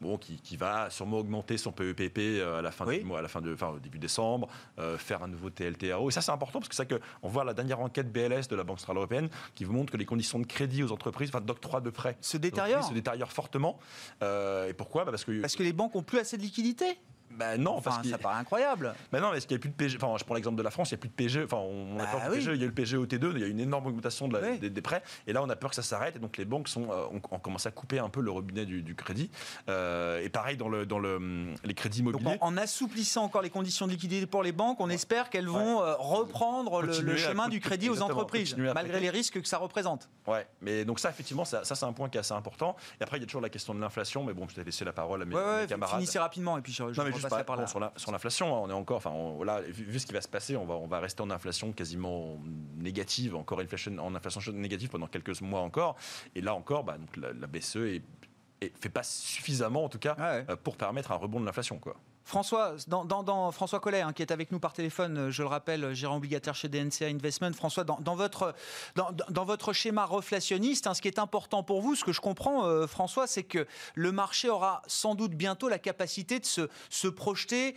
bon, 0.00 0.16
qui, 0.16 0.56
va 0.56 0.90
sûrement 0.90 1.18
augmenter 1.18 1.58
son 1.58 1.72
PEPP 1.72 2.42
à 2.42 2.62
la 2.62 2.70
fin 2.70 2.86
du 2.86 3.04
mois, 3.04 3.18
à 3.18 3.22
la 3.22 3.28
fin 3.28 3.40
de, 3.40 3.52
enfin, 3.52 3.68
au 3.68 3.78
début 3.78 3.98
décembre, 3.98 4.48
faire 4.96 5.22
un 5.22 5.28
nouveau 5.28 5.50
TLTRO. 5.50 6.08
Et 6.08 6.12
ça, 6.12 6.20
c'est 6.20 6.32
important 6.32 6.60
parce 6.60 6.68
que 6.68 6.74
c'est 6.76 6.86
que 6.86 7.00
on 7.22 7.28
voit 7.28 7.44
la 7.44 7.54
dernière 7.54 7.80
enquête 7.80 8.12
BLS 8.12 8.48
de 8.48 8.56
la 8.56 8.64
Banque 8.64 8.78
centrale 8.78 8.96
européenne 8.96 9.28
qui 9.54 9.64
vous 9.64 9.72
montre 9.72 9.92
que 9.92 9.96
les 9.96 10.06
conditions 10.06 10.38
de 10.38 10.46
crédit 10.46 10.82
aux 10.82 10.92
entreprises, 10.92 11.30
enfin 11.30 11.40
d'octroi 11.40 11.80
de 11.80 11.90
prêts, 11.90 12.16
se 12.20 12.36
détériorent, 12.36 12.88
se 12.88 12.94
détériorent 12.94 13.32
fortement. 13.32 13.78
et 14.22 14.72
pourquoi? 14.74 15.04
Bah, 15.04 15.10
Parce 15.10 15.24
que 15.24 15.40
parce 15.40 15.56
que 15.56 15.62
les 15.62 15.72
banques 15.72 15.94
ont 15.96 16.02
plus 16.02 16.18
assez 16.18 16.36
de 16.36 16.42
liquidités. 16.42 16.98
Ben 17.30 17.60
non, 17.60 17.76
enfin, 17.76 18.02
ça 18.08 18.18
paraît 18.18 18.40
incroyable. 18.40 18.94
Ben 19.12 19.20
non, 19.20 19.30
mais 19.32 19.40
ce 19.40 19.46
qu'il 19.46 19.56
n'y 19.56 19.60
a 19.60 19.62
plus 19.62 19.70
de 19.70 19.74
PG. 19.74 19.98
Enfin, 20.00 20.16
je 20.18 20.24
prends 20.24 20.34
l'exemple 20.34 20.56
de 20.56 20.62
la 20.62 20.70
France, 20.70 20.90
il 20.90 20.94
n'y 20.94 20.98
a 20.98 21.00
plus 21.00 21.08
de 21.08 21.14
PG. 21.14 21.44
Enfin, 21.44 21.58
on 21.58 21.98
a 21.98 22.04
bah 22.04 22.10
peur 22.12 22.30
PG, 22.30 22.54
il 22.54 22.58
y 22.58 22.62
a 22.62 22.64
eu 22.64 22.68
le 22.68 22.74
PG 22.74 22.96
au 22.96 23.06
T2, 23.06 23.32
il 23.34 23.40
y 23.40 23.44
a 23.44 23.46
eu 23.46 23.50
une 23.50 23.60
énorme 23.60 23.86
augmentation 23.86 24.28
de 24.28 24.68
des, 24.68 24.82
prêts. 24.82 25.02
Et 25.26 25.32
là, 25.32 25.42
on 25.42 25.48
a 25.48 25.56
peur 25.56 25.70
que 25.70 25.76
ça 25.76 25.82
s'arrête. 25.82 26.16
Et 26.16 26.18
donc, 26.18 26.36
les 26.36 26.44
banques 26.44 26.68
sont, 26.68 26.90
euh, 26.90 27.06
ont, 27.12 27.38
commencé 27.38 27.68
à 27.68 27.70
couper 27.70 27.98
un 27.98 28.08
peu 28.08 28.20
le 28.20 28.30
robinet 28.30 28.66
du, 28.66 28.94
crédit. 28.94 29.30
Euh, 29.68 30.22
et 30.22 30.28
pareil 30.28 30.56
dans, 30.56 30.68
le, 30.68 30.86
dans 30.86 30.98
le, 30.98 31.54
les 31.64 31.74
crédits 31.74 32.00
immobiliers. 32.00 32.38
en, 32.40 32.56
assouplissant 32.56 33.24
encore 33.24 33.42
les 33.42 33.50
conditions 33.50 33.86
de 33.86 33.92
liquidité 33.92 34.26
pour 34.26 34.42
les 34.42 34.52
banques, 34.52 34.80
on 34.80 34.90
espère 34.90 35.30
qu'elles 35.30 35.48
vont 35.48 35.82
euh, 35.82 35.94
reprendre 35.98 36.82
le, 36.82 37.16
chemin 37.16 37.48
du 37.48 37.60
crédit 37.60 37.88
aux 37.90 38.02
entreprises, 38.02 38.56
malgré 38.56 39.00
les 39.00 39.10
risques 39.10 39.40
que 39.40 39.48
ça 39.48 39.58
représente. 39.58 40.08
Ouais, 40.26 40.46
mais 40.60 40.84
donc 40.84 41.00
ça, 41.00 41.10
effectivement, 41.10 41.44
ça, 41.44 41.64
ça 41.64 41.74
c'est 41.74 41.86
un 41.86 41.92
point 41.92 42.08
qui 42.08 42.16
est 42.16 42.20
assez 42.20 42.34
important. 42.34 42.76
Et 43.00 43.04
après, 43.04 43.18
il 43.18 43.20
y 43.20 43.22
a 43.24 43.26
toujours 43.26 43.40
la 43.40 43.48
question 43.48 43.74
de 43.74 43.80
l'inflation. 43.80 44.24
Mais 44.24 44.32
bon, 44.32 44.46
je 44.48 44.56
vais 44.56 44.64
laisser 44.64 44.84
la 44.84 44.92
parole 44.92 45.22
à 45.22 45.24
mes, 45.24 45.34
ouais, 45.34 45.66
camarades. 45.68 45.96
Finissez 45.96 46.18
rapidement 46.18 46.58
et 46.58 46.60
puis 46.60 46.72
je, 46.72 46.92
je 46.92 47.00
non, 47.00 47.06
mais 47.06 47.12
par 47.22 47.56
là. 47.56 47.66
Sur 47.66 47.80
la, 47.80 47.92
sur 47.96 48.12
l'inflation, 48.12 48.54
hein, 48.54 48.60
on 48.64 48.70
est 48.70 48.74
encore, 48.74 48.98
enfin, 48.98 49.12
voilà, 49.36 49.60
vu, 49.62 49.98
ce 49.98 50.06
qui 50.06 50.12
va 50.12 50.20
se 50.20 50.28
passer, 50.28 50.56
on 50.56 50.64
va, 50.64 50.74
on 50.74 50.86
va 50.86 51.00
rester 51.00 51.22
en 51.22 51.30
inflation 51.30 51.72
quasiment 51.72 52.38
négative, 52.76 53.34
encore 53.36 53.60
inflation, 53.60 53.96
en 53.98 54.14
inflation 54.14 54.40
négative 54.52 54.88
pendant 54.88 55.06
quelques 55.06 55.40
mois 55.40 55.60
encore. 55.60 55.96
Et 56.34 56.40
là 56.40 56.54
encore, 56.54 56.84
bah, 56.84 56.98
donc 56.98 57.16
la, 57.16 57.46
BCE 57.46 57.76
est, 57.76 58.02
fait 58.80 58.88
pas 58.88 59.02
suffisamment, 59.02 59.84
en 59.84 59.88
tout 59.88 59.98
cas, 59.98 60.16
ah 60.18 60.32
euh, 60.50 60.56
pour 60.56 60.76
permettre 60.76 61.12
un 61.12 61.16
rebond 61.16 61.40
de 61.40 61.46
l'inflation, 61.46 61.78
quoi. 61.78 61.96
François, 62.28 62.76
François 63.52 63.80
Collet, 63.80 64.02
hein, 64.02 64.12
qui 64.12 64.20
est 64.20 64.30
avec 64.30 64.52
nous 64.52 64.58
par 64.58 64.74
téléphone, 64.74 65.16
euh, 65.16 65.30
je 65.30 65.40
le 65.40 65.48
rappelle, 65.48 65.94
gérant 65.94 66.18
obligataire 66.18 66.54
chez 66.54 66.68
DNCA 66.68 67.06
Investment. 67.06 67.54
François, 67.54 67.84
dans, 67.84 68.14
votre, 68.14 68.54
dans, 68.94 69.44
votre 69.46 69.72
schéma 69.72 70.04
reflationniste, 70.04 70.86
hein, 70.86 70.92
ce 70.92 71.00
qui 71.00 71.08
est 71.08 71.18
important 71.18 71.62
pour 71.62 71.80
vous, 71.80 71.94
ce 71.94 72.04
que 72.04 72.12
je 72.12 72.20
comprends, 72.20 72.66
euh, 72.66 72.86
François, 72.86 73.26
c'est 73.26 73.44
que 73.44 73.66
le 73.94 74.12
marché 74.12 74.50
aura 74.50 74.82
sans 74.86 75.14
doute 75.14 75.32
bientôt 75.32 75.70
la 75.70 75.78
capacité 75.78 76.38
de 76.38 76.44
se, 76.44 76.68
se 76.90 77.08
projeter 77.08 77.74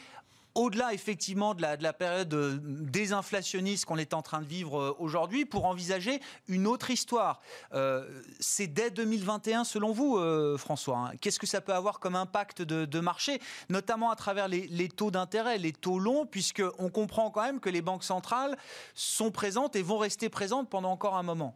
au-delà 0.56 0.94
effectivement 0.94 1.54
de 1.54 1.62
la, 1.62 1.78
de 1.78 1.84
la 1.84 1.94
période 1.94 2.34
euh, 2.34 2.58
désinflationniste 2.62 3.86
qu'on 3.86 3.98
est 3.98 4.14
en 4.14 4.22
train 4.22 4.42
de 4.42 4.46
vivre 4.46 4.80
euh, 4.80 4.96
aujourd'hui, 5.00 5.46
pour 5.46 5.66
envisager 5.66 6.20
une 6.48 6.68
autre 6.68 6.90
histoire. 6.90 7.42
Euh, 7.74 8.06
c'est 8.40 8.68
dès 8.68 8.92
2021 8.92 9.64
selon 9.64 9.92
vous, 9.92 10.20
François. 10.58 10.98
Hein. 10.98 11.12
Qu'est-ce 11.22 11.40
que 11.40 11.48
ça 11.48 11.62
peut 11.62 11.74
avoir 11.74 12.00
comme 12.00 12.16
impact 12.16 12.62
de, 12.62 13.00
marché, 13.00 13.40
notamment 13.70 14.12
à 14.12 14.16
travers 14.16 14.48
les, 14.48 14.68
les 14.68 14.88
taux 14.88 15.12
d'intérêt, 15.12 15.58
les 15.58 15.74
taux 15.74 16.00
longs, 16.00 16.26
puisqu'on 16.26 16.90
comprend 16.90 17.32
quand 17.32 17.44
même 17.44 17.60
que 17.60 17.70
les 17.70 17.82
banques 17.82 18.04
centrales 18.04 18.58
sont 18.94 19.32
présentes 19.32 19.76
et 19.76 19.82
vont 19.82 19.98
rester 19.98 20.30
présentes 20.30 20.70
pendant 20.70 20.92
encore 20.92 21.18
un 21.18 21.24
moment? 21.24 21.56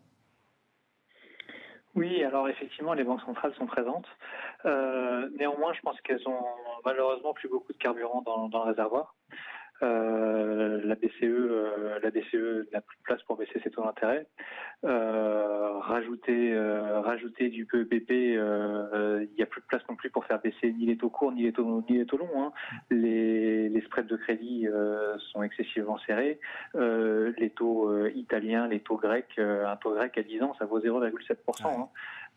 Oui, 1.96 2.22
alors 2.24 2.50
effectivement, 2.50 2.94
les 2.94 3.06
banques 3.06 3.22
centrales 3.22 3.54
sont 3.58 3.68
présentes. 3.68 4.08
Euh, 4.66 5.30
néanmoins, 5.38 5.74
je 5.74 5.82
pense 5.82 6.00
qu'elles 6.02 6.28
ont 6.28 6.46
malheureusement 6.84 7.34
plus 7.34 7.50
beaucoup 7.50 7.74
de 7.74 7.78
carburant 7.78 8.22
dans, 8.22 8.48
le 8.48 8.70
réservoir. 8.70 9.16
la 9.82 10.96
BCE, 10.96 12.02
la 12.02 12.10
BCE 12.10 12.72
n'a 12.72 12.82
plus 12.82 12.98
de 12.98 13.04
place 13.04 13.22
pour 13.24 13.38
baisser 13.38 13.60
ses 13.64 13.70
taux 13.72 13.84
d'intérêt. 13.84 14.28
Rajouter, 14.84 16.58
rajouter 17.04 17.50
du 17.50 17.66
PEPP, 17.66 18.10
il 18.12 19.30
n'y 19.36 19.44
a 19.44 19.46
plus 19.46 19.62
de 19.62 19.66
place 19.68 19.82
non 19.90 19.96
plus 19.96 20.10
pour 20.10 20.26
faire 20.26 20.40
baisser 20.40 20.74
ni 20.74 20.86
les 20.86 20.98
taux 20.98 21.10
courts 21.10 21.32
ni 21.32 21.44
les 21.44 21.54
taux, 21.54 21.84
ni 21.90 21.98
les 21.98 22.06
taux 22.06 22.18
longs. 22.18 22.44
Hein. 22.44 22.52
Les, 22.90 23.70
les, 23.70 23.82
spreads 23.82 24.08
de 24.08 24.16
crédit 24.16 24.68
sont 25.32 25.44
excessivement 25.44 25.98
serrés. 26.00 26.40
les 26.74 27.50
taux 27.56 28.08
italiens, 28.08 28.68
les 28.68 28.80
taux 28.80 28.98
grecs, 28.98 29.40
un 29.40 29.76
taux 29.78 29.94
grec 29.94 30.18
à 30.18 30.24
10 30.24 30.44
ans, 30.44 30.56
ça 30.60 30.66
vaut 30.66 30.80
0,7%. 30.80 31.36
Hein. 31.66 31.90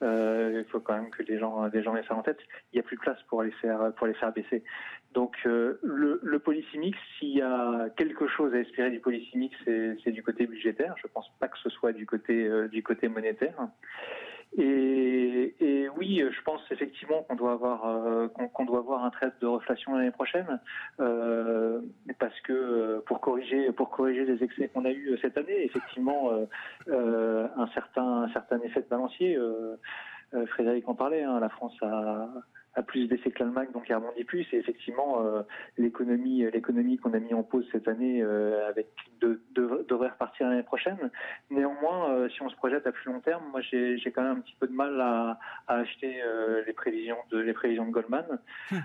Euh, 0.03 0.63
il 0.65 0.71
faut 0.71 0.81
quand 0.81 0.95
même 0.95 1.11
que 1.11 1.23
les 1.25 1.39
gens, 1.39 1.67
les 1.67 1.83
gens 1.83 1.97
aient 1.97 2.05
ça 2.07 2.15
en 2.15 2.23
tête. 2.23 2.39
Il 2.73 2.77
n'y 2.77 2.81
a 2.81 2.83
plus 2.83 2.97
de 2.97 3.01
place 3.01 3.21
pour 3.29 3.43
les 3.43 3.51
faire, 3.53 3.93
pour 3.97 4.07
les 4.07 4.15
faire 4.15 4.33
baisser. 4.33 4.63
Donc 5.13 5.37
euh, 5.47 5.79
le, 5.83 6.21
le 6.23 6.39
policy 6.39 6.79
mix, 6.79 6.99
s'il 7.19 7.37
y 7.37 7.43
a 7.43 7.89
quelque 7.97 8.29
chose 8.29 8.55
à 8.55 8.59
espérer 8.59 8.91
du 8.91 9.01
policy 9.01 9.37
mix, 9.37 9.57
c'est 9.65 10.13
du 10.13 10.23
côté 10.23 10.47
budgétaire. 10.47 10.95
Je 10.99 11.07
ne 11.07 11.13
pense 11.13 11.31
pas 11.41 11.49
que 11.49 11.59
ce 11.59 11.71
soit 11.71 11.93
du 11.93 12.07
côté, 12.07 12.28
euh, 12.33 12.69
du 12.69 12.83
côté 12.83 13.09
monétaire. 13.09 13.55
Et, 14.57 15.89
oui, 15.97 16.23
je 16.31 16.43
pense 16.43 16.61
effectivement 16.71 17.23
qu'on 17.23 17.35
doit 17.35 17.53
avoir 17.53 17.87
euh, 17.87 18.29
qu'on 18.29 18.65
doit 18.65 18.79
avoir 18.79 19.05
un 19.05 19.11
trait 19.11 19.31
de 19.41 19.47
reflation 19.47 19.97
l'année 19.97 20.11
prochaine, 20.11 20.61
euh, 21.01 21.81
parce 22.19 22.39
que 22.41 23.03
pour 23.07 23.21
corriger 23.21 23.73
pour 23.73 23.91
corriger 23.91 24.25
les 24.25 24.43
excès 24.43 24.69
qu'on 24.69 24.85
a 24.85 24.91
eu 24.91 25.19
cette 25.21 25.37
année, 25.37 25.65
effectivement, 25.65 26.31
un 26.89 27.67
certain 27.75 28.23
un 28.23 28.33
certain 28.33 28.61
effet 28.61 28.81
de 28.81 28.89
balancier. 28.89 29.39
Frédéric 30.49 30.89
en 30.89 30.95
parlait. 30.95 31.23
Hein, 31.23 31.41
la 31.41 31.49
France 31.49 31.77
a 31.83 32.29
a 32.75 32.83
plus 32.83 33.09
d'effet 33.09 33.31
que 33.31 33.41
l'Allemagne, 33.41 33.69
donc 33.73 33.85
il 33.89 33.95
rebondit 33.95 34.25
plus. 34.25 34.47
Et 34.53 34.57
effectivement, 34.57 35.25
euh, 35.25 35.43
l'économie, 35.77 36.49
l'économie 36.51 36.99
qu'on 36.99 37.13
a 37.13 37.19
mis 37.19 37.35
en 37.35 37.43
pause 37.43 37.67
cette 37.73 37.89
année, 37.89 38.23
euh, 38.23 38.69
avec 38.69 38.89
de, 39.21 39.41
devrait 39.55 40.09
repartir 40.09 40.49
l'année 40.49 40.63
prochaine. 40.63 41.11
Néanmoins, 41.51 42.11
euh, 42.11 42.29
si 42.29 42.43
on 42.43 42.49
se 42.49 42.57
projette 42.57 42.87
à 42.87 42.93
plus 42.93 43.11
long 43.11 43.21
terme, 43.21 43.43
moi 43.51 43.61
j'ai, 43.61 44.01
quand 44.15 44.23
même 44.23 44.39
un 44.39 44.41
petit 44.41 44.57
peu 44.61 44.67
de 44.67 44.73
mal 44.73 45.01
à, 45.01 45.39
acheter 45.67 46.23
les 46.67 46.73
prévisions 46.73 47.19
de 47.31 47.39
les 47.39 47.53
prévisions 47.53 47.87
de 47.87 47.91
Goldman. 47.91 48.27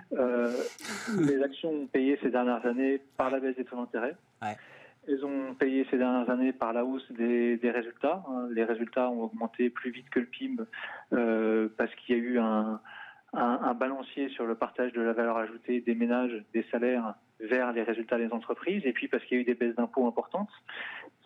Les 1.19 1.41
actions 1.41 1.69
ont 1.69 1.87
payé 1.87 2.17
ces 2.21 2.29
dernières 2.29 2.65
années 2.65 3.01
par 3.17 3.29
la 3.29 3.39
baisse 3.39 3.55
des 3.55 3.65
taux 3.65 3.75
d'intérêt. 3.75 4.15
Elles 5.07 5.25
ont 5.25 5.53
payé 5.53 5.85
ces 5.89 5.97
dernières 5.97 6.29
années 6.29 6.53
par 6.53 6.73
la 6.73 6.85
hausse 6.85 7.09
des, 7.11 7.59
résultats. 7.63 8.23
Les 8.51 8.63
résultats 8.63 9.09
ont 9.09 9.23
augmenté 9.23 9.69
plus 9.69 9.91
vite 9.91 10.09
que 10.09 10.19
le 10.19 10.25
PIB 10.25 10.63
parce 11.77 11.93
qu'il 11.95 12.17
y 12.17 12.19
a 12.19 12.21
eu 12.21 12.39
un, 12.39 12.81
un, 13.33 13.73
balancier 13.73 14.29
sur 14.29 14.45
le 14.45 14.55
partage 14.55 14.93
de 14.93 15.01
la 15.01 15.13
valeur 15.13 15.37
ajoutée 15.37 15.81
des 15.81 15.95
ménages, 15.95 16.43
des 16.53 16.63
salaires 16.71 17.15
vers 17.39 17.73
les 17.73 17.83
résultats 17.83 18.17
des 18.17 18.31
entreprises, 18.31 18.85
et 18.85 18.93
puis 18.93 19.07
parce 19.07 19.23
qu'il 19.25 19.37
y 19.37 19.39
a 19.39 19.41
eu 19.41 19.45
des 19.45 19.55
baisses 19.55 19.75
d'impôts 19.75 20.07
importantes. 20.07 20.49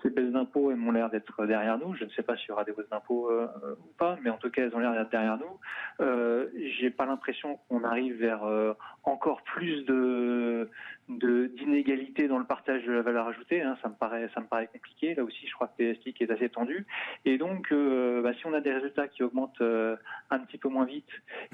Ces 0.02 0.10
baisses 0.10 0.32
d'impôts, 0.32 0.72
elles 0.72 0.80
ont 0.80 0.92
l'air 0.92 1.10
d'être 1.10 1.46
derrière 1.46 1.78
nous. 1.78 1.96
Je 1.96 2.06
ne 2.06 2.10
sais 2.12 2.22
pas 2.22 2.38
s'il 2.38 2.50
y 2.50 2.52
aura 2.52 2.64
des 2.64 2.72
baisses 2.72 2.90
d'impôts 2.90 3.30
euh, 3.32 3.48
ou 3.80 3.94
pas, 3.98 4.18
mais 4.22 4.30
en 4.30 4.38
tout 4.38 4.50
cas, 4.50 4.64
elles 4.64 4.76
ont 4.76 4.80
l'air 4.80 4.94
d'être 4.94 5.10
derrière 5.10 5.38
nous. 5.38 5.60
Euh, 6.06 6.48
J'ai 6.80 6.92
pas 6.92 7.06
l'impression 7.06 7.58
qu'on 7.68 7.84
arrive 7.84 8.16
vers 8.16 8.44
euh, 8.44 8.74
encore 9.04 9.42
plus 9.44 9.84
de 9.86 10.70
d'inégalités 11.10 12.28
dans 12.28 12.38
le 12.38 12.46
partage 12.46 12.86
de 12.86 12.92
la 12.92 13.02
valeur 13.02 13.28
ajoutée. 13.28 13.62
Hein. 13.62 13.78
Ça 13.82 13.90
me 13.90 13.94
paraît 13.94 14.30
ça 14.34 14.42
me 14.42 14.46
paraît 14.46 14.68
compliqué. 14.68 15.16
Là 15.16 15.24
aussi, 15.24 15.48
je 15.48 15.54
crois 15.54 15.68
que 15.68 15.94
PSTIC 15.94 16.22
est 16.22 16.32
assez 16.32 16.50
tendu. 16.50 16.86
Et 17.26 17.38
donc, 17.38 17.72
euh, 17.72 18.22
bah, 18.22 18.34
si 18.34 18.46
on 18.46 18.54
a 18.54 18.62
des 18.62 18.74
résultats 18.74 19.08
qui 19.08 19.24
augmentent 19.24 19.62
un 19.62 20.40
petit 20.40 20.58
peu 20.58 20.70
moins 20.70 20.86
vite 20.86 21.10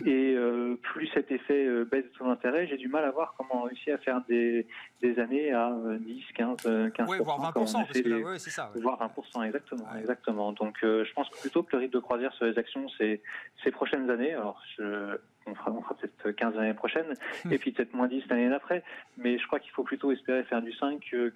et 0.05 0.35
plus 0.81 1.07
cet 1.07 1.31
effet 1.31 1.67
baisse 1.85 2.05
de 2.05 2.17
taux 2.17 2.25
d'intérêt, 2.25 2.67
j'ai 2.67 2.77
du 2.77 2.87
mal 2.87 3.05
à 3.05 3.11
voir 3.11 3.35
comment 3.37 3.63
on 3.63 3.67
réussit 3.67 3.89
à 3.89 3.97
faire 3.97 4.21
des, 4.27 4.67
des 5.01 5.19
années 5.19 5.51
à 5.51 5.75
10, 5.99 6.23
15, 6.35 6.91
15 6.93 7.09
Oui, 7.09 7.17
voire 7.21 7.39
20 7.39 7.51
parce 7.51 7.73
que 7.73 8.37
c'est 8.37 8.49
ça. 8.49 8.71
Voire 8.75 8.97
20 9.35 9.43
exactement, 9.43 9.87
exactement. 9.99 10.51
Donc, 10.51 10.77
je 10.81 11.13
pense 11.13 11.29
plutôt 11.29 11.63
que 11.63 11.75
le 11.75 11.83
rythme 11.83 11.93
de 11.93 11.99
croisière 11.99 12.33
sur 12.33 12.45
les 12.45 12.57
actions, 12.57 12.87
c'est 12.97 13.21
ces 13.63 13.71
prochaines 13.71 14.09
années. 14.09 14.33
Alors, 14.33 14.61
je, 14.77 15.17
on 15.45 15.55
fera, 15.55 15.71
peut-être 15.95 16.31
15 16.31 16.55
l'année 16.55 16.73
prochaine, 16.73 17.13
et 17.51 17.57
puis 17.57 17.71
peut-être 17.71 17.93
moins 17.93 18.07
10 18.07 18.23
l'année 18.29 18.49
d'après. 18.49 18.83
Mais 19.17 19.37
je 19.37 19.45
crois 19.47 19.59
qu'il 19.59 19.71
faut 19.71 19.83
plutôt 19.83 20.11
espérer 20.11 20.43
faire 20.43 20.61
du 20.61 20.73
5 20.73 20.99
que, 21.01 21.29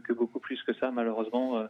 que, 0.00 0.12
beaucoup 0.12 0.40
plus 0.40 0.62
que 0.62 0.72
ça, 0.74 0.90
malheureusement, 0.90 1.58
euh, 1.58 1.66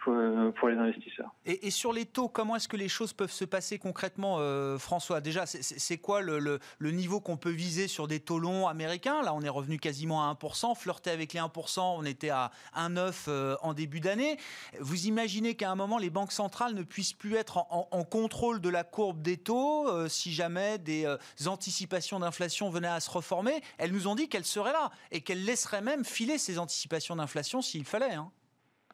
pour, 0.00 0.14
pour 0.54 0.68
les 0.68 0.76
investisseurs. 0.76 1.34
Et, 1.44 1.70
sur 1.70 1.92
les 1.92 2.06
taux, 2.06 2.28
comment 2.28 2.56
est-ce 2.56 2.68
que 2.68 2.76
les 2.76 2.88
choses 2.88 3.12
peuvent 3.12 3.30
se 3.30 3.44
passer 3.44 3.78
concrètement, 3.78 4.36
euh, 4.38 4.78
François? 4.78 5.20
Déjà, 5.20 5.46
c'est 5.46 5.98
quoi 5.98 6.22
le, 6.22 6.38
le, 6.38 6.90
niveau 6.90 7.20
qu'on 7.20 7.36
peut 7.36 7.50
viser 7.50 7.88
sur 7.88 8.08
des 8.08 8.20
taux 8.20 8.38
longs 8.38 8.66
américains? 8.66 9.22
Là, 9.22 9.34
on 9.34 9.42
est 9.42 9.48
revenu 9.48 9.78
quasiment 9.78 10.28
à 10.28 10.32
1%, 10.34 10.76
flirté 10.76 11.10
avec 11.10 11.32
les 11.32 11.40
1%, 11.40 11.80
on 11.80 12.04
était 12.04 12.30
à 12.30 12.50
1,9 12.76 13.24
euh, 13.28 13.56
en 13.62 13.74
début 13.74 14.00
d'année. 14.00 14.38
Vous 14.80 15.06
imaginez 15.06 15.54
qu'à 15.54 15.70
un 15.70 15.74
moment, 15.74 15.98
les 15.98 16.10
banques 16.10 16.32
centrales 16.32 16.74
ne 16.74 16.82
puissent 16.82 17.12
plus 17.12 17.34
être 17.34 17.58
en, 17.58 17.88
en 17.90 18.04
contrôle 18.04 18.60
de 18.60 18.68
la 18.68 18.84
courbe 18.84 19.20
des 19.22 19.36
taux 19.36 20.08
si 20.08 20.32
jamais 20.32 20.78
des 20.78 21.06
anticipations 21.46 22.20
d'inflation 22.20 22.70
venaient 22.70 22.88
à 22.88 23.00
se 23.00 23.10
reformer, 23.10 23.60
elles 23.78 23.92
nous 23.92 24.08
ont 24.08 24.14
dit 24.14 24.28
qu'elles 24.28 24.44
seraient 24.44 24.72
là 24.72 24.90
et 25.10 25.20
qu'elles 25.20 25.44
laisseraient 25.44 25.82
même 25.82 26.04
filer 26.04 26.38
ces 26.38 26.58
anticipations 26.58 27.16
d'inflation 27.16 27.62
s'il 27.62 27.84
fallait. 27.84 28.14
Hein. 28.14 28.30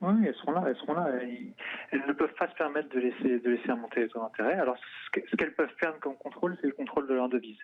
Oui, 0.03 0.15
elles 0.27 0.35
seront 0.35 0.51
là, 0.51 0.65
elles 0.67 0.77
seront 0.79 0.95
là. 0.95 1.07
Elles 1.93 2.05
ne 2.09 2.13
peuvent 2.13 2.35
pas 2.35 2.49
se 2.49 2.55
permettre 2.55 2.89
de 2.89 2.99
laisser, 2.99 3.39
de 3.39 3.51
laisser 3.51 3.71
remonter 3.71 4.01
les 4.01 4.09
taux 4.09 4.19
d'intérêt. 4.19 4.55
Alors, 4.55 4.77
ce 5.15 5.37
qu'elles 5.37 5.55
peuvent 5.55 5.75
perdre 5.81 6.01
comme 6.01 6.17
contrôle, 6.17 6.59
c'est 6.61 6.67
le 6.67 6.73
contrôle 6.73 7.07
de 7.07 7.15
leur 7.15 7.29
devise. 7.29 7.61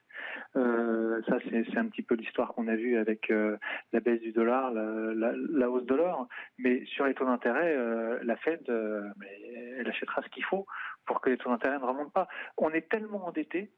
Euh, 0.54 1.20
ça, 1.28 1.38
c'est 1.50 1.76
un 1.76 1.88
petit 1.88 2.02
peu 2.02 2.14
l'histoire 2.14 2.54
qu'on 2.54 2.68
a 2.68 2.76
vue 2.76 2.96
avec 2.96 3.32
euh, 3.32 3.56
la 3.92 3.98
baisse 3.98 4.20
du 4.20 4.30
dollar, 4.30 4.70
la, 4.70 5.68
hausse 5.68 5.86
de 5.86 5.94
l'or. 5.96 6.28
Mais 6.58 6.84
sur 6.86 7.06
les 7.06 7.14
taux 7.14 7.24
d'intérêt, 7.24 7.74
euh, 7.74 8.20
la 8.22 8.36
Fed, 8.36 8.62
elle 8.68 9.88
achètera 9.88 10.22
ce 10.22 10.28
qu'il 10.28 10.44
faut 10.44 10.64
pour 11.06 11.20
que 11.20 11.30
les 11.30 11.38
taux 11.38 11.50
d'intérêt 11.50 11.80
ne 11.80 11.84
remontent 11.84 12.10
pas. 12.10 12.28
On 12.56 12.70
est 12.70 12.88
tellement 12.88 13.26
endetté 13.26 13.72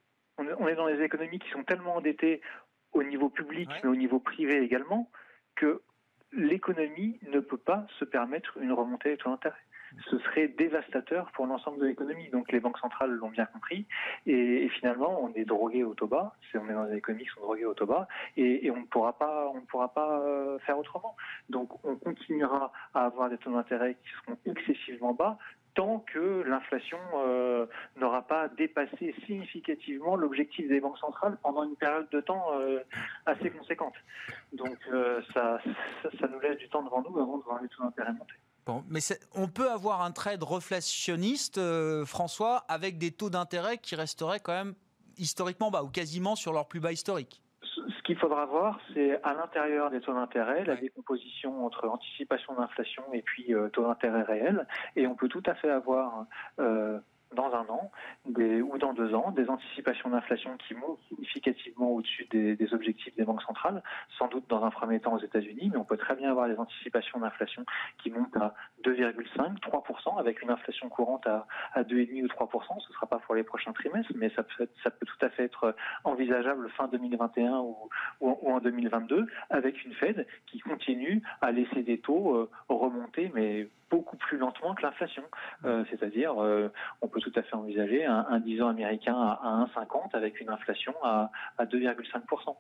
on 0.59 0.69
est 0.69 0.75
dans 0.75 0.89
des 0.89 1.03
économies 1.03 1.39
qui 1.39 1.51
sont 1.51 1.65
tellement 1.65 1.97
endettées 1.97 2.41
au 2.93 3.03
niveau 3.03 3.29
public, 3.29 3.69
mais 3.83 3.89
au 3.89 3.97
niveau 3.97 4.19
privé 4.19 4.63
également, 4.63 5.11
que 5.55 5.83
l'économie 6.33 7.19
ne 7.33 7.41
peut 7.41 7.59
pas 7.59 7.87
se 7.99 8.05
permettre 8.05 8.57
une 8.59 8.73
remontée 8.73 9.11
des 9.11 9.17
taux 9.17 9.31
d'intérêt. 9.31 9.57
Ce 10.09 10.19
serait 10.21 10.47
dévastateur 10.47 11.33
pour 11.33 11.47
l'ensemble 11.47 11.81
de 11.81 11.87
l'économie. 11.87 12.29
Donc 12.31 12.53
les 12.53 12.61
banques 12.61 12.79
centrales 12.79 13.11
l'ont 13.11 13.31
bien 13.31 13.47
compris. 13.47 13.87
Et, 14.25 14.69
finalement, 14.69 15.21
on 15.21 15.33
est 15.35 15.45
drogué 15.45 15.83
au 15.83 15.95
taux 15.95 16.07
bas. 16.07 16.37
On 16.55 16.69
est 16.69 16.73
dans 16.73 16.87
des 16.87 16.97
économies 16.97 17.25
qui 17.25 17.31
sont 17.31 17.41
droguées 17.41 17.65
au 17.65 17.75
taux 17.75 17.87
bas. 17.87 18.07
Et, 18.37 18.71
on 18.71 18.77
ne 18.77 18.87
pourra 18.87 19.19
pas, 19.19 19.51
on 19.53 19.57
ne 19.57 19.67
pourra 19.67 19.93
pas 19.93 20.21
euh, 20.21 20.61
faire 20.61 20.79
autrement. 20.79 21.17
Donc 21.49 21.85
on 21.85 21.97
continuera 21.97 22.73
à 22.95 23.07
avoir 23.07 23.31
des 23.31 23.39
taux 23.39 23.51
d'intérêt 23.51 23.97
qui 23.97 24.11
seront 24.25 24.39
excessivement 24.47 25.13
bas 25.13 25.39
tant 25.75 26.05
que 26.13 26.43
l'inflation 26.43 26.99
euh, 27.15 27.67
n'aura 27.97 28.23
pas 28.23 28.49
dépassé 28.49 29.15
significativement 29.27 30.17
l'objectif 30.17 30.69
des 30.69 30.81
banques 30.81 30.99
centrales 30.99 31.39
pendant 31.43 31.65
une 31.65 31.77
période 31.77 32.09
de 32.11 32.21
temps 32.21 32.47
euh, 32.55 32.81
assez 33.27 33.51
conséquente. 33.51 33.95
Donc 34.53 34.79
euh, 34.93 35.21
ça, 35.35 35.61
ça, 36.19 36.29
nous 36.29 36.41
laisse 36.41 36.59
du 36.59 36.69
temps 36.69 36.83
devant 36.83 37.03
nous 37.03 37.19
avant 37.19 37.39
de 37.39 37.45
voir 37.45 37.63
les 37.63 37.69
taux 37.69 37.83
d'intérêt 37.83 38.13
monter. 38.13 38.35
Bon, 38.67 38.85
mais 38.89 39.01
on 39.35 39.49
peut 39.49 39.71
avoir 39.71 40.03
un 40.03 40.13
trade 40.13 40.43
reflationniste, 40.43 41.61
François, 42.05 42.65
avec 42.69 42.99
des 42.99 43.11
taux 43.11 43.31
d'intérêt 43.31 43.79
qui 43.79 43.95
resteraient 43.97 44.41
quand 44.41 44.53
même 44.53 44.75
historiquement 45.17 45.71
bas 45.71 45.83
ou 45.83 45.89
quasiment 45.89 46.37
sur 46.37 46.53
leur 46.53 46.69
plus 46.69 46.81
bas 46.81 46.93
historique 46.93 47.43
qu'il 48.03 48.17
faudra 48.17 48.47
voir, 48.47 48.81
c'est 48.95 49.23
à 49.23 49.35
l'intérieur 49.35 49.91
des 49.91 50.01
taux 50.01 50.15
d'intérêt, 50.15 50.65
la 50.65 50.77
décomposition 50.77 51.65
entre 51.65 51.89
anticipation 51.89 52.55
d'inflation 52.55 53.03
et 53.13 53.23
puis 53.23 53.55
euh, 53.55 53.69
taux 53.69 53.83
d'intérêt 53.83 54.23
réel. 54.23 54.67
Et 54.97 55.07
on 55.07 55.15
peut 55.15 55.29
tout 55.29 55.43
à 55.47 55.55
fait 55.55 55.71
avoir 55.71 56.27
euh, 56.59 56.99
dans 57.35 57.53
un 57.55 57.67
an 57.69 57.91
ou 58.27 58.79
dans 58.79 58.93
deux 58.93 59.15
ans 59.15 59.31
des 59.31 59.49
anticipations 59.49 60.11
d'inflation 60.11 60.57
qui 60.57 60.75
montent 60.75 61.01
significativement 61.09 61.91
au-dessus 61.93 62.27
des, 62.31 62.75
objectifs 62.75 63.15
des 63.17 63.25
banques 63.25 63.43
centrales, 63.43 63.83
sans 64.19 64.29
doute 64.29 64.45
dans 64.49 64.65
un 64.65 64.71
premier 64.71 65.01
temps 65.01 65.15
aux 65.15 65.21
États-Unis, 65.21 65.71
mais 65.73 65.77
on 65.77 65.85
peut 65.85 65.97
très 65.97 66.17
bien 66.17 66.31
avoir 66.31 66.49
des 66.49 66.57
anticipations 66.57 67.21
d'inflation 67.21 67.65
qui 68.03 68.11
montent 68.11 68.37
à 68.37 68.55
2,5, 68.85 69.59
3%, 69.61 70.19
avec 70.19 70.43
une 70.43 70.51
inflation 70.51 70.89
courante 70.89 71.27
à, 71.27 71.47
à 71.73 71.83
2,5 71.83 72.25
ou 72.25 72.27
3%. 72.27 72.81
Ce 72.81 72.89
ne 72.89 72.95
sera 72.95 73.07
pas 73.07 73.19
pour 73.19 73.35
les 73.35 73.45
prochains 73.45 73.73
trimestres, 73.73 74.13
mais 74.17 74.31
ça 74.35 74.43
peut, 74.43 74.69
tout 75.07 75.27
à 75.27 75.31
fait 75.31 75.45
être 75.45 75.75
envisageable 76.05 76.69
fin 76.71 76.89
2021 76.89 77.59
ou, 77.59 77.77
ou, 78.21 78.53
en 78.53 78.61
2022, 78.61 79.27
avec 79.51 79.85
une 79.85 79.95
Fed 79.95 80.27
qui 80.47 80.61
continue 80.61 81.23
à 81.41 81.53
laisser 81.53 81.83
des 81.83 81.99
taux 81.99 82.35
euh, 82.35 82.51
remonter, 82.69 83.31
mais 83.35 83.69
beaucoup 83.91 84.17
plus 84.17 84.39
lentement 84.39 84.75
que 84.75 84.83
l'inflation. 84.83 85.25
Euh, 85.65 85.85
c'est-à-dire, 85.91 86.41
euh, 86.43 86.73
on 87.03 87.09
peut 87.09 87.21
tout 87.21 87.33
à 87.35 87.43
fait 87.43 87.55
envisager 87.55 88.05
un, 88.05 88.39
10 88.39 88.63
ans 88.63 88.69
américain 88.69 89.15
à, 89.15 89.67
1,50 89.77 90.15
avec 90.15 90.41
une 90.41 90.49
inflation 90.49 90.95
à, 91.03 91.31
2,5%. 91.61 92.57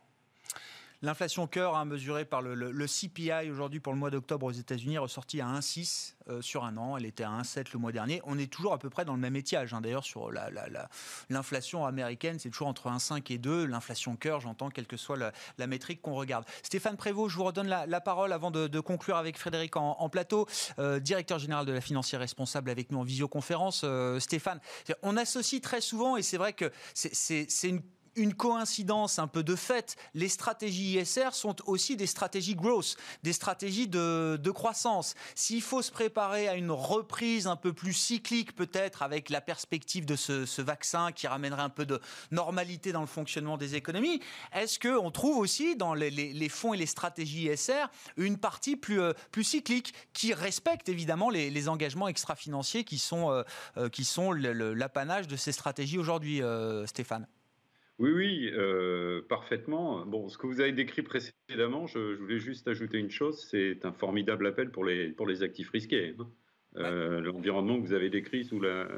L'inflation 1.02 1.46
cœur, 1.46 1.76
hein, 1.76 1.86
mesurée 1.86 2.26
par 2.26 2.42
le, 2.42 2.86
CPI 2.86 3.50
aujourd'hui 3.50 3.80
pour 3.80 3.94
le 3.94 3.98
mois 3.98 4.10
d'octobre 4.10 4.46
aux 4.46 4.52
États-Unis, 4.52 4.96
est 4.96 4.98
ressortie 4.98 5.40
à 5.40 5.46
1,6 5.46 6.16
euh, 6.28 6.42
sur 6.42 6.62
un 6.64 6.76
an. 6.76 6.98
Elle 6.98 7.06
était 7.06 7.24
à 7.24 7.30
1,7 7.30 7.68
le 7.72 7.78
mois 7.78 7.90
dernier. 7.90 8.20
On 8.24 8.38
est 8.38 8.52
toujours 8.52 8.74
à 8.74 8.78
peu 8.78 8.90
près 8.90 9.06
dans 9.06 9.14
le 9.14 9.18
même 9.18 9.34
étiage. 9.34 9.72
Hein. 9.72 9.80
D'ailleurs, 9.80 10.04
sur 10.04 10.30
l'inflation 11.30 11.86
américaine, 11.86 12.38
c'est 12.38 12.50
toujours 12.50 12.68
entre 12.68 12.90
1,5 12.90 13.32
et 13.32 13.38
2. 13.38 13.64
L'inflation 13.64 14.14
cœur, 14.16 14.40
j'entends, 14.40 14.68
quelle 14.68 14.86
que 14.86 14.98
soit 14.98 15.16
la, 15.16 15.66
métrique 15.66 16.02
qu'on 16.02 16.14
regarde. 16.14 16.44
Stéphane 16.62 16.98
Prévost, 16.98 17.32
je 17.32 17.36
vous 17.38 17.44
redonne 17.44 17.68
la, 17.68 18.00
parole 18.02 18.34
avant 18.34 18.50
de, 18.50 18.80
conclure 18.80 19.16
avec 19.16 19.38
Frédéric 19.38 19.76
en, 19.76 20.08
plateau, 20.10 20.46
euh, 20.78 21.00
directeur 21.00 21.38
général 21.38 21.64
de 21.64 21.72
la 21.72 21.80
financière 21.80 22.20
responsable 22.20 22.68
avec 22.68 22.90
nous 22.90 22.98
en 22.98 23.04
visioconférence. 23.04 23.82
Euh, 23.84 24.20
Stéphane, 24.20 24.60
on 25.02 25.16
associe 25.16 25.62
très 25.62 25.80
souvent, 25.80 26.18
et 26.18 26.22
c'est 26.22 26.36
vrai 26.36 26.52
que 26.52 26.70
c'est 26.92 27.46
une 27.62 27.80
une 28.16 28.34
coïncidence 28.34 29.18
un 29.18 29.26
peu 29.26 29.42
de 29.42 29.56
fait. 29.56 29.96
Les 30.14 30.28
stratégies 30.28 30.98
ISR 30.98 31.30
sont 31.32 31.56
aussi 31.66 31.96
des 31.96 32.06
stratégies 32.06 32.54
growth, 32.54 32.96
des 33.22 33.32
stratégies 33.32 33.88
de, 33.88 34.50
croissance. 34.50 35.14
S'il 35.34 35.62
faut 35.62 35.80
se 35.80 35.92
préparer 35.92 36.48
à 36.48 36.54
une 36.54 36.72
reprise 36.72 37.46
un 37.46 37.56
peu 37.56 37.72
plus 37.72 37.92
cyclique, 37.92 38.54
peut-être 38.54 39.02
avec 39.02 39.30
la 39.30 39.40
perspective 39.40 40.04
de 40.04 40.16
ce, 40.16 40.60
vaccin 40.60 41.12
qui 41.12 41.26
ramènerait 41.26 41.62
un 41.62 41.70
peu 41.70 41.86
de 41.86 42.00
normalité 42.30 42.92
dans 42.92 43.00
le 43.00 43.06
fonctionnement 43.06 43.56
des 43.56 43.76
économies, 43.76 44.20
est-ce 44.52 44.78
qu'on 44.78 45.10
trouve 45.10 45.38
aussi 45.38 45.76
dans 45.76 45.94
les, 45.94 46.48
fonds 46.48 46.74
et 46.74 46.76
les 46.76 46.86
stratégies 46.86 47.46
ISR 47.46 47.86
une 48.16 48.36
partie 48.36 48.76
plus, 48.76 49.00
euh, 49.00 49.12
plus 49.30 49.44
cyclique 49.44 49.94
qui 50.12 50.34
respecte 50.34 50.88
évidemment 50.88 51.30
les, 51.30 51.68
engagements 51.68 52.08
extra-financiers 52.08 52.84
qui 52.84 52.98
sont, 52.98 53.30
euh, 53.30 53.42
euh, 53.76 53.88
qui 53.88 54.04
sont 54.04 54.32
l'apanage 54.32 55.26
de 55.28 55.36
ces 55.36 55.52
stratégies 55.52 55.98
aujourd'hui, 55.98 56.42
Stéphane? 56.86 57.26
Oui, 58.00 58.10
oui, 58.12 58.50
euh, 58.54 59.20
parfaitement. 59.28 60.06
Bon, 60.06 60.30
ce 60.30 60.38
que 60.38 60.46
vous 60.46 60.60
avez 60.62 60.72
décrit 60.72 61.02
précédemment, 61.02 61.86
je, 61.86 62.14
voulais 62.14 62.38
juste 62.38 62.66
ajouter 62.66 62.98
une 62.98 63.10
chose, 63.10 63.46
c'est 63.50 63.84
un 63.84 63.92
formidable 63.92 64.46
appel 64.46 64.70
pour 64.70 64.84
les, 64.84 65.10
pour 65.10 65.26
les 65.26 65.42
actifs 65.42 65.68
risqués. 65.68 66.14
Hein. 66.18 66.26
Euh, 66.76 67.20
l'environnement 67.20 67.78
que 67.78 67.86
vous 67.86 67.92
avez 67.92 68.08
décrit 68.08 68.44
sous 68.44 68.60
la, 68.60 68.88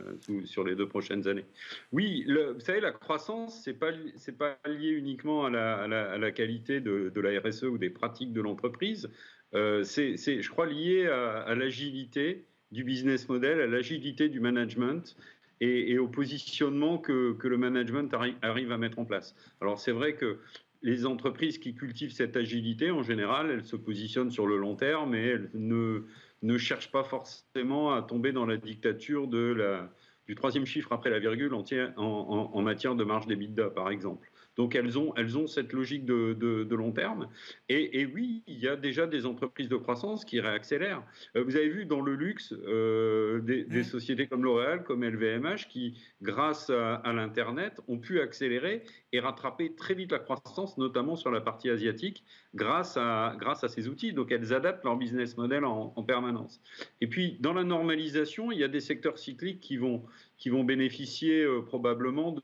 sur 0.45 0.63
les 0.63 0.77
deux 0.77 0.87
prochaines 0.87 1.27
années. 1.27 1.47
Oui, 1.91 2.25
vous 2.29 2.61
savez, 2.61 2.81
la 2.81 2.93
croissance, 2.93 3.65
ce 3.65 3.71
n'est 3.71 3.77
pas, 3.77 3.91
pas 4.39 4.59
lié 4.69 4.91
uniquement 4.91 5.47
à 5.47 5.51
la, 5.51 5.83
à 5.83 6.19
la, 6.19 6.31
qualité 6.31 6.81
de, 6.81 7.11
de, 7.13 7.21
la 7.21 7.41
RSE 7.41 7.65
ou 7.65 7.79
des 7.79 7.91
pratiques 7.91 8.33
de 8.33 8.41
l'entreprise, 8.41 9.11
euh, 9.55 9.83
c'est, 9.83 10.17
je 10.17 10.49
crois, 10.49 10.67
lié 10.67 11.09
à, 11.09 11.39
à 11.39 11.55
l'agilité 11.57 12.45
du 12.71 12.85
business 12.85 13.29
model, 13.29 13.61
à 13.61 13.67
l'agilité 13.67 14.29
du 14.29 14.39
management 14.39 15.17
et, 15.63 15.99
au 15.99 16.09
positionnement 16.09 16.99
que, 16.99 17.37
le 17.43 17.57
management 17.57 18.13
arrive 18.43 18.73
à 18.73 18.79
mettre 18.79 18.99
en 18.99 19.05
place. 19.05 19.35
Alors 19.61 19.79
c'est 19.79 19.93
vrai 19.93 20.15
que 20.15 20.39
les 20.83 21.07
entreprises 21.07 21.59
qui 21.59 21.75
cultivent 21.75 22.13
cette 22.13 22.37
agilité, 22.37 22.91
en 22.91 23.03
général, 23.03 23.51
elles 23.51 23.65
se 23.65 23.77
positionnent 23.77 24.33
sur 24.33 24.47
le 24.47 24.57
long 24.57 24.75
terme 24.75 25.11
mais 25.11 25.25
elles 25.25 25.51
ne, 25.55 26.05
ne 26.43 26.59
cherchent 26.59 26.91
pas 26.91 27.05
forcément 27.05 27.95
à 27.95 28.03
tomber 28.03 28.33
dans 28.33 28.47
la 28.47 28.57
dictature 28.57 29.29
de 29.29 29.39
la, 29.39 29.93
du 30.27 30.35
troisième 30.35 30.67
chiffre 30.67 30.93
après 30.93 31.11
la 31.11 31.21
virgule 31.21 31.55
en 31.55 32.63
matière 32.63 32.97
de 32.97 33.05
marge 33.05 33.27
d'EBITDA, 33.27 33.71
par 33.71 33.91
exemple. 33.91 34.32
Donc 34.57 34.75
elles 34.75 34.99
ont, 34.99 35.15
elles 35.17 35.39
ont 35.39 35.47
cette 35.47 35.73
logique 35.73 36.05
de, 36.05 36.35
de, 36.35 36.75
long 36.75 36.93
terme. 36.93 37.29
Et, 37.69 38.07
oui, 38.07 38.43
il 38.47 38.59
y 38.59 38.69
a 38.69 38.77
déjà 38.77 39.07
des 39.07 39.27
entreprises 39.27 39.69
de 39.69 39.77
croissance 39.77 40.25
qui 40.25 40.41
réaccélèrent. 40.41 41.03
Euh, 41.37 41.45
vous 41.45 41.57
avez 41.57 41.69
vu 41.69 41.85
dans 41.87 42.01
le 42.01 42.15
luxe 42.15 42.55
euh, 42.67 43.41
des, 43.41 43.65
des, 43.65 43.85
sociétés 43.85 44.27
comme 44.27 44.45
L'Oréal, 44.45 44.85
comme 44.85 45.05
LVMH, 45.05 45.69
qui, 45.69 46.03
grâce 46.21 46.71
à, 46.71 46.97
à 46.97 47.13
l'Internet, 47.13 47.81
ont 47.89 47.99
pu 47.99 48.21
accélérer 48.21 48.85
et 49.13 49.21
rattraper 49.21 49.75
très 49.75 49.95
vite 49.95 50.13
la 50.13 50.19
croissance, 50.19 50.79
notamment 50.79 51.17
sur 51.17 51.31
la 51.31 51.41
partie 51.41 51.71
asiatique, 51.71 52.25
grâce 52.55 52.97
à, 52.97 53.37
grâce 53.39 53.65
à 53.65 53.69
ces 53.69 53.89
outils. 53.89 54.13
Donc 54.13 54.33
elles 54.33 54.53
adaptent 54.53 54.85
leur 54.85 54.97
business 54.97 55.37
model 55.37 55.65
en, 55.65 55.93
en 55.95 56.03
permanence. 56.03 56.61
Et 57.01 57.07
puis, 57.07 57.37
dans 57.41 57.53
la 57.53 57.65
normalisation, 57.65 58.53
il 58.53 58.59
y 58.59 58.65
a 58.65 58.69
des 58.69 58.81
secteurs 58.81 59.19
cycliques 59.19 59.61
qui 59.61 59.77
vont, 59.77 60.03
qui 60.43 60.49
vont 60.49 60.65
bénéficier 60.65 61.45
euh, 61.45 61.63
probablement 61.63 62.35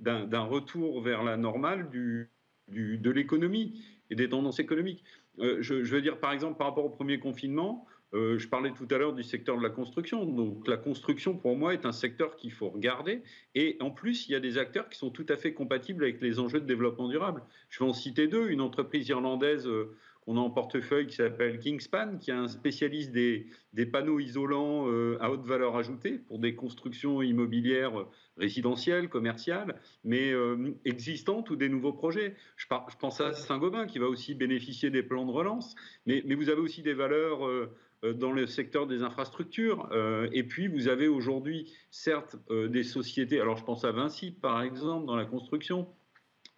d'un 0.00 0.42
retour 0.42 1.00
vers 1.00 1.22
la 1.22 1.36
normale 1.36 1.88
de 1.88 3.10
l'économie 3.10 3.84
et 4.10 4.16
des 4.16 4.28
tendances 4.28 4.58
économiques. 4.58 5.04
Euh, 5.38 5.58
je, 5.60 5.74
veux 5.74 6.02
dire, 6.02 6.18
par 6.18 6.32
exemple, 6.32 6.58
par 6.58 6.66
rapport 6.66 6.84
au 6.84 6.90
premier 6.90 7.20
confinement, 7.20 7.86
euh, 8.14 8.36
je 8.36 8.48
parlais 8.48 8.72
tout 8.72 8.88
à 8.90 8.98
l'heure 8.98 9.12
du 9.12 9.22
secteur 9.22 9.56
de 9.56 9.62
la 9.62 9.70
construction. 9.70 10.24
Donc 10.24 10.66
la 10.66 10.76
construction, 10.76 11.36
pour 11.36 11.56
moi, 11.56 11.72
est 11.72 11.86
un 11.86 11.92
secteur 11.92 12.34
qu'il 12.34 12.50
faut 12.50 12.68
regarder. 12.68 13.22
Et 13.54 13.76
en 13.78 13.92
plus, 13.92 14.28
il 14.28 14.32
y 14.32 14.34
a 14.34 14.40
des 14.40 14.58
acteurs 14.58 14.88
qui 14.88 14.98
sont 14.98 15.10
tout 15.10 15.26
à 15.28 15.36
fait 15.36 15.54
compatibles 15.54 16.02
avec 16.02 16.20
les 16.20 16.40
enjeux 16.40 16.60
de 16.60 16.66
développement 16.66 17.06
durable. 17.06 17.44
Je 17.70 17.78
vais 17.78 17.88
en 17.88 17.92
citer 17.92 18.26
deux. 18.26 18.48
Une 18.48 18.60
entreprise 18.60 19.08
irlandaise 19.08 19.68
on 20.26 20.36
a 20.36 20.40
en 20.40 20.50
portefeuille 20.50 21.06
qui 21.06 21.16
s'appelle 21.16 21.58
Kingspan, 21.58 22.18
qui 22.18 22.30
est 22.30 22.34
un 22.34 22.48
spécialiste 22.48 23.12
des, 23.12 23.46
panneaux 23.92 24.18
isolants 24.18 24.88
euh, 24.88 25.18
à 25.20 25.30
haute 25.30 25.44
valeur 25.44 25.76
ajoutée 25.76 26.18
pour 26.18 26.38
des 26.38 26.54
constructions 26.54 27.20
immobilières 27.20 28.06
résidentielles, 28.36 29.08
commerciales, 29.08 29.80
mais 30.02 30.32
euh, 30.32 30.74
existantes 30.84 31.50
ou 31.50 31.56
des 31.56 31.68
nouveaux 31.68 31.92
projets. 31.92 32.36
Je, 32.56 32.66
pense 32.66 33.20
à 33.20 33.32
Saint-Gobain 33.34 33.86
qui 33.86 33.98
va 33.98 34.06
aussi 34.06 34.34
bénéficier 34.34 34.90
des 34.90 35.02
plans 35.02 35.26
de 35.26 35.32
relance, 35.32 35.74
mais, 36.06 36.22
vous 36.34 36.48
avez 36.48 36.60
aussi 36.60 36.82
des 36.82 36.94
valeurs 36.94 37.46
euh, 37.46 37.70
dans 38.14 38.32
le 38.32 38.46
secteur 38.46 38.86
des 38.86 39.02
infrastructures. 39.02 39.88
et 40.30 40.42
puis, 40.42 40.68
vous 40.68 40.88
avez 40.88 41.08
aujourd'hui, 41.08 41.72
certes, 41.90 42.36
des 42.50 42.82
sociétés, 42.82 43.40
alors 43.40 43.56
je 43.56 43.64
pense 43.64 43.82
à 43.86 43.92
Vinci, 43.92 44.30
par 44.30 44.60
exemple, 44.60 45.06
dans 45.06 45.16
la 45.16 45.24
construction, 45.24 45.88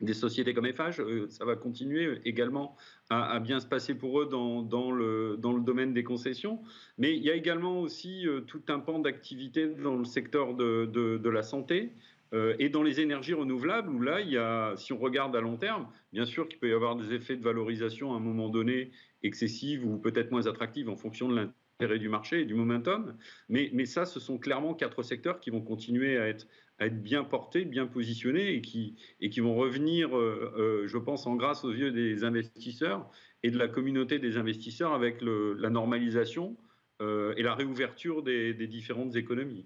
des 0.00 0.14
sociétés 0.14 0.52
comme 0.52 0.70
FH, 0.70 1.00
ça 1.28 1.44
va 1.44 1.56
continuer 1.56 2.20
également 2.24 2.76
à, 3.08 3.38
bien 3.40 3.60
se 3.60 3.66
passer 3.66 3.94
pour 3.94 4.20
eux 4.20 4.26
dans, 4.26 4.90
le, 4.90 5.36
domaine 5.38 5.94
des 5.94 6.04
concessions. 6.04 6.60
Mais 6.98 7.16
il 7.16 7.22
y 7.22 7.30
a 7.30 7.34
également 7.34 7.80
aussi 7.80 8.26
euh, 8.26 8.40
tout 8.40 8.62
un 8.68 8.78
pan 8.78 8.98
d'activité 8.98 9.68
dans 9.68 9.96
le 9.96 10.04
secteur 10.04 10.54
de, 10.54 10.86
de, 10.86 11.30
la 11.30 11.42
santé. 11.42 11.92
Euh, 12.34 12.56
et 12.58 12.68
dans 12.68 12.82
les 12.82 13.00
énergies 13.00 13.34
renouvelables, 13.34 13.88
où 13.88 14.00
là, 14.00 14.20
il 14.20 14.30
y 14.30 14.36
a, 14.36 14.74
si 14.76 14.92
on 14.92 14.98
regarde 14.98 15.34
à 15.36 15.40
long 15.40 15.56
terme, 15.56 15.86
bien 16.12 16.26
sûr 16.26 16.48
qu'il 16.48 16.58
peut 16.58 16.68
y 16.68 16.72
avoir 16.72 16.96
des 16.96 17.14
effets 17.14 17.36
de 17.36 17.42
valorisation 17.42 18.12
à 18.12 18.16
un 18.16 18.20
moment 18.20 18.48
donné 18.48 18.90
excessives 19.22 19.86
ou 19.86 19.96
peut-être 19.98 20.32
moins 20.32 20.46
attractives 20.46 20.88
en 20.88 20.96
fonction 20.96 21.28
de 21.28 21.36
l'intérêt 21.36 21.65
du 21.80 22.08
marché 22.08 22.40
et 22.40 22.44
du 22.44 22.54
momentum. 22.54 23.16
Mais, 23.48 23.70
mais 23.72 23.84
ça, 23.84 24.06
ce 24.06 24.18
sont 24.18 24.38
clairement 24.38 24.74
quatre 24.74 25.02
secteurs 25.02 25.40
qui 25.40 25.50
vont 25.50 25.60
continuer 25.60 26.16
à 26.18 26.28
être 26.28 26.46
à 26.78 26.86
être 26.86 27.02
bien 27.02 27.24
portés, 27.24 27.64
bien 27.64 27.86
positionnés 27.86 28.52
et 28.52 28.60
qui, 28.60 28.96
et 29.22 29.30
qui 29.30 29.40
vont 29.40 29.54
revenir, 29.54 30.14
euh, 30.14 30.52
euh, 30.58 30.86
je 30.86 30.98
pense, 30.98 31.26
en 31.26 31.34
grâce 31.34 31.64
aux 31.64 31.72
yeux 31.72 31.90
des 31.90 32.22
investisseurs 32.22 33.10
et 33.42 33.50
de 33.50 33.56
la 33.56 33.66
communauté 33.66 34.18
des 34.18 34.36
investisseurs 34.36 34.92
avec 34.92 35.22
la 35.22 35.70
normalisation 35.70 36.54
euh, 37.00 37.32
et 37.38 37.42
la 37.42 37.54
réouverture 37.54 38.22
des, 38.22 38.52
différentes 38.66 39.16
économies. 39.16 39.64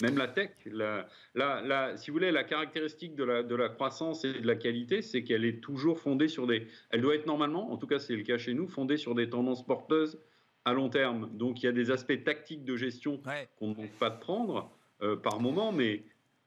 Même 0.00 0.16
la 0.16 0.28
tech, 0.28 0.50
la, 0.66 1.08
la, 1.34 1.96
si 1.96 2.12
vous 2.12 2.18
voulez, 2.18 2.30
la 2.30 2.44
caractéristique 2.44 3.16
de 3.16 3.24
la, 3.24 3.42
de 3.42 3.54
la 3.56 3.68
croissance 3.68 4.24
et 4.24 4.34
de 4.34 4.46
la 4.46 4.54
qualité, 4.54 5.02
c'est 5.02 5.24
qu'elle 5.24 5.44
est 5.44 5.60
toujours 5.60 5.98
fondée 5.98 6.28
sur 6.28 6.46
des. 6.46 6.68
Elle 6.90 7.00
doit 7.00 7.16
être 7.16 7.26
normalement, 7.26 7.72
en 7.72 7.76
tout 7.76 7.88
cas 7.88 7.98
c'est 7.98 8.14
le 8.14 8.22
cas 8.22 8.38
chez 8.38 8.54
nous, 8.54 8.68
fondée 8.68 8.96
sur 8.96 9.16
des 9.16 9.28
tendances 9.28 9.66
porteuses 9.66 10.20
à 10.64 10.72
long 10.72 10.88
terme. 10.88 11.30
Donc 11.32 11.62
il 11.62 11.66
y 11.66 11.68
a 11.68 11.72
des 11.72 11.90
aspects 11.90 12.24
tactiques 12.24 12.64
de 12.64 12.76
gestion 12.76 13.20
qu'on 13.58 13.68
ne 13.68 13.74
manque 13.74 13.98
pas 13.98 14.10
de 14.10 14.18
prendre 14.18 14.70
par 15.22 15.38
moment, 15.40 15.70
mais 15.70 16.04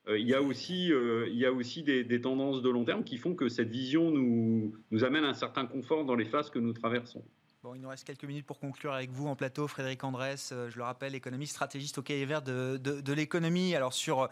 euh, 0.07 0.18
il 0.18 0.28
y 0.28 0.34
a 0.34 0.41
aussi, 0.41 0.91
euh, 0.91 1.28
il 1.30 1.38
y 1.38 1.45
a 1.45 1.51
aussi 1.51 1.84
des, 1.84 2.22
tendances 2.22 2.61
de 2.61 2.70
long 2.70 2.86
terme 2.86 3.03
qui 3.03 3.18
font 3.18 3.36
que 3.36 3.49
cette 3.49 3.70
vision 3.70 4.09
nous, 4.09 4.74
nous 4.91 5.03
amène 5.03 5.26
un 5.26 5.34
certain 5.34 5.65
confort 5.65 6.05
dans 6.05 6.15
les 6.15 6.26
phases 6.26 6.49
que 6.49 6.59
nous 6.59 6.74
traversons. 6.74 7.24
Bon, 7.63 7.76
il 7.76 7.82
nous 7.82 7.89
reste 7.89 8.05
quelques 8.05 8.24
minutes 8.24 8.45
pour 8.45 8.59
conclure 8.59 8.93
avec 8.93 9.09
vous 9.09 9.28
en 9.28 9.36
plateau. 9.36 9.68
Frédéric 9.68 10.03
Andrès, 10.03 10.51
euh, 10.51 10.70
je 10.70 10.78
le 10.78 10.84
rappelle, 10.84 11.15
économiste 11.15 11.53
stratégiste 11.53 11.97
au 11.97 12.01
Cahier 12.01 12.26
vert 12.26 12.41
de, 12.41 12.78
de, 12.78 13.01
de 13.01 13.13
l'économie. 13.13 13.76
Alors 13.76 13.93
sur 13.93 14.30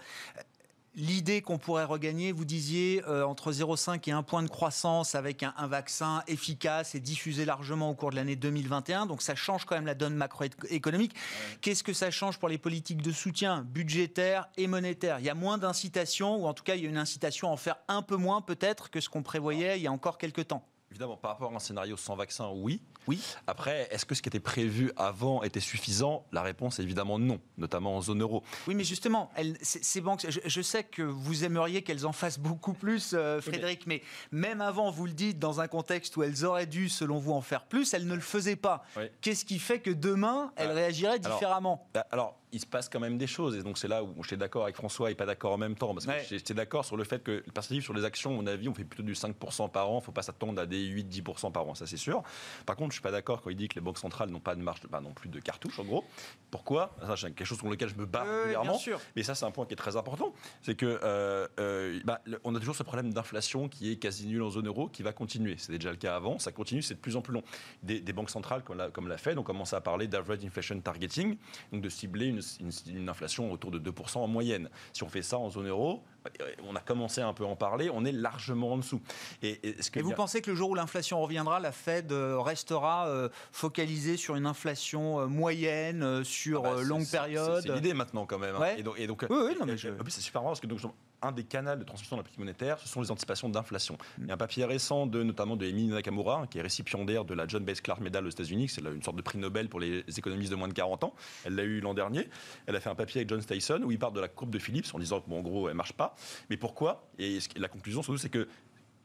L'idée 0.98 1.42
qu'on 1.42 1.58
pourrait 1.58 1.84
regagner, 1.84 2.32
vous 2.32 2.46
disiez, 2.46 3.04
euh, 3.06 3.26
entre 3.26 3.52
0,5 3.52 4.10
et 4.10 4.14
1 4.14 4.24
point 4.24 4.44
de 4.44 4.48
croissance 4.48 5.14
avec 5.14 5.44
un, 5.44 5.68
vaccin 5.68 6.24
efficace 6.28 6.96
et 6.96 7.02
diffusé 7.02 7.44
largement 7.44 7.90
au 7.90 7.96
cours 7.96 8.12
de 8.12 8.16
l'année 8.16 8.38
2021. 8.38 9.06
Donc 9.06 9.22
ça 9.22 9.36
change 9.36 9.66
quand 9.66 9.76
même 9.76 9.86
la 9.86 9.94
donne 9.94 10.16
macroéconomique. 10.16 11.14
Qu'est-ce 11.60 11.84
que 11.84 11.92
ça 11.92 12.12
change 12.12 12.40
pour 12.40 12.48
les 12.48 12.58
politiques 12.58 13.02
de 13.02 13.12
soutien 13.12 13.64
budgétaire 13.64 14.48
et 14.56 14.68
monétaire? 14.68 15.20
Il 15.20 15.26
y 15.26 15.30
a 15.30 15.36
moins 15.36 15.58
d'incitation, 15.58 16.38
ou 16.38 16.48
en 16.48 16.54
tout 16.54 16.64
cas 16.64 16.76
il 16.76 16.84
y 16.84 16.86
a 16.86 16.90
une 16.90 16.98
incitation 16.98 17.50
à 17.50 17.52
en 17.52 17.58
faire 17.58 17.76
un 17.90 18.02
peu 18.02 18.16
moins 18.16 18.42
peut-être 18.42 18.90
que 18.90 19.02
ce 19.02 19.10
qu'on 19.10 19.22
prévoyait 19.22 19.78
il 19.78 19.84
y 19.84 19.88
a 19.88 19.92
encore 19.92 20.18
quelques 20.18 20.48
temps? 20.48 20.66
Évidemment, 20.92 21.18
par 21.18 21.32
rapport 21.32 21.52
à 21.52 21.56
un 21.56 21.60
scénario 21.60 21.98
sans 21.98 22.16
vaccin, 22.16 22.50
oui. 22.54 22.82
Oui. 23.08 23.22
Après, 23.48 23.88
est-ce 23.92 24.06
que 24.06 24.16
ce 24.16 24.22
qui 24.22 24.30
était 24.30 24.40
prévu 24.40 24.92
avant 24.96 25.44
était 25.44 25.60
suffisant? 25.60 26.26
La 26.32 26.42
réponse 26.42 26.80
est 26.80 26.84
évidemment 26.84 27.20
non, 27.20 27.40
notamment 27.58 27.98
en 27.98 28.02
zone 28.02 28.22
euro. 28.22 28.44
Oui, 28.68 28.76
mais 28.76 28.84
justement, 28.84 29.30
ces 29.62 30.02
banques, 30.02 30.26
je, 30.28 30.62
sais 30.62 30.84
que 30.84 31.02
vous 31.02 31.44
aimeriez 31.44 31.84
qu'elles 31.84 32.06
en 32.06 32.14
fassent 32.14 32.40
beaucoup 32.40 32.74
plus, 32.74 33.14
euh, 33.14 33.42
Frédéric, 33.42 33.86
mais 33.88 34.02
même 34.32 34.62
avant, 34.62 34.90
vous 34.90 35.06
le 35.06 35.12
dites, 35.12 35.38
dans 35.38 35.60
un 35.60 35.68
contexte 35.68 36.18
où 36.18 36.24
elles 36.24 36.46
auraient 36.46 36.66
dû, 36.66 36.90
selon 36.90 37.18
vous, 37.20 37.34
en 37.34 37.42
faire 37.42 37.66
plus, 37.66 37.94
elles 37.94 38.08
ne 38.08 38.16
le 38.16 38.22
faisaient 38.22 38.56
pas. 38.56 38.84
Qu'est-ce 39.22 39.46
qui 39.46 39.60
fait 39.60 39.80
que 39.80 39.92
demain, 39.92 40.54
elles 40.56 40.72
réagiraient 40.72 41.20
différemment? 41.20 41.88
bah, 41.94 42.08
alors 42.12 42.38
il 42.52 42.60
se 42.60 42.66
passe 42.66 42.90
quand 42.90 43.00
même 43.00 43.18
des 43.18 43.28
choses. 43.28 43.56
Et 43.56 43.64
donc, 43.64 43.78
c'est 43.78 43.88
là 43.88 44.04
où 44.04 44.24
j'étais 44.24 44.38
d'accord 44.38 44.64
avec 44.64 44.76
François 44.76 45.12
et 45.12 45.16
pas 45.16 45.26
d'accord 45.26 45.54
en 45.54 45.58
même 45.58 45.76
temps. 45.76 45.94
Parce 45.94 46.06
que 46.06 46.12
j'étais 46.30 46.54
d'accord 46.54 46.86
sur 46.86 46.98
le 46.98 47.04
fait 47.04 47.24
que 47.24 47.44
le 47.46 47.52
perspective 47.52 47.84
sur 47.84 47.94
les 47.94 48.06
actions, 48.06 48.32
à 48.32 48.36
mon 48.36 48.48
avis, 48.48 48.70
on 48.70 48.74
fait 48.74 48.84
plutôt 48.84 49.04
du 49.04 49.14
5% 49.14 49.72
par 49.72 49.90
an. 49.90 49.96
Il 49.96 49.98
ne 49.98 50.02
faut 50.02 50.12
pas 50.12 50.22
s'attendre 50.22 50.62
à 50.62 50.66
des 50.66 50.88
8-10% 50.88 51.52
par 51.52 51.68
an, 51.68 51.76
ça 51.76 51.86
c'est 51.86 51.98
sûr. 51.98 52.24
Par 52.66 52.76
contre, 52.76 52.92
je 52.92 52.98
ne 52.98 53.00
suis 53.00 53.02
pas 53.02 53.12
d'accord 53.12 53.42
quand 53.42 53.50
il 53.50 53.56
dit 53.56 53.68
que 53.68 53.76
les 53.76 53.82
banques 53.82 53.98
centrales 53.98 54.30
n'ont 54.30 54.40
pas 54.40 54.56
de 54.56 54.62
marge, 54.62 54.82
pas 54.82 55.02
non 55.02 55.14
plus 55.14 55.30
de 55.30 55.40
cartouche, 55.40 55.80
en 55.80 55.84
gros. 55.84 56.04
Pourquoi? 56.52 56.96
Ça, 57.02 57.16
c'est 57.18 57.28
quelque 57.34 57.46
chose 57.46 57.58
sur 57.58 57.70
lequel 57.70 57.90
je 57.90 57.96
me 57.96 58.06
bats 58.06 58.24
régulièrement. 58.24 58.80
Mais 59.16 59.24
ça, 59.24 59.36
c'est 59.36 59.46
un 59.46 59.52
point 59.52 59.66
qui 59.66 59.74
est 59.74 59.78
très 59.78 59.96
important. 59.96 60.34
C'est 60.62 60.76
que 60.76 61.00
euh, 61.04 61.48
euh, 61.60 62.00
bah, 62.06 62.22
on 62.44 62.56
a 62.56 62.60
toujours 62.60 62.76
ce 62.76 62.84
problème 62.84 63.14
d'inflation 63.14 63.68
qui 63.68 63.92
est 63.92 63.98
quasi 63.98 64.28
nul 64.28 64.42
en 64.42 64.50
zone 64.50 64.68
euro, 64.68 64.88
qui 64.88 65.04
va 65.04 65.14
continuer. 65.14 65.56
C'était 65.58 65.78
déjà 65.78 65.92
le 65.92 65.98
cas 65.98 66.16
avant, 66.16 66.40
ça 66.40 66.52
continue, 66.52 66.82
c'est 66.82 66.96
de 66.96 67.00
plus 67.00 67.16
en 67.16 67.22
plus 67.22 67.34
long. 67.34 67.44
Des, 67.84 68.02
banques 68.14 68.30
centrales, 68.30 68.64
comme 68.64 68.78
la, 68.78 68.90
comme 68.90 69.08
la 69.08 69.18
Fed, 69.18 69.38
ont 69.38 69.44
commencé 69.44 69.76
à 69.76 69.82
parler 69.82 70.08
d'average 70.08 70.46
inflation 70.46 70.80
targeting, 70.80 71.38
donc 71.74 71.82
de 71.82 71.90
cibler 71.90 72.28
une, 72.28 72.42
une 72.88 73.10
inflation 73.10 73.52
autour 73.52 73.72
de 73.72 73.80
2% 73.80 74.18
en 74.18 74.28
moyenne. 74.28 74.70
Si 74.94 75.04
on 75.04 75.10
fait 75.10 75.22
ça 75.22 75.38
en 75.38 75.50
zone 75.50 75.68
euro, 75.68 76.04
euh, 76.42 76.52
on 76.68 76.76
a 76.76 76.80
commencé 76.80 77.22
un 77.22 77.34
peu 77.34 77.44
à 77.44 77.48
en 77.48 77.56
parler, 77.56 77.90
on 77.92 78.06
est 78.06 78.12
largement 78.12 78.74
en 78.74 78.78
dessous. 78.78 79.02
Et, 79.42 79.60
vous 80.02 80.14
pensez 80.14 80.42
que 80.42 80.52
le 80.52 80.58
jour 80.58 80.70
où 80.70 80.76
l'inflation 80.76 81.22
reviendra, 81.22 81.60
la 81.60 81.72
Fed 81.72 82.12
euh, 82.12 82.40
restera 82.40 83.08
euh, 83.08 83.30
focalisée 83.52 84.18
sur 84.18 84.36
une 84.36 84.46
inflation 84.46 85.28
moyenne 85.28 86.24
sur 86.24 86.66
ah 86.66 86.76
bah, 86.76 86.82
longue 86.82 87.10
période? 87.10 87.62
C'est 87.64 87.74
l'idée 87.74 87.94
maintenant 87.94 88.26
quand 88.26 88.40
même. 88.40 88.56
Hein. 88.56 88.76
Et 88.98 89.08
donc, 89.08 89.26
oui, 89.30 89.56
non, 89.60 89.66
mais 89.66 89.78
c'est 89.78 90.22
super 90.22 90.42
marrant 90.42 90.52
parce 90.52 90.62
que 90.62 90.68
donc, 90.68 90.80
un 91.26 91.32
des 91.32 91.44
canaux 91.44 91.76
de 91.76 91.84
transmission 91.84 92.16
de 92.16 92.20
la 92.20 92.24
politique 92.24 92.40
monétaire, 92.40 92.80
ce 92.80 92.88
sont 92.88 93.02
les 93.02 93.12
anticipations 93.12 93.50
d'inflation. 93.50 93.98
Il 94.20 94.28
y 94.28 94.32
a 94.32 94.34
un 94.34 94.38
papier 94.38 94.66
récent 94.66 95.08
de 95.08 95.24
notamment 95.24 95.56
de 95.56 95.66
Emily 95.66 95.88
Nakamura, 95.88 96.48
qui 96.48 96.60
est 96.60 96.62
récipiendaire 96.62 97.26
de 97.26 97.34
la 97.34 97.48
John 97.48 97.64
Bates 97.64 97.82
Clark 97.82 98.02
Medal 98.02 98.26
aux 98.26 98.30
États-Unis, 98.30 98.70
c'est 98.70 98.82
une 98.82 99.04
sorte 99.04 99.18
de 99.18 99.22
prix 99.22 99.38
Nobel 99.38 99.70
pour 99.70 99.80
les 99.80 100.04
économistes 100.18 100.52
de 100.52 100.56
moins 100.56 100.68
de 100.68 100.74
40 100.74 101.04
ans. 101.04 101.14
Elle 101.46 101.56
l'a 101.56 101.64
eu 101.64 101.80
l'an 101.80 101.94
dernier. 101.94 102.30
Elle 102.68 102.76
a 102.76 102.80
fait 102.80 102.90
un 102.90 102.96
papier 102.96 103.20
avec 103.20 103.30
John 103.30 103.44
Tyson 103.44 103.82
où 103.84 103.92
il 103.92 104.00
parle 104.00 104.14
de 104.14 104.22
la 104.22 104.28
courbe 104.28 104.52
de 104.52 104.60
Phillips 104.60 104.94
en 104.94 105.00
disant 105.00 105.22
que 105.22 105.30
bon, 105.30 105.40
en 105.40 105.42
gros, 105.42 105.70
elle 105.70 105.76
marche 105.76 105.94
pas. 105.94 106.16
Mais 106.50 106.58
pourquoi? 106.58 107.08
Et 107.20 107.40
la 107.56 107.68
conclusion 107.68 108.04
surtout, 108.04 108.18
c'est 108.18 108.30
que 108.30 108.48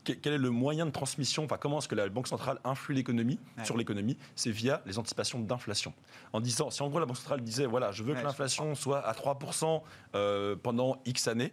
quel 0.04 0.32
est 0.32 0.38
le 0.38 0.50
moyen 0.50 0.86
de 0.86 0.90
transmission, 0.90 1.44
enfin 1.44 1.58
comment 1.58 1.78
est-ce 1.78 1.88
que 1.88 1.94
la 1.94 2.08
Banque 2.08 2.28
centrale 2.28 2.58
influe 2.64 2.94
l'économie, 2.94 3.38
sur 3.64 3.76
l'économie? 3.76 4.16
C'est 4.34 4.50
via 4.50 4.82
les 4.86 4.98
anticipations 4.98 5.40
d'inflation. 5.40 5.92
En 6.32 6.40
disant, 6.40 6.70
si 6.70 6.82
en 6.82 6.88
gros 6.88 7.00
la 7.00 7.06
Banque 7.06 7.18
centrale 7.18 7.42
disait, 7.42 7.66
voilà, 7.66 7.92
je 7.92 8.02
veux 8.02 8.14
que 8.14 8.22
l'inflation 8.22 8.74
soit 8.74 9.00
à 9.00 9.12
3% 9.12 9.82
euh, 10.14 10.56
pendant 10.56 11.00
X 11.04 11.28
années, 11.28 11.52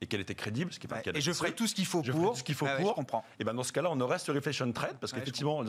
et 0.00 0.06
qu'elle 0.06 0.20
était 0.20 0.34
crédible. 0.34 0.72
Ce 0.72 0.78
qui 0.78 0.86
et 1.14 1.20
je 1.20 1.32
ferai 1.32 1.52
tout 1.52 1.66
ce 1.66 1.74
qu'il 1.74 1.86
faut 1.86 2.02
pour. 2.02 2.36
ce 2.36 2.42
qu'il 2.42 2.54
faut 2.54 2.66
pour. 2.78 3.24
Et 3.38 3.44
ben 3.44 3.54
dans 3.54 3.62
ce 3.62 3.72
cas-là, 3.72 3.90
on 3.90 4.00
aurait 4.00 4.18
ce 4.18 4.32
reflation 4.32 4.70
trade 4.72 4.96
parce 5.00 5.12
qu'effectivement, 5.12 5.62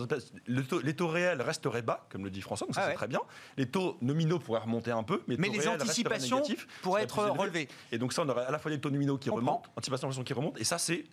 les 0.48 0.96
taux 0.96 1.08
réels 1.08 1.42
resteraient 1.42 1.82
bas, 1.82 2.06
comme 2.10 2.24
le 2.24 2.30
dit 2.30 2.42
François, 2.42 2.68
donc 2.68 2.76
ça 2.76 2.88
c'est 2.88 2.96
très 2.96 3.08
bien. 3.08 3.22
Les 3.58 3.68
taux 3.68 3.98
nominaux 4.02 4.40
pourraient 4.40 4.60
remonter 4.60 4.92
un 4.92 5.04
peu, 5.04 5.22
mais, 5.28 5.38
les 5.38 5.68
anticipations 5.68 6.44
pourraient 6.82 7.04
être 7.04 7.24
relevées. 7.30 7.68
Et 7.92 7.98
donc 7.98 8.14
ça, 8.14 8.24
on 8.24 8.30
aurait 8.30 8.46
à 8.46 8.52
la 8.52 8.60
fois 8.60 8.72
des 8.72 8.80
taux 8.80 8.90
nominaux 8.90 9.18
qui 9.18 9.30
remontent, 9.30 9.70
anticipation 9.76 10.24
qui 10.24 10.34
remontent, 10.34 10.58
et 10.58 10.64
ça 10.64 10.78
c'est 10.78 11.06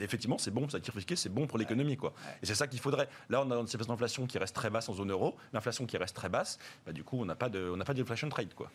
effectivement 0.00 0.38
c'est 0.38 0.50
bon, 0.50 0.68
ça 0.68 0.78
c'est 1.16 1.28
bon 1.32 1.46
pour 1.46 1.58
l'économie 1.58 1.96
quoi. 1.96 2.12
Et 2.42 2.46
c'est 2.46 2.54
ça 2.54 2.66
qu'il 2.66 2.80
faudrait. 2.80 3.08
Là, 3.28 3.42
on 3.42 3.50
a 3.50 3.54
une 3.54 3.60
anticipation 3.60 3.92
d'inflation 3.92 4.26
qui 4.26 4.38
reste 4.38 4.54
très 4.54 4.70
basse 4.70 4.88
en 4.88 4.94
zone 4.94 5.10
euro, 5.10 5.36
l'inflation 5.52 5.86
qui 5.86 5.96
reste 5.96 6.16
très 6.16 6.28
basse. 6.28 6.58
Bah, 6.86 6.92
du 6.92 7.04
coup, 7.04 7.20
on 7.20 7.24
n'a 7.24 7.36
pas 7.36 7.48
de 7.48 7.70
on 7.72 7.76
n'a 7.76 7.84
pas 7.84 7.94
de 7.94 8.02
reflation 8.02 8.28
trade 8.28 8.54
quoi. 8.54 8.70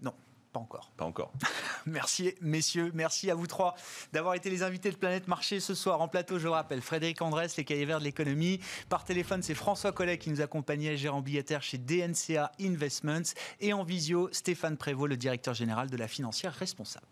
Non. 0.00 0.12
Pas 0.56 0.62
encore. 0.62 0.90
Pas 0.96 1.04
encore. 1.04 1.32
merci, 1.86 2.34
messieurs. 2.40 2.90
Merci 2.94 3.30
à 3.30 3.34
vous 3.34 3.46
trois 3.46 3.74
d'avoir 4.14 4.34
été 4.34 4.48
les 4.48 4.62
invités 4.62 4.90
de 4.90 4.96
Planète 4.96 5.28
Marché 5.28 5.60
ce 5.60 5.74
soir. 5.74 6.00
En 6.00 6.08
plateau, 6.08 6.38
je 6.38 6.48
rappelle, 6.48 6.80
Frédéric 6.80 7.20
Andrès, 7.20 7.54
les 7.58 7.64
cahiers 7.64 7.84
verts 7.84 7.98
de 7.98 8.04
l'économie. 8.04 8.60
Par 8.88 9.04
téléphone, 9.04 9.42
c'est 9.42 9.54
François 9.54 9.92
Collet 9.92 10.16
qui 10.16 10.30
nous 10.30 10.40
accompagnait, 10.40 10.96
gérant 10.96 11.20
billetaire 11.20 11.62
chez 11.62 11.76
DNCA 11.76 12.52
Investments. 12.58 13.34
Et 13.60 13.74
en 13.74 13.84
visio, 13.84 14.30
Stéphane 14.32 14.78
Prévost, 14.78 15.10
le 15.10 15.18
directeur 15.18 15.52
général 15.52 15.90
de 15.90 15.96
la 15.98 16.08
financière 16.08 16.54
responsable. 16.54 17.06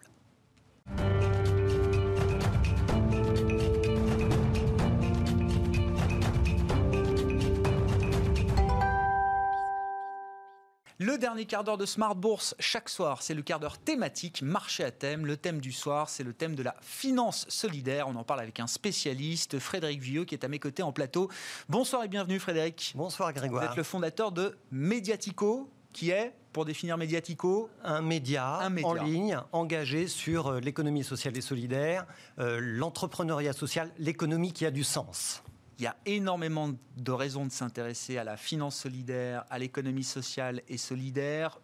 Le 11.06 11.18
dernier 11.18 11.44
quart 11.44 11.64
d'heure 11.64 11.76
de 11.76 11.84
Smart 11.84 12.14
Bourse 12.14 12.54
chaque 12.58 12.88
soir, 12.88 13.20
c'est 13.20 13.34
le 13.34 13.42
quart 13.42 13.60
d'heure 13.60 13.76
thématique, 13.76 14.40
marché 14.40 14.82
à 14.84 14.90
thème. 14.90 15.26
Le 15.26 15.36
thème 15.36 15.60
du 15.60 15.70
soir, 15.70 16.08
c'est 16.08 16.22
le 16.22 16.32
thème 16.32 16.54
de 16.54 16.62
la 16.62 16.74
finance 16.80 17.44
solidaire. 17.50 18.08
On 18.08 18.14
en 18.14 18.24
parle 18.24 18.40
avec 18.40 18.58
un 18.58 18.66
spécialiste, 18.66 19.58
Frédéric 19.58 20.00
Vieux, 20.00 20.24
qui 20.24 20.34
est 20.34 20.44
à 20.44 20.48
mes 20.48 20.58
côtés 20.58 20.82
en 20.82 20.92
plateau. 20.92 21.30
Bonsoir 21.68 22.04
et 22.04 22.08
bienvenue 22.08 22.38
Frédéric. 22.38 22.94
Bonsoir 22.96 23.34
Grégoire. 23.34 23.64
Vous 23.64 23.70
êtes 23.72 23.76
le 23.76 23.82
fondateur 23.82 24.32
de 24.32 24.56
Mediatico, 24.70 25.70
qui 25.92 26.08
est 26.08 26.32
pour 26.54 26.64
définir 26.64 26.96
Mediatico 26.96 27.68
un 27.82 28.00
média, 28.00 28.66
en 28.82 28.94
ligne 28.94 29.38
engagé 29.52 30.06
sur 30.06 30.46
euh, 30.46 30.60
l'économie 30.60 31.04
sociale 31.04 31.36
et 31.36 31.42
solidaire, 31.42 32.06
euh, 32.38 32.60
l'entrepreneuriat 32.62 33.52
social, 33.52 33.90
l'économie 33.98 34.54
qui 34.54 34.64
a 34.64 34.70
du 34.70 34.84
sens. 34.84 35.42
Il 35.78 35.84
y 35.84 35.86
a 35.86 35.96
énormément 36.06 36.70
de 36.96 37.12
raisons 37.12 37.46
de 37.46 37.52
s'intéresser 37.52 38.18
à 38.18 38.24
la 38.24 38.36
finance 38.36 38.76
solidaire, 38.76 39.44
à 39.50 39.58
l'économie 39.58 40.04
sociale 40.04 40.62
et 40.68 40.78
solidaire 40.78 41.60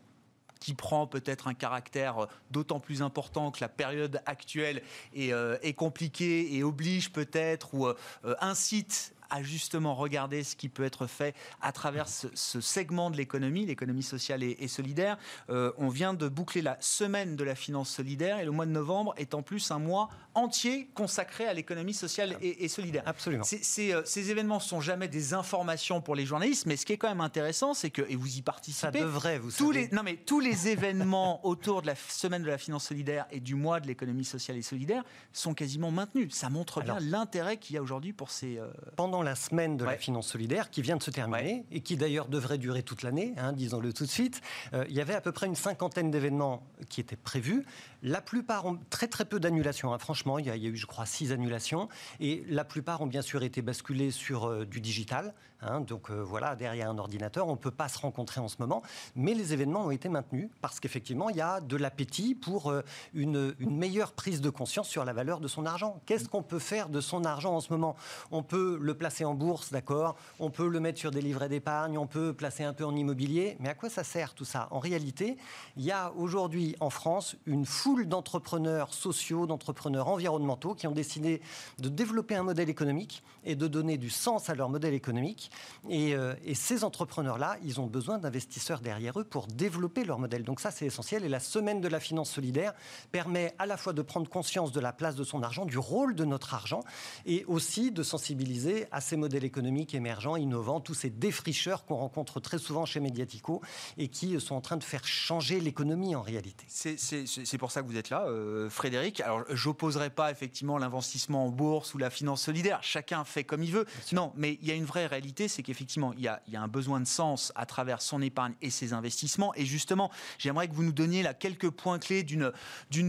qui 0.61 0.75
prend 0.75 1.07
peut-être 1.07 1.49
un 1.49 1.55
caractère 1.55 2.27
d'autant 2.51 2.81
plus 2.81 3.03
important 3.03 3.51
que 3.51 3.61
la 3.63 3.69
période 3.69 4.21
actuelle 4.27 4.83
est, 5.15 5.33
euh, 5.33 5.57
compliquée 5.73 6.55
et 6.55 6.63
oblige 6.63 7.13
peut-être 7.13 7.75
ou 7.75 7.87
euh, 7.87 7.95
incite 8.41 9.15
à 9.31 9.43
justement 9.43 9.95
regarder 9.95 10.45
ce 10.45 10.57
qui 10.57 10.69
peut 10.69 10.85
être 10.85 11.07
fait 11.07 11.35
à 11.61 11.73
travers 11.73 12.09
ce, 12.09 12.61
segment 12.61 13.11
de 13.11 13.17
l'économie, 13.17 13.67
l'économie 13.67 14.03
sociale 14.03 14.43
et, 14.43 14.69
solidaire. 14.69 15.19
Euh, 15.49 15.73
on 15.79 15.89
vient 15.89 16.15
de 16.15 16.29
boucler 16.29 16.63
la 16.63 16.77
semaine 16.81 17.37
de 17.37 17.45
la 17.45 17.55
finance 17.55 17.91
solidaire 17.91 18.39
et 18.39 18.45
le 18.45 18.51
mois 18.51 18.67
de 18.67 18.71
novembre 18.71 19.15
est 19.17 19.35
en 19.35 19.43
plus 19.43 19.71
un 19.71 19.79
mois 19.79 20.09
entier 20.35 20.89
consacré 20.95 21.47
à 21.47 21.55
l'économie 21.55 21.95
sociale 21.95 22.37
et, 22.41 22.69
solidaire. 22.69 23.03
Absolument. 23.07 23.45
Euh, 23.45 24.03
ces 24.05 24.31
événements 24.31 24.57
ne 24.57 24.61
sont 24.61 24.81
jamais 24.81 25.09
des 25.09 25.35
informations 25.35 26.01
pour 26.01 26.15
les 26.15 26.27
journalistes, 26.27 26.67
mais 26.67 26.77
ce 26.77 26.87
qui 26.87 26.93
est 26.93 26.99
quand 26.99 27.09
même 27.09 27.21
intéressant, 27.21 27.75
c'est 27.75 27.91
que, 27.91 28.03
et 28.09 28.17
vous 28.17 28.37
y 28.37 28.43
participez, 28.43 28.99
ça 28.99 29.05
devrait, 29.05 29.39
vous 29.39 29.51
tous 29.51 29.71
Les, 29.71 29.89
non 29.89 30.03
mais 30.03 30.17
tous 30.17 30.41
les 30.41 30.69
événements 30.69 31.45
autour 31.47 31.83
de 31.83 31.89
la 31.89 31.95
semaine 31.95 32.43
de 32.43 32.49
la 32.49 32.59
finance 32.59 32.87
solidaire 32.87 33.27
et 33.31 33.41
du 33.41 33.55
mois 33.55 33.81
de 33.81 33.87
l'économie 33.87 34.25
sociale 34.25 34.57
et 34.57 34.63
solidaire 34.63 35.03
sont 35.33 35.55
quasiment 35.55 35.91
maintenus. 35.91 36.33
Ça 36.33 36.49
montre 36.49 36.83
bien 36.83 36.99
l'intérêt 37.01 37.57
qu'il 37.57 37.75
y 37.75 37.79
a 37.79 37.83
aujourd'hui 37.83 38.13
pour 38.13 38.31
ces... 38.31 38.59
Euh, 38.59 38.69
Pendant 38.97 39.20
la 39.23 39.35
semaine 39.35 39.77
de 39.77 39.85
la 39.85 39.97
finance 39.97 40.29
solidaire 40.29 40.71
qui 40.71 40.83
vient 40.83 40.97
de 40.97 41.03
se 41.03 41.11
terminer 41.11 41.65
et 41.71 41.81
qui 41.81 41.97
d'ailleurs 41.97 42.29
devrait 42.29 42.59
durer 42.59 42.83
toute 42.83 43.03
l'année, 43.03 43.35
hein, 43.37 43.53
disons-le 43.53 43.93
tout 43.93 44.05
de 44.05 44.11
suite, 44.11 44.41
euh, 44.73 44.85
il 44.89 44.95
y 44.95 45.01
avait 45.01 45.15
à 45.15 45.21
peu 45.21 45.33
près 45.33 45.47
une 45.47 45.55
cinquantaine 45.55 46.11
d'événements 46.11 46.63
qui 46.89 47.01
étaient 47.01 47.17
prévus. 47.17 47.65
La 48.03 48.23
plupart 48.23 48.67
ont 48.67 48.79
très 48.89 49.09
très 49.09 49.25
peu 49.25 49.39
d'annulations. 49.39 49.93
Hein. 49.93 49.99
Franchement, 49.99 50.39
il 50.39 50.47
y, 50.47 50.51
a, 50.51 50.57
eu, 50.57 50.77
je 50.77 50.87
crois, 50.87 51.07
six 51.07 51.33
annulations. 51.33 51.89
Et 52.19 52.45
la 52.49 52.65
plupart 52.65 53.03
ont 53.03 53.07
bien 53.07 53.23
sûr 53.23 53.43
été 53.43 53.61
basculés 53.63 54.11
sur 54.11 54.47
euh, 54.47 54.65
du 54.65 54.81
digital. 54.81 55.35
Hein. 55.63 55.83
donc 55.83 56.11
euh, 56.11 56.23
voilà, 56.23 56.57
derrière 56.57 56.89
un 56.89 56.97
ordinateur, 56.97 57.47
on 57.47 57.53
ne 57.53 57.59
peut 57.59 57.71
pas 57.71 57.89
se 57.89 57.99
rencontrer 57.99 58.41
en 58.41 58.49
ce 58.49 58.57
moment. 58.61 58.83
Mais 59.15 59.35
les 59.35 59.53
événements 59.53 59.85
ont 59.85 59.91
été 59.91 60.09
maintenus 60.09 60.49
parce 60.63 60.81
qu'effectivement, 60.81 61.29
il 61.29 61.37
y 61.37 61.43
a 61.43 61.61
de 61.61 61.77
l'appétit 61.77 62.35
pour 62.35 62.73
une, 63.13 63.55
une, 63.59 63.77
meilleure 63.77 64.13
prise 64.13 64.41
de 64.41 64.49
conscience 64.49 64.89
sur 64.89 65.05
la 65.05 65.13
valeur 65.13 65.41
de 65.41 65.49
son 65.49 65.67
argent. 65.67 66.01
Qu'est-ce 66.07 66.29
qu'on 66.29 66.43
peut 66.43 66.59
faire 66.59 66.89
de 66.89 67.03
son 67.03 67.25
argent 67.27 67.55
en 67.55 67.61
ce 67.61 67.73
moment? 67.73 67.95
On 68.31 68.43
peut 68.43 68.79
le 68.81 68.95
placer 68.95 69.27
en 69.27 69.35
bourse, 69.35 69.71
d'accord 69.71 70.17
On 70.39 70.51
peut 70.51 70.69
le 70.69 70.81
mettre 70.81 70.99
sur 70.99 71.11
des 71.11 71.21
livrets 71.21 71.51
d'épargne, 71.51 71.99
on 71.99 72.07
peut 72.07 72.33
placer 72.33 72.65
un 72.65 72.73
peu 72.73 72.85
en 72.85 72.97
immobilier, 72.97 73.57
mais 73.61 73.69
à 73.69 73.75
quoi 73.75 73.91
ça 73.91 74.05
sert 74.05 74.35
tout 74.35 74.47
ça? 74.47 74.69
En 74.71 74.79
réalité, 74.79 75.37
il 75.77 75.85
y 75.85 75.93
a 75.93 76.13
aujourd'hui 76.13 76.77
en 76.81 76.91
France 76.91 77.37
une 77.45 77.67
foule 77.67 77.90
d'entrepreneurs 78.07 78.93
sociaux, 78.93 79.47
d'entrepreneurs 79.47 80.09
environnementaux 80.09 80.75
qui 80.75 80.87
ont 80.87 80.93
décidé 80.93 81.41
de 81.79 81.89
développer 81.89 82.35
un 82.35 82.43
modèle 82.43 82.69
économique 82.69 83.23
et 83.45 83.55
de 83.55 83.67
donner 83.67 83.97
du 83.97 84.11
sens 84.11 84.51
à 84.51 84.55
leur 84.55 84.69
modèle 84.69 84.93
économique. 84.93 85.51
Et, 85.89 86.15
euh, 86.15 86.35
et 86.45 86.55
ces 86.55 86.85
entrepreneurs-là, 86.85 87.57
ils 87.65 87.81
ont 87.81 87.87
besoin 87.87 88.19
d'investisseurs 88.19 88.81
derrière 88.81 89.19
eux 89.19 89.25
pour 89.25 89.47
développer 89.47 90.05
leur 90.05 90.19
modèle. 90.19 90.45
Donc 90.45 90.61
ça, 90.61 90.71
c'est 90.71 90.87
essentiel. 90.87 91.25
Et 91.25 91.29
la 91.29 91.41
semaine 91.41 91.81
de 91.81 91.89
la 91.89 92.01
finance 92.01 92.31
solidaire 92.31 92.75
permet 93.11 93.55
à 93.59 93.65
la 93.65 93.79
fois 93.79 93.95
de 93.95 94.03
prendre 94.03 94.29
conscience 94.29 94.71
de 94.73 94.81
la 94.81 94.93
place 94.93 95.17
de 95.17 95.25
son 95.25 95.43
argent, 95.43 95.65
du 95.65 95.79
rôle 95.79 96.15
de 96.15 96.27
notre 96.27 96.53
argent, 96.53 96.81
et 97.25 97.45
aussi 97.47 97.91
de 97.91 98.03
sensibiliser 98.03 98.87
à 98.93 99.01
ces 99.01 99.17
modèles 99.17 99.31
modèle 99.31 99.45
économique 99.45 99.95
émergent, 99.95 100.37
innovant, 100.39 100.81
tous 100.81 100.95
ces 100.95 101.09
défricheurs 101.09 101.85
qu'on 101.85 101.95
rencontre 101.95 102.41
très 102.41 102.59
souvent 102.59 102.85
chez 102.85 102.99
Mediatico 102.99 103.63
et 103.97 104.09
qui 104.09 104.41
sont 104.41 104.57
en 104.57 104.61
train 104.61 104.77
de 104.77 104.83
faire 104.83 105.07
changer 105.07 105.61
l'économie 105.61 106.17
en 106.17 106.23
réalité. 106.23 106.65
C'est 106.69 107.59
pour 107.59 107.71
ça 107.71 107.80
que 107.83 107.87
vous 107.87 107.97
êtes 107.97 108.11
là, 108.11 108.25
euh, 108.27 108.69
Frédéric. 108.71 109.21
Alors, 109.21 109.45
j'opposerai 109.51 110.11
pas 110.11 110.31
effectivement 110.31 110.79
l'investissement 110.79 111.47
en 111.47 111.49
bourse 111.49 111.95
ou 111.95 111.99
la 111.99 112.11
finance 112.11 112.43
solidaire. 112.43 112.79
Chacun 112.83 113.25
fait 113.25 113.45
comme 113.45 113.63
il 113.63 113.73
veut. 113.73 113.87
Non, 114.13 114.33
mais 114.37 114.59
il 114.61 114.69
y 114.69 114.71
a 114.71 114.75
une 114.75 114.85
vraie 114.85 115.07
réalité, 115.07 115.49
c'est 115.49 115.63
qu'effectivement, 115.63 116.13
il, 116.15 116.31
il, 116.47 116.53
y 116.53 116.57
a 116.57 116.63
un 116.63 116.69
besoin 116.69 117.01
de 117.01 117.07
sens 117.07 117.53
à 117.55 117.67
travers 117.67 118.03
son 118.03 118.23
épargne 118.23 118.55
et 118.63 118.71
ses 118.71 118.93
investissements. 118.93 119.55
Et 119.55 119.65
justement, 119.65 120.11
j'aimerais 120.39 120.69
que 120.69 120.75
vous 120.75 120.85
nous 120.85 120.93
donniez 120.93 121.23
là 121.23 121.35
quelques 121.35 121.71
points 121.71 121.99
clés 121.99 122.23
d'une 122.23 122.53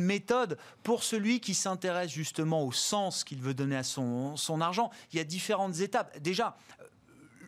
méthode 0.04 0.58
pour 0.84 1.04
celui 1.04 1.40
qui 1.40 1.54
s'intéresse 1.54 2.12
justement 2.12 2.66
au 2.66 2.72
sens 2.72 3.24
qu'il 3.24 3.42
veut 3.42 3.54
donner 3.54 3.78
à 3.78 3.84
son, 3.84 4.36
son 4.38 4.62
argent. 4.62 4.92
Il 5.12 5.18
y 5.18 5.20
a 5.20 5.24
différentes 5.24 5.80
étapes 5.80 6.20
déjà, 6.20 6.58
euh, 6.82 6.86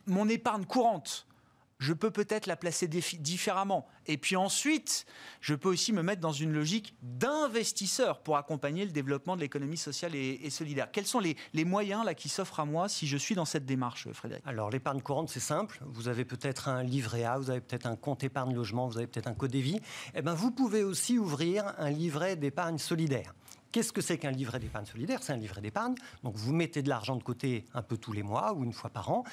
mon 0.07 0.27
épargne 0.29 0.65
courante, 0.65 1.25
je 1.83 1.91
peux 1.91 2.11
peut-être 2.11 2.47
la 2.47 2.55
placer 2.55 2.87
différemment. 2.87 3.85
Et 4.07 4.17
puis 4.17 4.37
ensuite, 4.37 5.05
je 5.41 5.53
peux 5.53 5.67
aussi 5.67 5.91
me 5.91 6.01
mettre 6.01 6.21
dans 6.21 6.31
une 6.31 6.53
logique 6.53 6.95
d'investisseur 7.01 8.23
pour 8.23 8.37
accompagner 8.37 8.85
le 8.85 8.91
développement 8.91 9.35
de 9.35 9.41
l'économie 9.41 9.75
sociale 9.75 10.15
et, 10.15 10.49
solidaire. 10.49 10.89
Quels 10.91 11.05
sont 11.05 11.19
les, 11.19 11.35
moyens 11.65 12.05
là 12.05 12.13
qui 12.13 12.29
s'offrent 12.29 12.61
à 12.61 12.65
moi 12.65 12.87
si 12.87 13.05
je 13.05 13.17
suis 13.17 13.35
dans 13.35 13.43
cette 13.43 13.65
démarche, 13.65 14.07
Frédéric? 14.13 14.45
Alors 14.47 14.69
l'épargne 14.69 15.01
courante, 15.01 15.29
c'est 15.29 15.41
simple. 15.41 15.81
Vous 15.85 16.07
avez 16.07 16.23
peut-être 16.23 16.69
un 16.69 16.83
livret 16.83 17.25
A, 17.25 17.37
vous 17.37 17.49
avez 17.49 17.61
peut-être 17.61 17.85
un 17.85 17.97
compte 17.97 18.23
épargne 18.23 18.53
logement, 18.53 18.87
vous 18.87 18.97
avez 18.97 19.07
peut-être 19.07 19.27
un 19.27 19.33
codévie. 19.33 19.81
Eh 20.15 20.21
ben, 20.21 20.33
vous 20.33 20.51
pouvez 20.51 20.83
aussi 20.83 21.17
ouvrir 21.17 21.73
un 21.77 21.89
livret 21.89 22.37
d'épargne 22.37 22.77
solidaire. 22.77 23.33
Qu'est-ce 23.73 23.91
que 23.91 24.01
c'est 24.01 24.19
qu'un 24.19 24.31
livret 24.31 24.59
d'épargne 24.59 24.85
solidaire? 24.85 25.23
C'est 25.23 25.33
un 25.33 25.37
livret 25.37 25.59
d'épargne. 25.59 25.95
Donc 26.23 26.35
vous 26.35 26.53
mettez 26.53 26.83
de 26.83 26.89
l'argent 26.89 27.15
de 27.15 27.23
côté 27.23 27.65
un 27.73 27.81
peu 27.81 27.97
tous 27.97 28.13
les 28.13 28.21
mois 28.21 28.53
ou 28.53 28.63
une 28.63 28.71
fois 28.71 28.91
par 28.91 29.09
an. 29.09 29.23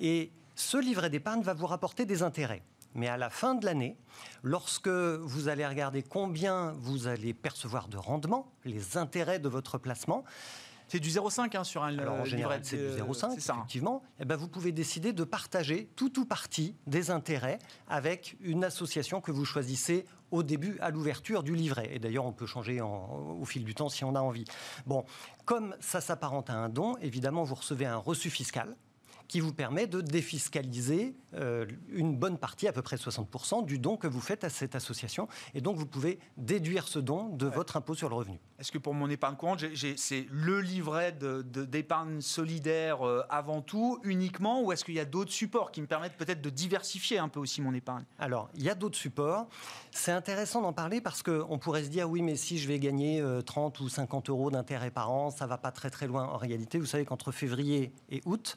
Et 0.00 0.32
ce 0.60 0.76
livret 0.76 1.10
d'épargne 1.10 1.42
va 1.42 1.54
vous 1.54 1.66
rapporter 1.66 2.04
des 2.04 2.22
intérêts. 2.22 2.62
Mais 2.94 3.08
à 3.08 3.16
la 3.16 3.30
fin 3.30 3.54
de 3.54 3.64
l'année, 3.64 3.96
lorsque 4.42 4.88
vous 4.88 5.48
allez 5.48 5.66
regarder 5.66 6.02
combien 6.02 6.72
vous 6.72 7.06
allez 7.06 7.32
percevoir 7.32 7.88
de 7.88 7.96
rendement, 7.96 8.52
les 8.64 8.96
intérêts 8.96 9.38
de 9.38 9.48
votre 9.48 9.78
placement, 9.78 10.24
c'est 10.88 10.98
du 10.98 11.08
0,5 11.08 11.56
hein, 11.56 11.64
sur 11.64 11.84
un 11.84 11.96
Alors, 11.96 12.14
en 12.14 12.24
général, 12.24 12.60
c'est 12.64 12.76
du 12.76 13.00
0,5, 13.00 13.24
hein. 13.24 13.34
effectivement. 13.36 14.02
Et 14.18 14.22
eh 14.22 14.24
ben, 14.24 14.36
vous 14.36 14.48
pouvez 14.48 14.72
décider 14.72 15.12
de 15.12 15.22
partager 15.22 15.88
tout 15.94 16.18
ou 16.18 16.24
partie 16.24 16.74
des 16.86 17.10
intérêts 17.10 17.60
avec 17.88 18.36
une 18.40 18.64
association 18.64 19.20
que 19.20 19.30
vous 19.30 19.44
choisissez 19.44 20.04
au 20.32 20.42
début, 20.42 20.78
à 20.80 20.90
l'ouverture 20.90 21.42
du 21.42 21.54
livret. 21.54 21.88
Et 21.92 22.00
d'ailleurs, 22.00 22.26
on 22.26 22.32
peut 22.32 22.46
changer 22.46 22.80
au 22.80 23.44
fil 23.44 23.64
du 23.64 23.74
temps 23.74 23.88
si 23.88 24.04
on 24.04 24.14
a 24.14 24.20
envie. 24.20 24.44
Bon, 24.86 25.04
comme 25.44 25.74
ça 25.80 26.00
s'apparente 26.00 26.50
à 26.50 26.54
un 26.54 26.68
don, 26.68 26.96
évidemment, 26.98 27.44
vous 27.44 27.54
recevez 27.54 27.86
un 27.86 27.96
reçu 27.96 28.30
fiscal 28.30 28.76
qui 29.30 29.38
vous 29.38 29.52
permet 29.52 29.86
de 29.86 30.00
défiscaliser 30.00 31.14
euh, 31.34 31.64
une 31.92 32.16
bonne 32.16 32.36
partie, 32.36 32.66
à 32.66 32.72
peu 32.72 32.82
près 32.82 32.96
60%, 32.96 33.64
du 33.64 33.78
don 33.78 33.96
que 33.96 34.08
vous 34.08 34.20
faites 34.20 34.42
à 34.42 34.48
cette 34.48 34.74
association. 34.74 35.28
Et 35.54 35.60
donc, 35.60 35.76
vous 35.76 35.86
pouvez 35.86 36.18
déduire 36.36 36.88
ce 36.88 36.98
don 36.98 37.28
de 37.28 37.46
votre 37.46 37.76
impôt 37.76 37.94
sur 37.94 38.08
le 38.08 38.16
revenu. 38.16 38.40
Est-ce 38.58 38.72
que 38.72 38.78
pour 38.78 38.92
mon 38.92 39.08
épargne 39.08 39.36
courante, 39.36 39.64
c'est 39.96 40.26
le 40.32 40.60
livret 40.60 41.12
d'épargne 41.12 42.16
de, 42.16 42.20
solidaire 42.20 43.06
euh, 43.06 43.22
avant 43.30 43.62
tout, 43.62 44.00
uniquement, 44.02 44.62
ou 44.62 44.72
est-ce 44.72 44.84
qu'il 44.84 44.94
y 44.94 45.00
a 45.00 45.04
d'autres 45.04 45.30
supports 45.30 45.70
qui 45.70 45.80
me 45.80 45.86
permettent 45.86 46.16
peut-être 46.16 46.42
de 46.42 46.50
diversifier 46.50 47.18
un 47.18 47.28
peu 47.28 47.38
aussi 47.38 47.62
mon 47.62 47.72
épargne? 47.72 48.02
Alors, 48.18 48.50
il 48.56 48.64
y 48.64 48.68
a 48.68 48.74
d'autres 48.74 48.98
supports. 48.98 49.46
C'est 49.92 50.10
intéressant 50.10 50.60
d'en 50.60 50.72
parler 50.72 51.00
parce 51.00 51.22
qu'on 51.22 51.56
pourrait 51.56 51.84
se 51.84 51.90
dire, 51.90 52.10
oui, 52.10 52.20
mais 52.20 52.34
si 52.34 52.58
je 52.58 52.66
vais 52.66 52.80
gagner 52.80 53.24
30 53.46 53.80
euh, 53.80 53.84
ou 53.84 53.88
50 53.88 54.28
euros 54.28 54.50
d'intérêt 54.50 54.90
par 54.90 55.12
an, 55.12 55.30
ça 55.30 55.44
ne 55.44 55.50
va 55.50 55.56
pas 55.56 55.70
très 55.70 55.90
très 55.90 56.08
loin. 56.08 56.24
En 56.24 56.36
réalité, 56.36 56.80
vous 56.80 56.86
savez 56.86 57.04
qu'entre 57.04 57.30
février 57.30 57.92
et 58.10 58.22
août, 58.24 58.56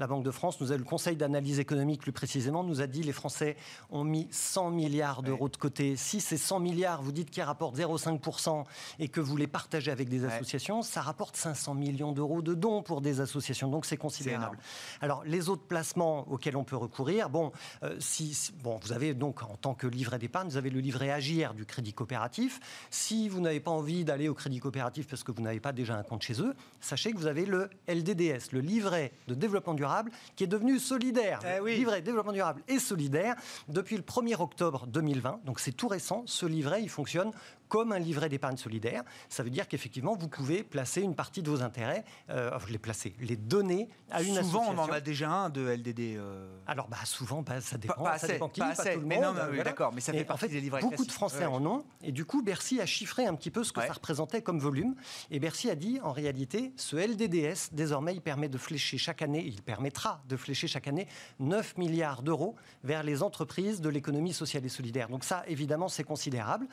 la 0.00 0.06
Banque 0.06 0.24
de 0.24 0.30
France, 0.30 0.58
nous 0.62 0.72
a, 0.72 0.78
le 0.78 0.82
Conseil 0.82 1.14
d'analyse 1.14 1.60
économique 1.60 2.00
plus 2.00 2.10
précisément, 2.10 2.64
nous 2.64 2.80
a 2.80 2.86
dit 2.86 3.02
les 3.02 3.12
Français 3.12 3.54
ont 3.90 4.02
mis 4.02 4.28
100 4.30 4.70
milliards 4.70 5.22
d'euros 5.22 5.50
de 5.50 5.56
côté. 5.58 5.94
Si 5.94 6.22
ces 6.22 6.38
100 6.38 6.58
milliards, 6.58 7.02
vous 7.02 7.12
dites 7.12 7.30
qu'ils 7.30 7.42
rapportent 7.42 7.76
0,5% 7.76 8.64
et 8.98 9.08
que 9.08 9.20
vous 9.20 9.36
les 9.36 9.46
partagez 9.46 9.90
avec 9.90 10.08
des 10.08 10.24
associations, 10.24 10.80
ça 10.80 11.02
rapporte 11.02 11.36
500 11.36 11.74
millions 11.74 12.12
d'euros 12.12 12.40
de 12.40 12.54
dons 12.54 12.82
pour 12.82 13.02
des 13.02 13.20
associations. 13.20 13.68
Donc 13.68 13.84
c'est 13.84 13.98
considérable. 13.98 14.58
Alors 15.02 15.22
les 15.26 15.50
autres 15.50 15.64
placements 15.64 16.26
auxquels 16.32 16.56
on 16.56 16.64
peut 16.64 16.76
recourir, 16.76 17.28
bon, 17.28 17.52
euh, 17.82 17.94
si, 17.98 18.52
bon, 18.62 18.80
vous 18.82 18.92
avez 18.92 19.12
donc 19.12 19.42
en 19.42 19.56
tant 19.56 19.74
que 19.74 19.86
livret 19.86 20.18
d'épargne, 20.18 20.48
vous 20.48 20.56
avez 20.56 20.70
le 20.70 20.80
livret 20.80 21.10
Agir 21.10 21.52
du 21.52 21.66
Crédit 21.66 21.92
Coopératif. 21.92 22.58
Si 22.88 23.28
vous 23.28 23.40
n'avez 23.40 23.60
pas 23.60 23.70
envie 23.70 24.06
d'aller 24.06 24.30
au 24.30 24.34
Crédit 24.34 24.60
Coopératif 24.60 25.08
parce 25.08 25.24
que 25.24 25.30
vous 25.30 25.42
n'avez 25.42 25.60
pas 25.60 25.72
déjà 25.72 25.94
un 25.94 26.02
compte 26.02 26.22
chez 26.22 26.40
eux, 26.40 26.54
sachez 26.80 27.12
que 27.12 27.18
vous 27.18 27.26
avez 27.26 27.44
le 27.44 27.68
LDDS, 27.86 28.52
le 28.52 28.60
livret 28.60 29.12
de 29.28 29.34
développement 29.34 29.74
durable 29.74 29.89
qui 30.36 30.44
est 30.44 30.48
devenu 30.48 30.78
solidaire. 30.78 31.40
Eh 31.44 31.74
livret 31.74 32.02
développement 32.02 32.32
durable 32.32 32.62
et 32.68 32.78
solidaire 32.78 33.36
depuis 33.68 33.96
le 33.96 34.02
1er 34.02 34.40
octobre 34.40 34.86
2020. 34.86 35.40
Donc 35.44 35.60
c'est 35.60 35.72
tout 35.72 35.88
récent. 35.88 36.22
Ce 36.26 36.46
livret, 36.46 36.82
il 36.82 36.88
fonctionne 36.88 37.32
comme 37.70 37.92
un 37.92 37.98
livret 37.98 38.28
d'épargne 38.28 38.58
solidaire. 38.58 39.02
Ça 39.30 39.42
veut 39.42 39.48
dire 39.48 39.66
qu'effectivement, 39.68 40.14
vous 40.14 40.28
pouvez 40.28 40.62
placer 40.62 41.00
une 41.00 41.14
partie 41.14 41.40
de 41.40 41.48
vos 41.48 41.62
intérêts, 41.62 42.04
euh, 42.28 42.50
les 42.68 42.78
placer, 42.78 43.14
les 43.20 43.36
donner 43.36 43.88
à 44.10 44.20
une 44.20 44.28
souvent, 44.28 44.40
association. 44.40 44.70
Souvent, 44.72 44.82
on 44.82 44.90
en 44.90 44.92
a 44.92 45.00
déjà 45.00 45.30
un 45.30 45.48
de 45.48 45.62
LDD. 45.62 46.16
Euh. 46.16 46.46
Alors, 46.66 46.88
bah, 46.88 46.98
souvent, 47.04 47.42
bah, 47.42 47.60
ça 47.60 47.78
dépend. 47.78 48.02
Pas, 48.02 48.18
ça 48.18 48.26
dépend 48.26 48.48
qui, 48.48 48.60
pas, 48.60 48.74
tout 48.74 49.00
le 49.00 49.06
mais 49.06 49.20
monde. 49.20 49.36
Non, 49.36 49.62
d'accord, 49.62 49.92
mais 49.94 50.00
ça 50.00 50.12
fait 50.12 50.24
partie 50.24 50.48
des 50.48 50.60
livrets 50.60 50.80
Beaucoup 50.80 51.06
de 51.06 51.12
Français 51.12 51.46
en 51.46 51.64
ont. 51.64 51.84
Et 52.02 52.12
du 52.12 52.24
coup, 52.24 52.42
Bercy 52.42 52.80
a 52.80 52.86
chiffré 52.86 53.26
un 53.26 53.34
petit 53.34 53.50
peu 53.50 53.64
ce 53.64 53.72
que 53.72 53.80
ça 53.80 53.92
représentait 53.92 54.42
comme 54.42 54.58
volume. 54.58 54.94
Et 55.30 55.38
Bercy 55.38 55.70
a 55.70 55.76
dit, 55.76 56.00
en 56.02 56.12
réalité, 56.12 56.72
ce 56.76 56.96
LDDS, 56.96 57.72
désormais, 57.72 58.14
il 58.14 58.20
permet 58.20 58.48
de 58.48 58.58
flécher 58.58 58.98
chaque 58.98 59.22
année, 59.22 59.44
il 59.46 59.62
permettra 59.62 60.22
de 60.28 60.36
flécher 60.36 60.66
chaque 60.66 60.88
année 60.88 61.06
9 61.38 61.78
milliards 61.78 62.22
d'euros 62.22 62.56
vers 62.82 63.04
les 63.04 63.22
entreprises 63.22 63.80
de 63.80 63.88
l'économie 63.88 64.32
sociale 64.32 64.64
et 64.64 64.68
solidaire. 64.68 65.08
Donc 65.08 65.24
ça, 65.24 65.44
évidemment, 65.46 65.88
c'est 65.88 66.04
considérable. 66.04 66.66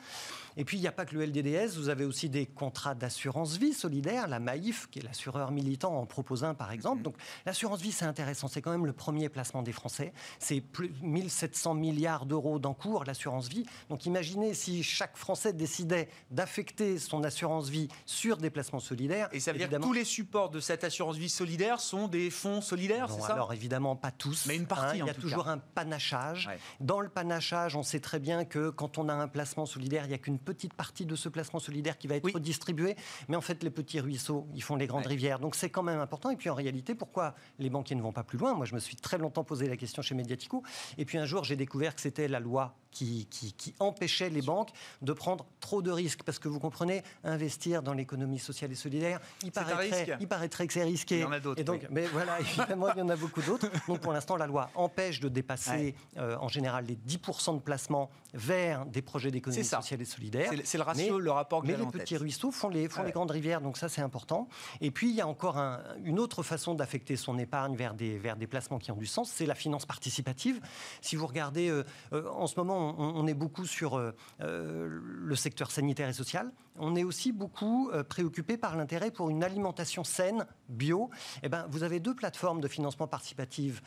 Et 0.58 0.64
puis, 0.64 0.76
il 0.76 0.80
n'y 0.80 0.88
a 0.88 0.92
pas 0.92 1.04
que 1.04 1.14
le 1.14 1.24
LDDS, 1.24 1.76
vous 1.76 1.88
avez 1.88 2.04
aussi 2.04 2.28
des 2.28 2.44
contrats 2.44 2.96
d'assurance 2.96 3.56
vie 3.56 3.72
solidaire. 3.72 4.26
La 4.26 4.40
Maïf, 4.40 4.88
qui 4.90 4.98
est 4.98 5.02
l'assureur 5.02 5.52
militant, 5.52 5.96
en 5.96 6.04
propose 6.04 6.42
un, 6.42 6.52
par 6.54 6.72
exemple. 6.72 6.98
Mhm. 6.98 7.02
Donc, 7.04 7.14
l'assurance 7.46 7.80
vie, 7.80 7.92
c'est 7.92 8.06
intéressant. 8.06 8.48
C'est 8.48 8.60
quand 8.60 8.72
même 8.72 8.84
le 8.84 8.92
premier 8.92 9.28
placement 9.28 9.62
des 9.62 9.70
Français. 9.70 10.12
C'est 10.40 10.60
plus 10.60 10.90
1700 11.00 11.74
milliards 11.74 12.26
d'euros 12.26 12.58
d'encours, 12.58 13.04
l'assurance 13.04 13.48
vie. 13.48 13.64
Donc, 13.88 14.04
imaginez 14.04 14.52
si 14.52 14.82
chaque 14.82 15.16
Français 15.16 15.52
décidait 15.52 16.08
d'affecter 16.32 16.98
son 16.98 17.22
assurance 17.22 17.68
vie 17.68 17.86
sur 18.04 18.36
des 18.36 18.50
placements 18.50 18.80
solidaires. 18.80 19.28
Et 19.30 19.38
ça 19.38 19.52
veut 19.52 19.58
dire 19.58 19.70
que 19.70 19.76
tous 19.76 19.92
les 19.92 20.04
supports 20.04 20.50
de 20.50 20.58
cette 20.58 20.82
assurance 20.82 21.16
vie 21.16 21.28
solidaire 21.28 21.78
sont 21.78 22.08
des 22.08 22.30
fonds 22.30 22.60
solidaires, 22.62 23.08
c'est 23.10 23.20
ça? 23.20 23.34
Alors, 23.34 23.52
évidemment, 23.52 23.94
pas 23.94 24.10
tous. 24.10 24.46
Mais 24.46 24.56
une 24.56 24.66
partie, 24.66 25.00
hein. 25.00 25.04
Il 25.04 25.06
y 25.06 25.10
a 25.10 25.14
toujours 25.14 25.46
un 25.46 25.58
panachage. 25.58 26.50
Dans 26.80 27.00
le 27.00 27.08
panachage, 27.08 27.76
on 27.76 27.84
sait 27.84 28.00
très 28.00 28.18
bien 28.18 28.44
que 28.44 28.70
quand 28.70 28.98
on 28.98 29.08
a 29.08 29.14
un 29.14 29.28
placement 29.28 29.64
solidaire, 29.64 30.04
il 30.04 30.08
n'y 30.08 30.14
a 30.14 30.18
qu'une 30.18 30.40
petite 30.48 30.72
partie 30.72 31.04
de 31.04 31.14
ce 31.14 31.28
placement 31.28 31.60
solidaire 31.60 31.98
qui 31.98 32.06
va 32.06 32.16
être 32.16 32.38
distribué. 32.38 32.96
Mais 33.28 33.36
en 33.36 33.42
fait, 33.42 33.62
les 33.62 33.70
petits 33.70 34.00
ruisseaux, 34.00 34.46
ils 34.54 34.62
font 34.62 34.76
les 34.76 34.86
grandes 34.86 35.06
rivières. 35.06 35.40
Donc 35.40 35.54
c'est 35.54 35.68
quand 35.68 35.82
même 35.82 36.00
important. 36.00 36.30
Et 36.30 36.36
puis 36.36 36.48
en 36.48 36.54
réalité, 36.54 36.94
pourquoi 36.94 37.34
les 37.58 37.68
banquiers 37.68 37.96
ne 37.96 38.02
vont 38.02 38.12
pas 38.12 38.24
plus 38.24 38.38
loin? 38.38 38.54
Moi, 38.54 38.64
je 38.64 38.74
me 38.74 38.80
suis 38.80 38.96
très 38.96 39.18
longtemps 39.18 39.44
posé 39.44 39.68
la 39.68 39.76
question 39.76 40.00
chez 40.00 40.14
Mediatico. 40.14 40.62
Et 40.96 41.04
puis 41.04 41.18
un 41.18 41.26
jour, 41.26 41.44
j'ai 41.44 41.56
découvert 41.56 41.94
que 41.94 42.00
c'était 42.00 42.28
la 42.28 42.40
loi 42.40 42.74
qui, 42.90 43.26
qui, 43.30 43.74
empêchait 43.78 44.30
les 44.30 44.40
banques 44.40 44.70
de 45.02 45.12
prendre 45.12 45.46
trop 45.60 45.82
de 45.82 45.90
risques. 45.90 46.22
Parce 46.22 46.38
que 46.38 46.48
vous 46.48 46.58
comprenez, 46.58 47.02
investir 47.22 47.82
dans 47.82 47.92
l'économie 47.92 48.38
sociale 48.38 48.72
et 48.72 48.74
solidaire, 48.74 49.20
il 49.42 49.52
paraîtrait, 49.52 50.16
il 50.18 50.26
paraîtrait 50.26 50.66
que 50.66 50.72
c'est 50.72 50.82
risqué. 50.82 51.18
Il 51.18 51.20
y 51.20 51.24
en 51.24 51.32
a 51.32 51.40
d'autres. 51.40 51.62
Mais 51.90 52.06
voilà, 52.06 52.40
évidemment, 52.40 52.88
il 52.94 52.98
y 52.98 53.02
en 53.02 53.08
a 53.10 53.16
beaucoup 53.16 53.42
d'autres. 53.42 53.70
Donc 53.86 54.00
pour 54.00 54.12
l'instant, 54.12 54.36
la 54.36 54.46
loi 54.46 54.70
empêche 54.74 55.20
de 55.20 55.28
dépasser 55.28 55.94
euh, 56.16 56.36
en 56.40 56.48
général 56.48 56.86
les 56.86 56.96
10% 56.96 57.56
de 57.56 57.60
placement 57.60 58.10
vers 58.34 58.86
des 58.86 59.02
projets 59.02 59.30
d'économie 59.30 59.64
sociale 59.64 60.00
et 60.00 60.04
solidaire. 60.04 60.37
C'est 60.64 60.78
le 60.78 60.84
ratio, 60.84 61.18
le 61.18 61.30
rapport 61.30 61.64
Mais 61.64 61.76
les 61.76 61.86
petits 61.86 62.16
ruisseaux 62.16 62.50
font 62.50 62.68
les, 62.68 62.88
font 62.88 63.02
les 63.02 63.12
grandes 63.12 63.30
rivières, 63.30 63.60
donc 63.60 63.76
ça 63.76 63.88
c'est 63.88 64.02
important. 64.02 64.48
Et 64.80 64.90
puis 64.90 65.08
il 65.08 65.14
y 65.14 65.20
a 65.20 65.26
encore 65.26 65.58
une 66.04 66.18
autre 66.18 66.42
façon 66.42 66.74
d'affecter 66.74 67.16
son 67.16 67.38
épargne 67.38 67.76
vers 67.76 67.94
des, 67.94 68.18
vers 68.18 68.36
des 68.36 68.46
placements 68.46 68.78
qui 68.78 68.90
ont 68.90 68.96
du 68.96 69.06
sens, 69.06 69.30
c'est 69.30 69.46
la 69.46 69.54
finance 69.54 69.86
participative. 69.86 70.60
Si 71.00 71.16
vous 71.16 71.26
regardez, 71.26 71.68
euh, 71.68 71.84
euh, 72.12 72.28
en 72.30 72.46
ce 72.46 72.58
moment 72.58 72.94
on, 72.98 73.26
est 73.26 73.34
beaucoup 73.34 73.66
sur 73.66 73.96
euh, 73.96 74.12
le 74.40 75.36
secteur 75.36 75.70
sanitaire 75.70 76.08
et 76.08 76.12
social, 76.12 76.50
on 76.78 76.96
est 76.96 77.04
aussi 77.04 77.32
beaucoup 77.32 77.90
préoccupé 78.08 78.56
par 78.56 78.76
l'intérêt 78.76 79.10
pour 79.10 79.30
une 79.30 79.44
alimentation 79.44 80.04
saine, 80.04 80.46
bio. 80.68 81.10
Eh 81.42 81.48
ben, 81.48 81.66
vous 81.70 81.82
avez 81.82 82.00
deux 82.00 82.14
plateformes 82.14 82.60
de 82.60 82.68
financement 82.68 83.06
participatif 83.06 83.82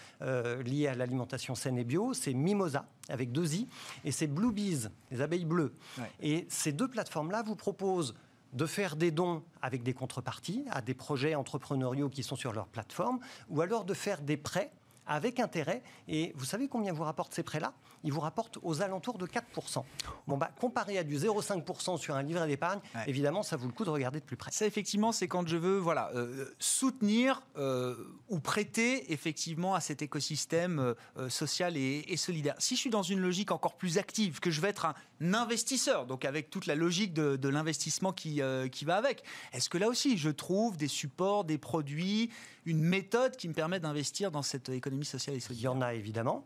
liées 0.66 0.88
à 0.88 0.96
l'alimentation 0.96 1.56
saine 1.56 1.78
et 1.78 1.84
bio, 1.84 2.14
c'est 2.14 2.34
Mimosa 2.34 2.86
avec 3.10 3.32
deux 3.32 3.56
i 3.56 3.68
et 4.04 4.12
c'est 4.12 4.28
Bluebees, 4.28 4.90
les 5.12 5.22
abeilles 5.22 5.46
bleues. 5.46 5.74
Et 6.22 6.46
ces 6.50 6.72
deux 6.72 6.88
plateformes-là 6.88 7.44
vous 7.44 7.56
proposent 7.56 8.16
de 8.54 8.66
faire 8.66 8.96
des 8.96 9.12
dons 9.12 9.44
avec 9.62 9.82
des 9.82 9.94
contreparties 9.94 10.66
à 10.72 10.82
des 10.82 10.94
projets 10.94 11.36
entrepreneuriaux 11.36 12.10
qui 12.10 12.22
sont 12.22 12.36
sur 12.36 12.52
leur 12.52 12.68
plateforme, 12.68 13.20
ou 13.50 13.62
alors 13.62 13.86
de 13.86 13.94
faire 13.94 14.22
des 14.22 14.38
prêts 14.38 14.72
avec 15.08 15.40
intérêt. 15.40 15.82
Et 16.08 16.34
vous 16.36 16.46
savez 16.46 16.68
combien 16.68 16.94
vous 16.94 17.04
rapportent 17.04 17.34
ces 17.34 17.44
prêts-là? 17.44 17.74
Ils 18.04 18.12
vous 18.12 18.20
rapportent 18.20 18.58
aux 18.64 18.82
alentours 18.82 19.18
de 19.18 19.28
4%. 19.28 19.84
Bon, 20.28 20.38
bah, 20.38 20.52
comparé 20.60 20.98
à 20.98 21.04
du 21.04 21.18
0,5% 21.18 21.98
sur 21.98 22.16
un 22.16 22.24
livret 22.24 22.48
d'épargne, 22.48 22.80
évidemment, 23.08 23.44
ça 23.44 23.58
vaut 23.58 23.68
le 23.68 23.74
coup 23.74 23.86
de 23.86 23.90
regarder 23.90 24.20
de 24.20 24.26
plus 24.26 24.38
près. 24.38 24.52
Ça, 24.52 24.66
effectivement, 24.66 25.12
c'est 25.12 25.28
quand 25.28 25.48
je 25.48 25.58
veux 25.58 25.78
voilà, 25.78 26.12
euh, 26.16 26.46
soutenir 26.60 27.42
euh, 27.58 27.96
ou 28.30 28.40
prêter 28.40 29.12
effectivement 29.14 29.76
à 29.76 29.80
cet 29.80 30.02
écosystème 30.02 30.96
euh, 31.18 31.30
social 31.30 31.78
et, 31.78 32.18
solidaire. 32.18 32.56
Si 32.60 32.76
je 32.76 32.82
suis 32.82 32.90
dans 32.90 33.04
une 33.04 33.20
logique 33.20 33.52
encore 33.52 33.76
plus 33.76 33.98
active, 33.98 34.40
que 34.40 34.52
je 34.52 34.62
vais 34.62 34.70
être 34.70 34.86
un 34.86 35.34
investisseur, 35.34 36.06
donc 36.06 36.26
avec 36.26 36.50
toute 36.50 36.66
la 36.66 36.76
logique 36.76 37.14
de, 37.14 37.36
de 37.36 37.50
l'investissement 37.50 38.12
qui, 38.12 38.42
qui 38.72 38.86
va 38.86 38.98
avec, 38.98 39.24
est-ce 39.54 39.70
que 39.70 39.78
là 39.78 39.88
aussi, 39.88 40.18
je 40.18 40.30
trouve 40.30 40.78
des 40.78 40.88
supports, 40.88 41.44
des 41.44 41.58
produits, 41.58 42.30
une 42.66 42.82
méthode 42.82 43.36
qui 43.36 43.48
me 43.48 43.54
permet 43.54 43.80
d'investir 43.80 44.32
dans 44.32 44.42
cette 44.42 44.70
économie 44.70 45.06
sociale 45.06 45.36
et 45.36 45.40
solidaire 45.40 45.72
Il 45.72 45.76
y 45.76 45.78
en 45.78 45.82
a 45.82 45.94
évidemment. 45.94 46.46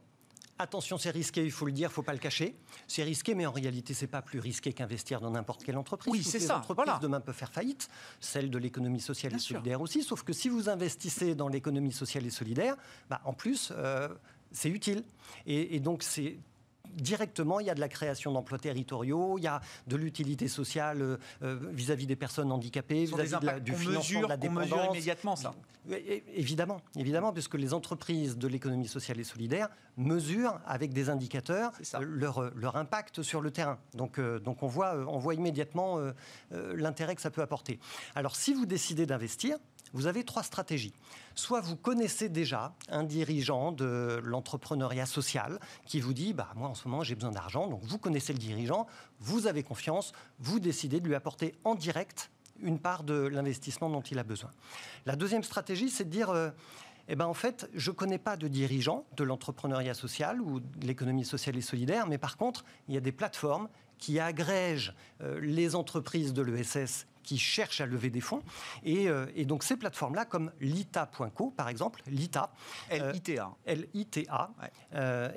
Attention, 0.58 0.97
c'est 0.97 1.10
risqué, 1.10 1.43
il 1.43 1.51
faut 1.51 1.66
le 1.66 1.74
dire, 1.74 1.89
il 1.89 1.91
ne 1.91 1.93
faut 1.95 2.01
pas 2.01 2.14
le 2.14 2.20
cacher. 2.20 2.56
C'est 2.88 3.03
risqué, 3.03 3.36
mais 3.36 3.45
en 3.45 3.51
réalité, 3.51 3.93
ce 3.93 4.06
n'est 4.06 4.12
pas 4.12 4.22
plus 4.22 4.39
risqué 4.39 4.72
qu'investir 4.72 5.20
dans 5.20 5.32
n'importe 5.32 5.66
quelle 5.66 5.78
entreprise. 5.78 6.14
Oui, 6.14 6.24
c'est 6.24 6.39
ça. 6.39 6.56
L'entreprise 6.56 6.93
demain 7.01 7.20
peut 7.20 7.34
faire 7.34 7.51
faillite, 7.51 7.89
celle 8.22 8.49
de 8.49 8.58
l'économie 8.58 9.01
sociale 9.01 9.36
et 9.36 9.39
solidaire 9.39 9.82
aussi. 9.82 10.01
Sauf 10.01 10.24
que 10.24 10.32
si 10.32 10.47
vous 10.47 10.70
investissez 10.70 11.36
dans 11.36 11.49
l'économie 11.49 11.91
sociale 11.91 12.26
et 12.26 12.30
solidaire, 12.30 12.78
bah, 13.10 13.20
en 13.26 13.34
plus, 13.34 13.74
euh, 13.76 14.08
c'est 14.53 14.70
utile. 14.70 15.03
Et, 15.45 15.76
et 15.76 15.80
donc, 15.82 16.03
c'est 16.03 16.38
directement, 16.96 17.60
il 17.60 17.68
y 17.68 17.70
a 17.70 17.76
de 17.76 17.80
la 17.80 17.89
création 17.89 18.32
d'emplois 18.32 18.58
territoriaux, 18.58 19.38
il 19.38 19.43
y 19.43 19.48
a 19.48 19.62
de 19.88 19.96
l'utilité 19.96 20.48
sociale 20.48 21.02
euh, 21.02 21.18
euh, 21.43 21.60
vis-à-vis 21.72 22.08
des 22.08 22.16
personnes 22.16 22.52
handicapées, 22.52 23.06
vis-à-vis 23.06 23.62
du 23.62 23.74
financement 23.74 24.22
de 24.22 24.28
la 24.28 24.38
dépendance. 24.38 24.70
mesure 24.70 24.86
immédiatement 24.91 25.36
ça. 25.36 25.54
Évidemment, 26.34 26.82
évidemment, 26.96 27.32
puisque 27.32 27.56
les 27.56 27.74
entreprises 27.74 28.38
de 28.38 28.48
l'économie 28.48 28.88
sociale 28.88 29.20
et 29.20 29.24
solidaire 29.24 29.70
mesurent 29.98 30.60
avec 30.66 30.93
des 30.93 31.10
indicateurs 31.10 31.74
leur, 32.00 32.52
leur 32.56 32.76
impact 32.76 33.22
sur 33.22 33.39
le 33.39 33.52
terrain. 33.52 33.78
Donc, 33.93 34.18
euh, 34.18 34.39
donc 34.39 34.64
on, 34.64 34.68
voit, 34.68 34.96
on 35.08 35.20
voit 35.20 35.36
immédiatement 35.36 36.00
l'intérêt 36.52 37.16
que 37.16 37.22
ça 37.22 37.30
peut 37.30 37.41
apporter. 37.41 37.80
Alors 38.16 38.36
si 38.36 38.54
vous 38.54 38.66
décidez 38.66 39.06
d'investir, 39.06 39.58
vous 39.96 40.08
avez 40.08 40.24
trois 40.24 40.43
stratégies. 40.43 40.93
Soit 41.34 41.62
vous 41.62 41.78
connaissez 41.78 42.30
déjà 42.30 42.76
un 42.89 43.04
dirigeant 43.04 43.72
de 43.72 44.22
l'entrepreneuriat 44.24 45.06
social 45.06 45.60
qui 45.86 46.02
vous 46.02 46.14
dit 46.14 46.34
bah, 46.34 46.50
Moi, 46.56 46.68
en 46.68 46.76
ce 46.76 46.88
moment, 46.88 47.02
j'ai 47.02 47.16
besoin 47.16 47.32
d'argent. 47.32 47.68
Donc, 47.68 47.82
vous 47.84 47.98
connaissez 47.98 48.34
le 48.34 48.39
dirigeant, 48.39 48.88
vous 49.20 49.48
avez 49.48 49.64
confiance, 49.64 50.12
vous 50.39 50.60
décidez 50.60 51.00
de 51.00 51.08
lui 51.08 51.16
apporter 51.16 51.56
en 51.64 51.76
direct 51.76 52.30
une 52.62 52.78
part 52.78 53.04
de 53.04 53.16
l'investissement 53.16 53.89
dont 53.89 54.02
il 54.02 54.20
a 54.20 54.24
besoin. 54.24 54.52
La 55.06 55.16
deuxième 55.16 55.43
stratégie, 55.43 55.89
c'est 55.89 56.06
de 56.06 56.10
dire 56.10 56.30
euh, 56.30 56.50
eh 57.08 57.16
ben, 57.16 57.26
en 57.26 57.34
fait, 57.34 57.70
je 57.74 57.91
ne 57.91 57.96
connais 57.96 58.18
pas 58.18 58.36
de 58.36 58.48
dirigeant 58.48 59.06
de 59.16 59.24
l'entrepreneuriat 59.24 59.93
social 59.93 60.41
ou 60.41 60.60
de 60.60 60.88
l'économie 60.88 61.26
sociale 61.26 61.56
et 61.56 61.62
solidaire, 61.62 62.08
mais 62.08 62.18
par 62.18 62.36
contre, 62.36 62.66
il 62.88 62.96
y 62.96 62.98
a 62.98 63.02
des 63.02 63.12
plateformes 63.12 63.70
qui 63.98 64.20
agrègent 64.20 64.93
euh, 65.22 65.39
les 65.39 65.76
entreprises 65.76 66.34
de 66.34 66.41
l'ESS 66.41 67.08
qui 67.26 67.38
cherchent 67.38 67.82
à 67.82 67.86
lever 67.86 68.09
des 68.09 68.21
fonds. 68.21 68.43
Et, 68.84 69.09
euh, 69.09 69.26
donc 69.45 69.63
ces 69.63 69.78
plateformes-là, 69.78 70.26
comme 70.26 70.51
lita.co 70.59 71.51
par 71.51 71.69
exemple, 71.69 72.01
lita, 72.07 72.51
L-I-T-A, 72.89 73.51
L-I-T-A 73.65 74.51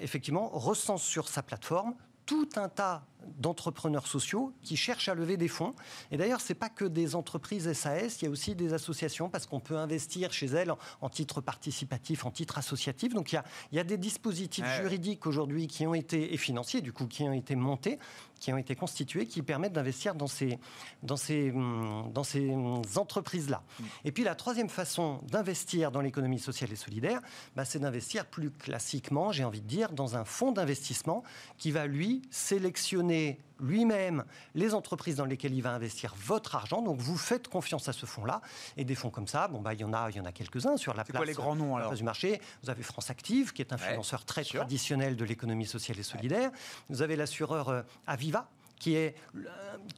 effectivement, 0.00 0.48
recense 0.48 1.02
sur 1.02 1.28
sa 1.28 1.42
plateforme 1.42 1.94
tout 2.28 2.50
un 2.56 2.68
tas 2.68 3.06
d'entrepreneurs 3.38 4.06
sociaux 4.06 4.52
qui 4.62 4.76
cherchent 4.76 5.08
à 5.08 5.14
lever 5.14 5.38
des 5.38 5.48
fonds. 5.48 5.74
Et 6.10 6.18
d'ailleurs, 6.18 6.42
ce 6.42 6.52
n'est 6.52 6.58
pas 6.58 6.68
que 6.68 6.84
des 6.84 7.14
entreprises 7.14 7.72
SAS, 7.72 8.20
il 8.20 8.26
y 8.26 8.28
a 8.28 8.30
aussi 8.30 8.54
des 8.54 8.74
associations 8.74 9.30
parce 9.30 9.46
qu'on 9.46 9.60
peut 9.60 9.78
investir 9.78 10.30
chez 10.30 10.46
elles 10.46 10.70
en, 11.00 11.08
titre 11.08 11.40
participatif, 11.40 12.26
en 12.26 12.30
titre 12.30 12.58
associatif. 12.58 13.14
Donc 13.14 13.32
il 13.32 13.40
y 13.72 13.78
a, 13.78 13.84
des 13.84 13.96
dispositifs 13.96 14.66
juridiques 14.76 15.26
aujourd'hui 15.26 15.68
qui 15.68 15.86
ont 15.86 15.94
été, 15.94 16.34
et 16.34 16.36
financiers 16.36 16.82
du 16.82 16.92
coup, 16.92 17.06
qui 17.06 17.22
ont 17.22 17.32
été 17.32 17.56
montés, 17.56 17.98
qui 18.40 18.52
ont 18.52 18.58
été 18.58 18.74
constitués, 18.74 19.26
qui 19.26 19.42
permettent 19.42 19.72
d'investir 19.72 20.14
dans 20.14 20.26
ces, 20.26 20.58
dans 21.02 21.16
ces, 21.16 21.52
dans 21.52 22.24
ces 22.24 22.54
entreprises-là. 22.96 23.62
Mm. 23.78 23.84
Et 24.04 24.12
puis 24.12 24.24
la 24.24 24.34
troisième 24.34 24.68
façon 24.68 25.20
d'investir 25.28 25.90
dans 25.90 26.00
l'économie 26.00 26.38
sociale 26.38 26.72
et 26.72 26.76
solidaire, 26.76 27.20
bah, 27.56 27.64
c'est 27.64 27.78
d'investir 27.78 28.26
plus 28.26 28.50
classiquement, 28.50 29.32
j'ai 29.32 29.44
envie 29.44 29.60
de 29.60 29.66
dire, 29.66 29.92
dans 29.92 30.16
un 30.16 30.24
fonds 30.24 30.52
d'investissement 30.52 31.22
qui 31.56 31.70
va, 31.70 31.86
lui, 31.86 32.22
sélectionner 32.30 33.38
lui-même 33.60 34.24
les 34.54 34.74
entreprises 34.74 35.16
dans 35.16 35.24
lesquelles 35.24 35.54
il 35.54 35.62
va 35.62 35.72
investir 35.72 36.14
votre 36.16 36.54
argent. 36.54 36.82
Donc 36.82 37.00
vous 37.00 37.16
faites 37.16 37.48
confiance 37.48 37.88
à 37.88 37.92
ce 37.92 38.06
fonds-là. 38.06 38.40
Et 38.76 38.84
des 38.84 38.94
fonds 38.94 39.10
comme 39.10 39.26
ça, 39.26 39.48
bon 39.48 39.60
bah 39.60 39.74
il 39.74 39.80
y 39.80 39.84
en 39.84 39.92
a, 39.92 40.10
il 40.10 40.16
y 40.16 40.20
en 40.20 40.24
a 40.24 40.32
quelques-uns 40.32 40.76
sur 40.76 40.94
la 40.94 41.04
place, 41.04 41.24
les 41.24 41.32
grands 41.32 41.56
noms, 41.56 41.76
alors 41.76 41.94
du 41.94 42.04
marché. 42.04 42.40
Vous 42.62 42.70
avez 42.70 42.82
France 42.82 43.10
Active, 43.10 43.52
qui 43.52 43.62
est 43.62 43.72
un 43.72 43.78
financeur 43.78 44.24
très 44.24 44.44
traditionnel 44.44 45.16
de 45.16 45.24
l'économie 45.24 45.66
sociale 45.66 45.98
et 45.98 46.02
solidaire. 46.02 46.50
Vous 46.88 47.02
avez 47.02 47.16
l'assureur 47.16 47.68
euh, 47.68 47.82
Aviva, 48.06 48.48
qui, 48.78 48.94
est, 48.94 49.14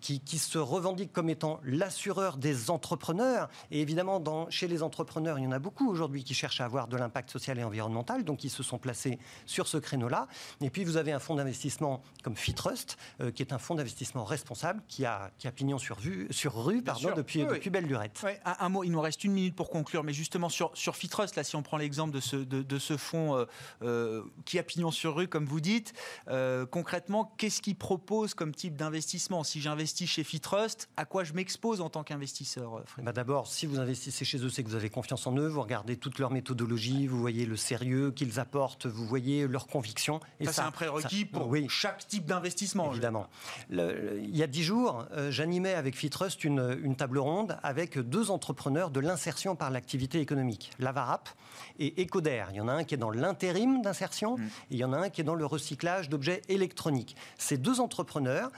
qui, 0.01 0.21
qui, 0.21 0.39
se 0.39 0.59
revendique 0.59 1.13
comme 1.13 1.29
étant 1.29 1.61
l'assureur 1.65 2.37
des 2.37 2.71
entrepreneurs. 2.71 3.49
Et 3.71 3.81
évidemment, 3.81 4.21
dans, 4.21 4.49
chez 4.51 4.69
les 4.69 4.83
entrepreneurs, 4.83 5.39
il 5.39 5.45
y 5.45 5.47
en 5.47 5.53
a 5.53 5.59
beaucoup 5.59 5.91
aujourd'hui 5.91 6.25
qui 6.25 6.35
cherchent 6.35 6.61
à 6.61 6.65
avoir 6.65 6.89
de 6.89 6.97
l'impact 6.97 7.31
social 7.31 7.59
et 7.59 7.65
environnemental, 7.65 8.25
donc 8.25 8.45
ils 8.45 8.51
se 8.51 8.63
sont 8.63 8.79
placés 8.79 9.19
sur 9.47 9.67
ce 9.67 9.77
créneau-là. 9.79 10.29
Et 10.61 10.71
puis, 10.71 10.85
vous 10.85 10.97
avez 10.97 11.13
un 11.13 11.19
fonds 11.19 11.35
d'investissement 11.35 12.03
comme 12.23 12.37
Fitrust, 12.37 12.97
euh, 13.21 13.31
qui 13.31 13.43
est 13.43 13.53
un 13.53 13.59
fonds 13.59 13.75
d'investissement 13.75 14.25
responsable, 14.25 14.83
qui 14.89 15.05
a, 15.05 15.31
qui 15.39 15.47
a 15.47 15.53
pignon 15.53 15.79
sur, 15.79 15.99
vue, 15.99 16.27
sur 16.31 16.65
rue 16.65 16.83
pardon, 16.83 17.13
depuis, 17.15 17.45
depuis 17.45 17.71
belle 17.71 17.87
lurette. 17.87 18.25
un, 18.45 18.69
mot, 18.69 18.85
il 18.85 18.91
nous 18.91 19.01
reste 19.01 19.25
une 19.25 19.33
minute 19.33 19.55
pour 19.55 19.71
conclure, 19.71 20.05
mais 20.05 20.13
justement 20.13 20.49
sur, 20.49 20.71
sur 20.75 20.97
Fitrust, 20.97 21.37
là, 21.37 21.45
si 21.45 21.57
on 21.57 21.63
prend 21.63 21.77
l'exemple 21.77 22.15
de 22.15 22.21
ce, 22.21 22.37
de, 22.37 22.63
de 22.63 22.79
ce 22.79 22.97
fonds 22.97 23.37
euh, 23.37 23.45
euh, 23.83 24.23
qui 24.45 24.59
a 24.59 24.63
pignon 24.63 24.91
sur 24.91 25.17
rue, 25.17 25.29
comme 25.29 25.45
vous 25.45 25.61
dites, 25.61 25.93
concrètement, 26.71 27.35
qu'est-ce 27.37 27.63
qu'il 27.63 27.77
propose 27.77 28.35
comme 28.35 28.55
type 28.55 28.70
d'investissement 28.77 29.45
Si 29.45 29.61
j'investis 29.61 30.09
chez 30.09 30.25
Fitrust, 30.25 30.89
à 30.97 31.05
quoi 31.05 31.25
je 31.25 31.33
m'expose 31.33 31.81
en 31.81 31.91
tant 31.91 32.05
qu'investisseur 32.05 32.77
euh, 32.77 33.03
bah 33.03 33.13
D'abord, 33.13 33.47
si 33.47 33.67
vous 33.67 33.79
investissez 33.79 34.25
chez 34.25 34.39
eux, 34.39 34.51
c'est 34.51 34.63
que 34.63 34.69
vous 34.69 34.75
avez 34.75 34.91
confiance 34.91 35.27
en 35.27 35.37
eux, 35.37 35.49
vous 35.49 35.63
regardez 35.63 35.97
toute 35.97 36.19
leur 36.19 36.31
méthodologie, 36.31 37.07
vous 37.07 37.21
voyez 37.21 37.47
le 37.47 37.57
sérieux 37.57 38.11
qu'ils 38.11 38.41
apportent, 38.41 38.87
vous 38.87 39.07
voyez 39.07 39.47
leurs 39.47 39.67
convictions. 39.67 40.21
Et 40.41 40.47
ça, 40.47 40.53
c'est 40.53 40.61
un 40.63 40.71
prérequis 40.71 41.25
pour 41.25 41.51
chaque 41.69 42.07
type 42.07 42.27
d'investissement. 42.27 42.91
Évidemment. 42.91 43.29
il 43.71 44.37
y 44.37 44.43
a 44.43 44.47
dix 44.47 44.63
jours, 44.63 45.07
euh, 45.13 45.31
j'animais 45.31 45.75
avec 45.75 45.97
Fitrust 45.97 46.45
une, 46.45 46.79
une, 46.83 46.97
table 46.97 47.19
ronde 47.19 47.59
avec 47.63 47.99
deux 47.99 48.31
entrepreneurs 48.31 48.91
de 48.91 49.01
l'insertion 49.01 49.57
par 49.57 49.71
l'activité 49.71 50.21
économique, 50.21 50.71
Lavarap 50.79 51.29
et 51.79 52.03
Ecoder. 52.03 52.45
Il 52.51 52.57
y 52.57 52.61
en 52.61 52.69
a 52.69 52.73
un 52.73 52.85
qui 52.85 52.95
est 52.95 52.99
dans 52.99 53.11
l'intérim 53.11 53.83
d'insertion 53.83 54.37
mm. 54.37 54.43
et 54.43 54.49
il 54.71 54.79
y 54.79 54.85
en 54.85 54.93
a 54.93 54.99
un 54.99 55.09
qui 55.11 55.21
est 55.21 55.25
dans 55.25 55.35
le 55.35 55.47
recyclage 55.47 56.09
d'objets 56.09 56.43
électroniques. 56.49 57.17
Ces 57.39 57.57
deux 57.57 57.81
entrepreneurs 57.81 58.51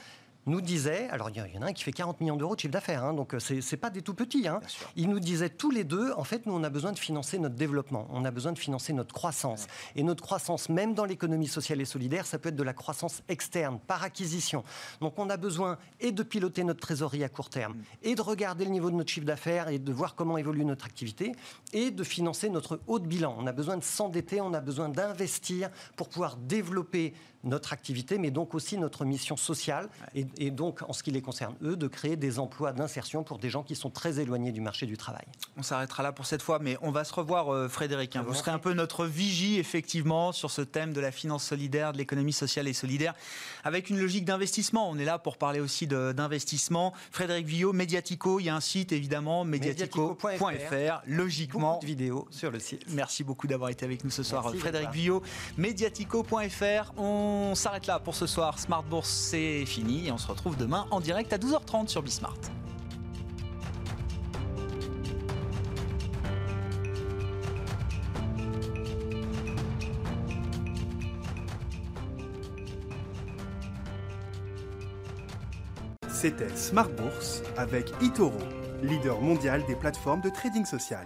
nous 0.45 0.61
disait, 0.61 1.07
alors 1.09 1.29
il 1.29 1.37
y 1.37 1.57
en 1.57 1.61
a 1.61 1.67
un 1.67 1.73
qui 1.73 1.83
fait 1.83 1.91
40 1.91 2.19
millions 2.21 2.35
d'euros 2.35 2.55
de 2.55 2.59
chiffre 2.59 2.73
d'affaires, 2.73 3.03
hein, 3.03 3.13
donc 3.13 3.33
euh, 3.33 3.39
c'est 3.39 3.59
n'est 3.59 3.77
pas 3.77 3.89
des 3.89 4.01
tout 4.01 4.13
petits. 4.13 4.47
Hein. 4.47 4.59
Il 4.95 5.09
nous 5.09 5.19
disait 5.19 5.49
tous 5.49 5.71
les 5.71 5.83
deux, 5.83 6.11
en 6.17 6.23
fait, 6.23 6.45
nous 6.45 6.53
on 6.53 6.63
a 6.63 6.69
besoin 6.69 6.91
de 6.91 6.99
financer 6.99 7.39
notre 7.39 7.55
développement, 7.55 8.07
on 8.11 8.25
a 8.25 8.31
besoin 8.31 8.51
de 8.51 8.59
financer 8.59 8.93
notre 8.93 9.13
croissance. 9.13 9.67
Et 9.95 10.03
notre 10.03 10.23
croissance, 10.23 10.69
même 10.69 10.93
dans 10.93 11.05
l'économie 11.05 11.47
sociale 11.47 11.81
et 11.81 11.85
solidaire, 11.85 12.25
ça 12.25 12.39
peut 12.39 12.49
être 12.49 12.55
de 12.55 12.63
la 12.63 12.73
croissance 12.73 13.23
externe, 13.29 13.79
par 13.87 14.03
acquisition. 14.03 14.63
Donc 15.01 15.17
on 15.17 15.29
a 15.29 15.37
besoin 15.37 15.77
et 15.99 16.11
de 16.11 16.23
piloter 16.23 16.63
notre 16.63 16.81
trésorerie 16.81 17.23
à 17.23 17.29
court 17.29 17.49
terme, 17.49 17.73
mm. 17.73 17.83
et 18.03 18.15
de 18.15 18.21
regarder 18.21 18.65
le 18.65 18.71
niveau 18.71 18.89
de 18.89 18.95
notre 18.95 19.11
chiffre 19.11 19.25
d'affaires 19.25 19.69
et 19.69 19.79
de 19.79 19.91
voir 19.91 20.15
comment 20.15 20.37
évolue 20.37 20.65
notre 20.65 20.85
activité, 20.85 21.33
et 21.71 21.91
de 21.91 22.03
financer 22.03 22.49
notre 22.49 22.79
haut 22.87 22.99
de 22.99 23.07
bilan. 23.07 23.35
On 23.37 23.47
a 23.47 23.51
besoin 23.51 23.77
de 23.77 23.83
s'endetter, 23.83 24.41
on 24.41 24.53
a 24.53 24.61
besoin 24.61 24.89
d'investir 24.89 25.69
pour 25.95 26.09
pouvoir 26.09 26.37
développer 26.37 27.13
notre 27.43 27.73
activité, 27.73 28.17
mais 28.17 28.31
donc 28.31 28.53
aussi 28.53 28.77
notre 28.77 29.05
mission 29.05 29.35
sociale, 29.37 29.89
et, 30.15 30.51
donc, 30.51 30.81
en 30.87 30.93
ce 30.93 31.03
qui 31.03 31.11
les 31.11 31.21
concerne, 31.21 31.55
eux, 31.63 31.75
de 31.75 31.87
créer 31.87 32.15
des 32.15 32.39
emplois 32.39 32.71
d'insertion 32.71 33.23
pour 33.23 33.37
des 33.37 33.49
gens 33.49 33.63
qui 33.63 33.75
sont 33.75 33.89
très 33.89 34.19
éloignés 34.19 34.51
du 34.51 34.61
marché 34.61 34.85
du 34.85 34.97
travail. 34.97 35.25
On 35.57 35.63
s'arrêtera 35.63 36.03
là 36.03 36.11
pour 36.11 36.25
cette 36.25 36.41
fois, 36.41 36.59
mais 36.59 36.77
on 36.81 36.91
va 36.91 37.03
se 37.03 37.13
revoir, 37.13 37.53
euh, 37.53 37.67
Frédéric. 37.67 38.15
Hein. 38.15 38.23
Vous 38.25 38.33
serez 38.33 38.51
un 38.51 38.59
peu 38.59 38.73
notre 38.73 39.05
vigie, 39.05 39.59
effectivement, 39.59 40.31
sur 40.31 40.51
ce 40.51 40.61
thème 40.61 40.93
de 40.93 41.01
la 41.01 41.11
finance 41.11 41.43
solidaire, 41.43 41.91
de 41.93 41.97
l'économie 41.97 42.33
sociale 42.33 42.67
et 42.67 42.73
solidaire, 42.73 43.13
avec 43.63 43.89
une 43.89 43.99
logique 43.99 44.25
d'investissement. 44.25 44.89
On 44.89 44.97
est 44.97 45.05
là 45.05 45.19
pour 45.19 45.37
parler 45.37 45.59
aussi 45.59 45.87
d'investissement. 45.87 46.93
Frédéric 47.11 47.47
Villot, 47.47 47.73
Mediatico, 47.73 48.39
il 48.39 48.45
y 48.45 48.49
a 48.49 48.55
un 48.55 48.61
site, 48.61 48.91
évidemment, 48.91 49.43
mediatico.fr, 49.43 51.01
logiquement. 51.07 51.73
Beaucoup 51.73 51.81
de 51.81 51.87
vidéos 51.87 52.27
sur 52.31 52.51
le 52.51 52.59
site. 52.59 52.85
Merci 52.89 53.23
beaucoup 53.23 53.47
d'avoir 53.47 53.69
été 53.69 53.85
avec 53.85 54.03
nous 54.03 54.11
ce 54.11 54.23
soir, 54.23 54.53
Frédéric 54.55 54.91
Villot. 54.91 55.21
Mediatico.fr. 55.57 56.93
On 56.97 57.32
on 57.33 57.55
s'arrête 57.55 57.87
là 57.87 57.99
pour 57.99 58.15
ce 58.15 58.27
soir. 58.27 58.59
Smart 58.59 58.83
Bourse, 58.83 59.09
c'est 59.09 59.65
fini 59.65 60.07
et 60.07 60.11
on 60.11 60.17
se 60.17 60.27
retrouve 60.27 60.57
demain 60.57 60.85
en 60.91 60.99
direct 60.99 61.33
à 61.33 61.37
12h30 61.37 61.87
sur 61.87 62.01
Bismart. 62.01 62.37
C'était 76.07 76.55
Smart 76.55 76.87
Bourse 76.89 77.43
avec 77.57 77.91
Itoro, 78.01 78.37
leader 78.81 79.19
mondial 79.19 79.61
des 79.67 79.75
plateformes 79.75 80.21
de 80.21 80.29
trading 80.29 80.63
social. 80.63 81.05